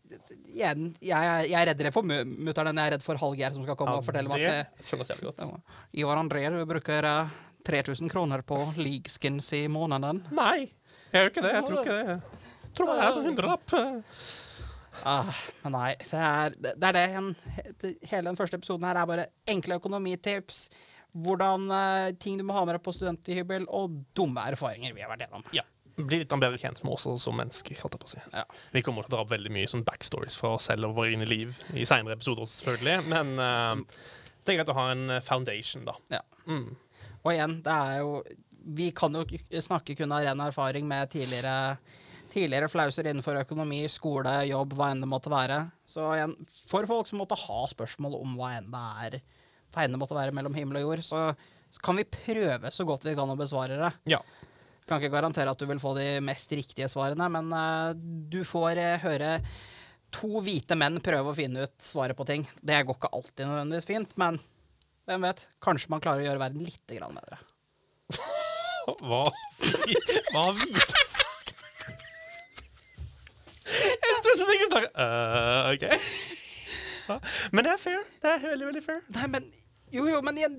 igjen, 0.52 0.90
jeg, 0.98 1.30
jeg 1.48 1.58
er 1.60 1.70
reddere 1.70 1.94
for 1.94 2.06
mutter'n 2.06 2.72
enn 2.72 2.82
jeg 2.82 2.90
er 2.90 2.94
redd 2.96 3.06
for 3.06 3.20
Hallgeir, 3.22 3.54
som 3.54 3.64
skal 3.64 3.78
komme 3.78 3.94
ja, 3.94 4.02
og 4.02 4.06
fortelle 4.08 4.32
meg 4.32 4.44
at 4.50 4.76
det, 4.82 5.18
godt. 5.22 5.74
Ivar 6.02 6.20
André, 6.20 6.44
du 6.52 6.60
bruker 6.68 7.08
uh, 7.08 7.32
eh, 7.32 7.50
3000 7.68 8.10
kroner 8.12 8.42
på 8.46 8.58
leagueskins 8.76 9.52
i 9.56 9.64
måneden. 9.70 10.24
Nei, 10.34 10.66
jeg 11.12 11.20
gjør 11.20 11.32
ikke 11.32 11.46
det. 11.46 11.54
Jeg 11.54 11.68
tror 11.68 11.84
ikke 11.84 11.98
det. 12.00 12.16
Jeg 12.62 12.74
tror 12.78 12.90
det 12.90 12.98
er 12.98 13.14
sånn 13.14 13.30
hundrelapp. 13.30 13.76
Ah, 15.08 15.28
nei, 15.72 15.92
det 16.04 16.18
er 16.20 16.56
det. 16.56 16.72
Er 16.76 16.96
det 16.96 17.04
en, 17.18 17.30
hele 18.10 18.26
den 18.28 18.38
første 18.38 18.58
episoden 18.60 18.86
her 18.86 19.00
er 19.00 19.08
bare 19.08 19.28
enkle 19.50 19.78
økonomitips. 19.80 20.66
Hvordan 21.12 21.66
uh, 21.72 22.10
ting 22.20 22.38
du 22.40 22.44
må 22.48 22.56
ha 22.56 22.64
med 22.64 22.78
deg 22.78 22.84
på 22.84 22.94
studenthybel, 22.96 23.66
og 23.68 23.98
dumme 24.16 24.44
erfaringer 24.52 24.94
vi 24.96 25.04
har 25.04 25.12
vært 25.12 25.26
gjennom. 25.26 25.44
Ja. 25.56 25.64
Bli 25.92 26.22
litt 26.22 26.32
bedre 26.32 26.56
kjent 26.56 26.80
med 26.86 26.94
oss 26.94 27.04
som 27.20 27.36
mennesker. 27.36 27.76
holdt 27.82 27.98
jeg 27.98 28.04
på 28.04 28.08
å 28.08 28.12
si. 28.14 28.22
Ja. 28.32 28.44
Vi 28.72 28.84
kommer 28.84 29.04
til 29.04 29.12
å 29.12 29.16
dra 29.18 29.26
opp 29.26 29.32
veldig 29.34 29.52
mye 29.52 29.68
sånn 29.68 29.84
backstories 29.84 30.38
fra 30.40 30.54
oss 30.56 30.70
selv 30.70 30.88
og 30.88 30.96
våre 30.96 31.12
egne 31.12 31.28
liv 31.28 31.52
i 31.76 31.84
seinere 31.88 32.16
episoder, 32.16 32.48
selvfølgelig. 32.48 33.02
Men 33.12 33.34
uh, 33.36 33.98
det 34.42 34.54
er 34.54 34.62
greit 34.62 34.72
å 34.72 34.78
ha 34.78 34.86
en 34.94 35.18
foundation, 35.24 35.84
da. 35.88 35.98
Ja. 36.14 36.22
Mm. 36.48 36.72
Og 37.22 37.34
igjen, 37.34 37.60
det 37.64 37.74
er 37.74 38.00
jo 38.02 38.16
Vi 38.62 38.88
kan 38.94 39.14
jo 39.14 39.24
snakke 39.62 39.94
kun 39.98 40.12
av 40.14 40.24
ren 40.24 40.40
erfaring 40.42 40.86
med 40.88 41.10
tidligere 41.10 41.76
tidligere 42.32 42.70
flauser 42.70 43.08
innenfor 43.08 43.38
økonomi, 43.42 43.82
skole, 43.92 44.34
jobb, 44.48 44.76
hva 44.78 44.90
enn 44.92 45.02
det 45.04 45.08
måtte 45.10 45.32
være. 45.32 45.58
Så 45.88 46.06
igjen, 46.16 46.36
for 46.70 46.88
folk 46.88 47.10
som 47.10 47.20
måtte 47.22 47.38
ha 47.38 47.58
spørsmål 47.70 48.16
om 48.20 48.38
hva 48.38 48.54
enn 48.58 48.70
det 48.72 48.84
er, 49.06 49.18
hva 49.72 49.84
enn 49.84 49.94
det 49.94 50.00
måtte 50.00 50.16
være 50.16 50.34
mellom 50.36 50.56
himmel 50.56 50.80
og 50.80 50.86
jord, 50.86 51.04
så 51.06 51.82
kan 51.84 51.96
vi 51.96 52.08
prøve 52.08 52.72
så 52.74 52.86
godt 52.88 53.06
vi 53.08 53.14
kan 53.18 53.30
å 53.32 53.38
besvare 53.38 53.78
det. 53.80 53.92
Ja. 54.16 54.20
Kan 54.88 55.00
ikke 55.00 55.14
garantere 55.14 55.52
at 55.52 55.60
du 55.60 55.68
vil 55.68 55.80
få 55.80 55.94
de 55.96 56.06
mest 56.24 56.52
riktige 56.52 56.88
svarene, 56.90 57.28
men 57.32 57.52
uh, 57.54 57.92
du 57.94 58.42
får 58.48 58.80
uh, 58.80 59.04
høre 59.04 59.36
to 60.12 60.42
hvite 60.44 60.76
menn 60.76 61.00
prøve 61.04 61.32
å 61.32 61.36
finne 61.36 61.64
ut 61.64 61.76
svaret 61.80 62.18
på 62.18 62.26
ting. 62.28 62.44
Det 62.60 62.82
går 62.84 62.98
ikke 62.98 63.12
alltid 63.16 63.46
nødvendigvis 63.46 63.88
fint, 63.88 64.16
men 64.20 64.40
hvem 65.08 65.24
vet? 65.26 65.46
Kanskje 65.64 65.90
man 65.92 66.02
klarer 66.02 66.22
å 66.22 66.28
gjøre 66.28 66.42
verden 66.42 66.66
litt 66.66 66.82
bedre. 66.92 67.40
Hva? 69.06 69.22
Hva 70.32 70.46
har 70.48 70.56
tenker 74.38 74.64
Jeg 74.64 74.72
sånn 74.72 74.88
uh, 74.96 75.72
OK. 75.72 75.84
Ja. 77.08 77.18
Men 77.52 77.66
det 77.66 77.74
er 77.74 77.82
fair. 77.82 78.08
Det 78.22 78.30
er 78.30 78.48
veldig, 78.52 78.70
veldig 78.70 78.84
fair. 78.84 79.04
Nei, 79.18 79.28
men 79.36 79.52
Jo, 79.92 80.06
jo, 80.08 80.22
men 80.24 80.38
igjen 80.40 80.54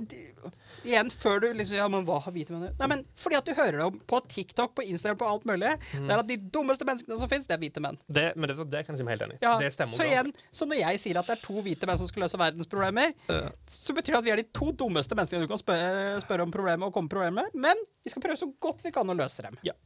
igjen, 0.84 1.10
før 1.10 1.40
du 1.42 1.48
liksom 1.56 1.78
Ja, 1.78 1.88
men 1.90 2.06
hva 2.08 2.20
har 2.22 2.34
hvite 2.36 2.54
menn 2.54 2.76
Nei, 2.78 2.90
men 2.92 3.04
fordi 3.18 3.38
at 3.40 3.48
du 3.48 3.54
hører 3.58 3.80
det 3.80 3.88
om 3.88 4.00
på 4.10 4.20
TikTok, 4.30 4.76
på 4.78 4.86
Instagram, 4.86 5.18
på 5.22 5.30
alt 5.30 5.48
mulig. 5.50 5.72
Mm. 5.94 6.06
Det 6.06 6.16
er 6.16 6.22
at 6.22 6.30
de 6.30 6.38
dummeste 6.58 6.86
menneskene 6.88 7.18
som 7.22 7.32
fins, 7.32 7.48
det 7.50 7.56
er 7.56 7.62
hvite 7.62 7.82
menn. 7.84 7.98
Det, 8.06 8.26
men 8.36 8.52
det, 8.52 8.58
det 8.70 8.84
kan 8.86 8.94
jeg 8.94 9.02
si 9.02 9.08
meg 9.08 9.16
helt 9.16 9.26
enig. 9.30 9.38
Ja, 9.44 9.56
det 9.62 9.72
stemmer. 9.74 9.98
Så 9.98 10.08
igjen, 10.08 10.34
så 10.52 10.68
når 10.70 10.82
jeg 10.82 11.04
sier 11.06 11.22
at 11.22 11.30
det 11.30 11.38
er 11.38 11.44
to 11.46 11.64
hvite 11.66 11.90
menn 11.90 12.02
som 12.02 12.10
skal 12.10 12.26
løse 12.26 12.42
verdens 12.42 12.70
problemer, 12.70 13.14
uh. 13.32 13.48
så 13.70 13.96
betyr 13.98 14.18
det 14.18 14.20
at 14.20 14.28
vi 14.28 14.34
er 14.36 14.44
de 14.44 14.50
to 14.60 14.74
dummeste 14.84 15.18
menneskene 15.18 15.48
du 15.48 15.52
kan 15.52 15.62
spørre, 15.62 16.20
spørre 16.26 16.46
om 16.46 16.54
problemet 16.54 16.90
og 16.90 16.94
komme 16.94 17.10
med 17.10 17.16
problemer 17.16 17.48
med, 17.48 17.64
men 17.66 17.88
vi 18.04 18.14
skal 18.14 18.28
prøve 18.28 18.40
så 18.40 18.50
godt 18.62 18.84
vi 18.86 18.94
kan 18.94 19.10
å 19.10 19.18
løse 19.18 19.46
dem. 19.46 19.58
Ja. 19.66 19.78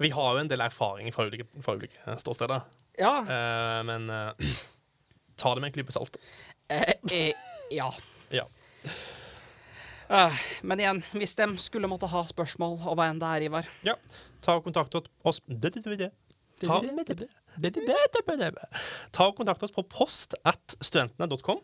Vi 0.00 0.10
har 0.14 0.36
jo 0.36 0.42
en 0.42 0.50
del 0.50 0.62
erfaring 0.64 1.12
fra 1.14 1.26
ulike, 1.28 1.46
fra 1.64 1.76
ulike 1.76 2.16
ståsteder. 2.22 2.64
Ja. 3.00 3.14
Uh, 3.26 3.80
men 3.88 4.10
uh, 4.10 4.52
ta 5.40 5.54
det 5.54 5.62
med 5.62 5.72
en 5.72 5.76
klype 5.78 5.94
salt. 5.94 6.18
ja. 7.70 7.90
ja. 8.32 8.46
Uh, 10.12 10.40
men 10.62 10.80
igjen, 10.82 11.00
hvis 11.16 11.34
de 11.38 11.46
skulle 11.62 11.88
måtte 11.88 12.10
ha 12.10 12.24
spørsmål, 12.28 12.78
og 12.84 12.98
hva 12.98 13.08
enn 13.08 13.20
det 13.22 13.28
er, 13.28 13.44
Ivar 13.48 13.68
Ja, 13.86 13.94
ta 14.44 14.58
kontakt 14.60 14.94
oss 14.98 15.40
Ta, 16.62 16.76
ta 19.12 19.28
og 19.28 19.38
kontakt 19.38 19.64
oss 19.64 19.72
på 19.74 19.82
post 19.88 20.36
at 20.46 20.76
studentene.com. 20.78 21.62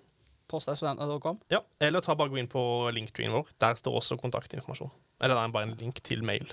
Post 0.49 0.71
at 0.73 0.81
studentene.com? 0.81 1.43
Ja, 1.53 1.61
eller 1.85 2.05
ta 2.05 2.17
bare 2.19 2.33
gå 2.33 2.41
inn 2.41 2.49
på 2.51 2.63
linktreen 2.97 3.35
vår. 3.37 3.53
Der 3.61 3.77
står 3.79 4.01
også 4.01 4.19
kontaktinformasjon. 4.21 4.91
Eller 5.21 5.37
det 5.37 5.45
er 5.45 5.55
bare 5.55 5.69
en 5.69 5.77
link 5.81 6.01
til 6.05 6.25
mail. 6.27 6.51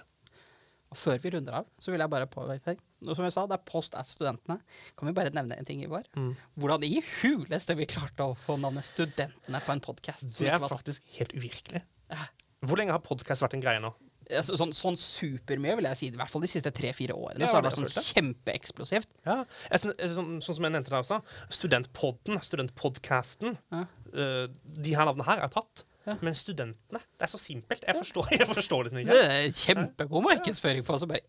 Og 0.95 1.01
før 1.01 1.19
vi 1.19 1.33
runder 1.35 1.59
av, 1.59 1.67
så 1.81 1.91
vil 1.91 1.99
jeg 1.99 2.11
bare 2.13 2.27
påpeke 2.31 2.77
Som 3.11 3.25
jeg 3.27 3.35
sa, 3.35 3.43
det 3.51 3.57
er 3.57 3.65
post 3.67 3.97
at 3.99 4.07
studentene. 4.07 4.61
Kan 4.95 5.09
vi 5.09 5.13
bare 5.17 5.33
nevne 5.35 5.57
en 5.59 5.67
ting, 5.67 5.83
Ivar? 5.83 6.07
Mm. 6.15 6.31
Hvordan 6.55 6.85
i 6.87 7.01
huleste 7.19 7.75
vi 7.75 7.87
klarte 7.91 8.29
å 8.31 8.37
få 8.39 8.55
navnet 8.61 8.87
Studentene 8.87 9.61
på 9.65 9.75
en 9.75 9.83
podkast. 9.83 10.29
Det 10.39 10.49
er 10.49 10.63
faktisk 10.63 11.03
helt 11.17 11.35
uvirkelig. 11.35 11.83
Ja. 12.13 12.29
Hvor 12.65 12.79
lenge 12.79 12.95
har 12.95 13.03
podkast 13.03 13.43
vært 13.43 13.57
en 13.57 13.63
greie 13.65 13.83
nå? 13.83 13.91
Så, 14.25 14.55
sånn, 14.57 14.71
sånn 14.73 14.95
supermye, 14.97 15.75
vil 15.77 15.87
jeg 15.91 15.99
si. 15.99 16.07
I 16.09 16.17
hvert 16.17 16.31
fall 16.31 16.41
de 16.41 16.49
siste 16.49 16.71
tre-fire 16.73 17.13
årene. 17.13 17.43
Ja, 17.43 17.49
så 17.51 17.59
har 17.59 17.65
det 17.65 17.73
vært 17.75 17.91
sånn 17.93 18.07
kjempeeksplosivt. 18.07 19.11
Ja, 19.27 19.35
sånn, 19.77 19.93
sånn, 19.99 20.39
som 20.41 20.65
jeg 20.65 20.73
nevnte 20.73 20.93
der 20.93 21.03
også. 21.03 21.19
Studentpodden, 21.53 22.39
studentpodcasten. 22.47 23.59
Ja. 23.75 23.83
Uh, 24.15 24.47
de 24.79 24.95
her 24.97 25.05
navnene 25.05 25.27
her 25.27 25.43
er 25.45 25.53
tatt. 25.53 25.85
Ja. 26.05 26.13
Men 26.21 26.35
studentene 26.37 26.99
Det 27.01 27.25
er 27.25 27.31
så 27.31 27.39
simpelt. 27.41 27.83
Jeg 27.87 27.95
forstår, 27.97 28.27
jeg 28.31 28.47
forstår 28.47 28.83
liksom 28.85 28.99
ikke. 29.01 29.13
Det 29.17 29.29
er 29.33 29.51
kjempegod 29.57 30.25
markedsføring 30.27 30.85
for 30.85 30.99
oss 30.99 31.05
å 31.05 31.09
bare 31.09 31.23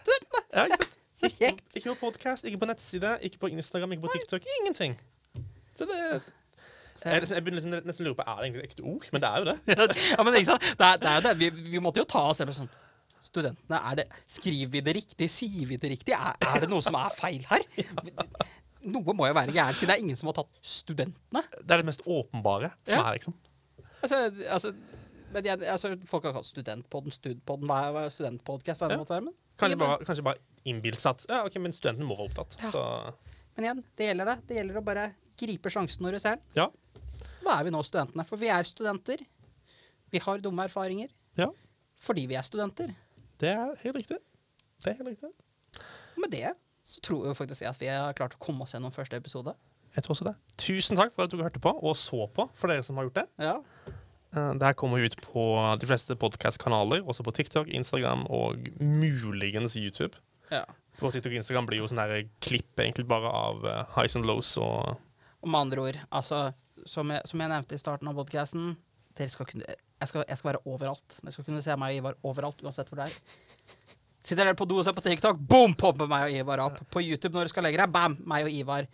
Studentene! 0.00 0.44
Ja, 0.54 0.64
ikke, 0.66 0.88
ikke, 1.30 1.52
ikke 1.78 1.94
på 1.94 1.98
podkast, 2.08 2.48
ikke 2.48 2.62
på 2.64 2.70
nettside, 2.70 3.18
ikke 3.22 3.44
på 3.44 3.52
Instagram, 3.54 3.94
ikke 3.94 4.08
på 4.08 4.16
TikTok. 4.16 4.48
Ingenting. 4.60 4.98
Så 5.78 5.86
det 5.90 6.00
jeg, 7.02 7.20
liksom, 7.20 7.34
jeg 7.34 7.44
begynner 7.44 7.58
liksom 7.58 7.88
nesten 7.88 8.04
å 8.04 8.08
lure 8.08 8.18
på 8.18 8.24
Er 8.24 8.36
det 8.38 8.46
egentlig 8.46 8.62
et 8.62 8.70
ekte 8.70 8.84
ord, 8.86 9.06
men 9.12 9.22
det 9.22 9.28
er 9.28 9.40
jo 9.40 9.46
det. 9.48 9.56
ja, 10.14 10.24
men 10.26 10.36
ikke 10.38 10.50
sant? 10.52 10.66
Det 10.78 10.88
er, 10.88 11.00
det 11.02 11.10
er 11.10 11.24
det. 11.26 11.32
Vi, 11.40 11.48
vi, 11.72 11.80
måtte 11.82 12.02
jo 12.02 12.06
ta 12.08 12.22
oss 12.30 12.40
selv 12.42 12.54
sånn 12.56 12.70
Studentene, 13.24 13.78
er 13.88 13.96
det, 14.02 14.04
skriver 14.28 14.70
vi 14.70 14.82
det 14.84 14.92
riktig? 14.98 15.26
Sier 15.32 15.64
vi 15.70 15.78
det 15.80 15.90
riktig? 15.94 16.12
Er, 16.12 16.36
er 16.44 16.60
det 16.60 16.68
noe 16.68 16.84
som 16.84 16.96
er 16.98 17.14
feil 17.16 17.40
her? 17.48 17.64
Noe 18.94 19.14
må 19.16 19.24
jo 19.24 19.32
være 19.32 19.54
gærent, 19.56 19.78
siden 19.80 19.88
det 19.88 19.94
er 19.94 20.02
ingen 20.02 20.18
som 20.20 20.28
har 20.28 20.36
tatt 20.36 20.50
studentene. 20.60 21.40
Det 21.56 21.72
er 21.72 21.80
det 21.80 21.86
mest 21.88 22.02
åpenbare 22.04 22.68
som 22.84 22.98
ja. 22.98 23.00
er, 23.00 23.16
liksom. 23.16 23.32
Altså, 24.04 24.18
altså, 24.52 24.72
men 25.34 25.48
jeg, 25.48 25.62
altså, 25.72 25.94
folk 26.08 26.26
har 26.28 26.34
kalt 26.36 26.48
studentpodden 26.48 27.14
studpodden. 27.14 27.70
Hva 27.70 28.04
er 28.04 28.12
studentpodcast? 28.12 28.84
Ja. 28.84 29.00
Kanskje, 29.60 29.78
bare, 29.80 29.98
kanskje 30.06 30.24
bare 30.26 30.42
innbilt 30.68 31.00
seg 31.02 31.16
at 31.16 31.26
ja, 31.30 31.42
ok, 31.46 31.58
men 31.62 31.74
studenten 31.76 32.06
må 32.08 32.16
være 32.18 32.30
opptatt. 32.30 32.56
Ja. 32.60 33.14
Men 33.54 33.68
igjen, 33.68 33.84
det 33.98 34.08
gjelder 34.10 34.30
det. 34.30 34.36
Det 34.48 34.58
gjelder 34.58 34.80
å 34.80 34.84
bare 34.86 35.06
gripe 35.40 35.72
sjansen 35.72 36.06
når 36.06 36.16
du 36.16 36.22
ser 36.22 36.38
den. 36.38 36.58
Ja. 36.58 36.68
Hva 37.44 37.58
er 37.58 37.66
vi 37.66 37.72
nå, 37.74 37.82
studentene? 37.86 38.26
For 38.28 38.40
vi 38.40 38.50
er 38.52 38.66
studenter. 38.68 39.22
Vi 40.14 40.22
har 40.22 40.42
dumme 40.42 40.66
erfaringer. 40.68 41.10
Ja. 41.38 41.48
Fordi 42.04 42.26
vi 42.30 42.38
er 42.38 42.46
studenter. 42.46 42.92
Det 43.40 43.50
er 43.50 43.74
helt 43.82 43.98
riktig. 43.98 44.20
Det 44.84 44.92
er 44.92 45.00
helt 45.00 45.14
riktig. 45.14 45.32
Og 46.14 46.22
med 46.22 46.34
det 46.34 46.52
så 46.84 47.00
tror 47.00 47.26
jeg 47.26 47.38
faktisk 47.38 47.64
at 47.66 47.80
vi 47.80 47.88
har 47.88 48.12
klart 48.16 48.36
å 48.36 48.42
komme 48.42 48.66
oss 48.66 48.74
gjennom 48.76 48.92
første 48.94 49.16
episode. 49.18 49.54
Jeg 49.94 50.04
tror 50.04 50.16
også 50.16 50.26
det. 50.26 50.34
Tusen 50.58 50.98
takk 50.98 51.14
for 51.14 51.26
at 51.26 51.34
du 51.34 51.42
hørte 51.42 51.62
på 51.62 51.70
og 51.74 51.94
så 51.98 52.26
på, 52.34 52.48
for 52.58 52.72
dere 52.72 52.84
som 52.86 52.98
har 52.98 53.08
gjort 53.08 53.20
det. 53.20 53.26
Ja. 53.46 53.58
Eh, 54.34 54.52
det 54.58 54.66
her 54.66 54.78
kommer 54.78 55.04
ut 55.04 55.16
på 55.22 55.44
de 55.80 55.88
fleste 55.88 56.16
podkast-kanaler, 56.18 57.04
også 57.06 57.26
på 57.26 57.34
TikTok, 57.36 57.70
Instagram 57.70 58.26
og 58.26 58.66
muligens 58.80 59.76
YouTube. 59.78 60.18
Ja. 60.50 60.64
På 60.98 61.10
TikTok 61.10 61.32
og 61.32 61.38
Instagram 61.42 61.68
blir 61.70 61.82
jo 61.82 61.90
sånn 61.90 62.02
klipp 62.42 62.80
egentlig 62.82 63.06
bare 63.10 63.30
av 63.30 63.64
uh, 63.66 63.78
highs 63.96 64.14
and 64.18 64.26
lows 64.26 64.56
og 64.58 64.96
Og 65.44 65.50
med 65.50 65.60
andre 65.60 65.80
ord, 65.82 65.96
altså, 66.10 66.52
som 66.86 67.10
jeg, 67.12 67.20
som 67.28 67.40
jeg 67.40 67.50
nevnte 67.52 67.76
i 67.76 67.82
starten 67.82 68.08
av 68.08 68.16
podkasten 68.16 68.76
jeg, 69.14 69.30
jeg, 69.30 70.38
skal 70.38 70.48
være 70.48 70.62
overalt. 70.66 71.18
Dere 71.20 71.34
skal 71.34 71.46
kunne 71.46 71.62
se 71.62 71.74
meg 71.78 71.94
og 71.94 72.00
Ivar 72.00 72.16
overalt, 72.26 72.62
uansett 72.64 72.88
hvor 72.90 72.98
det 72.98 73.06
er. 73.06 73.44
Sitter 74.24 74.42
dere 74.42 74.56
på 74.58 74.66
do 74.66 74.80
og 74.80 74.86
ser 74.86 74.96
på 74.96 75.04
TikTok, 75.04 75.38
boom, 75.38 75.76
popper 75.78 76.08
meg 76.10 76.26
og 76.26 76.38
Ivar 76.40 76.62
opp. 76.64 76.80
På 76.90 77.02
YouTube 77.04 77.34
når 77.34 77.44
dere 77.44 77.52
skal 77.52 77.66
legge 77.68 77.82
deg, 77.82 77.92
bam, 77.94 78.16
meg 78.26 78.48
og 78.48 78.56
Ivar. 78.56 78.88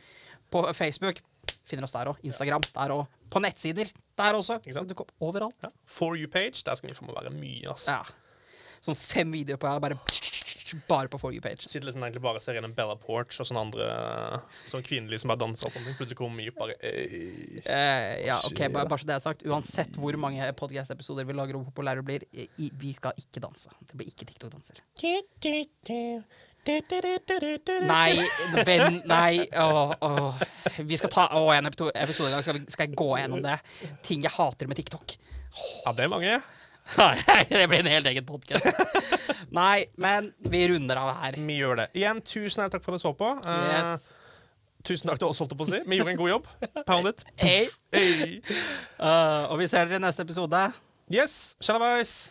På 0.51 0.65
Facebook 0.77 1.21
finner 1.67 1.87
oss 1.87 1.95
der 1.95 2.11
òg. 2.13 2.21
Instagram 2.27 2.65
der 2.75 2.95
òg. 2.97 3.07
På 3.31 3.43
nettsider 3.43 3.93
der 4.19 4.39
også. 4.39 4.59
Dukker 4.65 5.07
opp 5.07 5.15
overalt. 5.31 5.57
Ja. 5.63 5.71
For 5.87 6.19
you-page, 6.19 6.65
der 6.67 6.75
skal 6.79 6.91
vi 6.91 6.99
få 6.99 7.07
med 7.07 7.17
være 7.19 7.33
mye. 7.35 7.71
ass. 7.71 7.87
Ja. 7.89 8.03
Sånn 8.81 8.97
fem 8.97 9.33
videoer 9.35 9.61
på 9.61 9.69
her, 9.69 9.81
bare 9.83 9.99
bare 10.89 11.09
på 11.11 11.19
For 11.19 11.35
you-page. 11.35 11.67
Sitter 11.69 11.89
liksom 11.89 12.05
egentlig 12.05 12.23
bare 12.23 12.41
ser 12.43 12.55
gjennom 12.55 12.75
Bella 12.77 12.95
Porch 13.01 13.41
og 13.43 13.49
sånne 13.49 13.63
andre 13.67 13.87
sånn 14.71 14.85
kvinnelige 14.87 15.23
som 15.23 15.33
bare 15.33 15.43
danser 15.43 15.67
og 15.67 15.75
sånne. 15.75 15.95
Plutselig 15.99 16.19
kommer 16.21 16.39
mye 16.39 16.55
bare 16.55 16.77
eh, 16.79 18.21
Ja, 18.27 18.37
OK, 18.47 18.63
bare, 18.73 18.87
bare, 18.91 19.01
så 19.03 19.09
det 19.09 19.17
er 19.17 19.25
sagt. 19.25 19.43
Uansett 19.49 19.99
hvor 20.01 20.17
mange 20.21 20.47
podcast-episoder 20.61 21.27
vi 21.29 21.37
lager 21.37 21.59
og 21.59 21.65
hvor 21.65 21.73
populære 21.75 22.05
blir, 22.07 22.27
i, 22.33 22.71
vi 22.71 22.95
skal 22.97 23.19
ikke 23.21 23.43
danse. 23.43 23.73
Det 23.83 23.99
blir 23.99 24.13
ikke 24.13 24.29
TikTok-danser. 24.31 24.83
Nei, 27.89 28.65
Ben, 28.69 29.01
nei 29.09 29.47
åh, 29.57 29.95
åh. 30.05 30.43
Vi 30.79 30.99
skal 31.01 31.13
ta 31.13 31.27
å, 31.39 31.47
en 31.55 31.71
episode 31.71 31.93
en 31.97 32.37
gang 32.37 32.45
skal, 32.45 32.61
skal 32.69 32.89
jeg 32.89 32.97
gå 32.99 33.11
gjennom 33.21 33.43
det. 33.45 33.59
Ting 34.07 34.25
jeg 34.27 34.35
hater 34.37 34.71
med 34.71 34.79
TikTok. 34.81 35.17
Ja, 35.85 35.95
det 35.97 36.07
er 36.07 36.13
mange. 36.13 36.39
Nei, 36.99 37.15
det 37.49 37.67
blir 37.71 37.83
en 37.85 37.93
helt 37.95 38.11
egen 38.13 38.27
podkast. 38.27 38.67
Nei, 39.55 39.87
men 40.01 40.31
vi 40.53 40.65
runder 40.71 41.01
av 41.01 41.13
her. 41.23 41.39
Vi 41.39 41.59
gjør 41.61 41.85
det. 41.85 41.91
Igjen, 41.99 42.23
tusen 42.27 42.71
takk 42.71 42.85
for 42.85 42.95
at 42.95 43.03
du 43.03 43.07
så 43.07 43.15
på. 43.17 43.33
Yes. 43.47 44.11
Tusen 44.87 45.11
takk 45.11 45.21
til 45.21 45.29
oss, 45.29 45.41
holdt 45.43 45.53
jeg 45.53 45.61
på 45.61 45.67
å 45.67 45.73
si. 45.73 45.83
Vi 45.85 46.01
gjorde 46.01 46.15
en 46.15 46.21
god 46.21 46.33
jobb. 46.35 46.53
Pound 46.89 47.11
it. 47.13 47.25
Hey. 47.41 47.67
Hey. 47.93 48.39
Uh, 48.97 49.51
og 49.51 49.59
vi 49.61 49.69
ser 49.71 49.91
dere 49.91 50.01
i 50.01 50.07
neste 50.07 50.25
episode. 50.27 50.65
Yes. 51.11 51.57
Shalabais. 51.61 52.31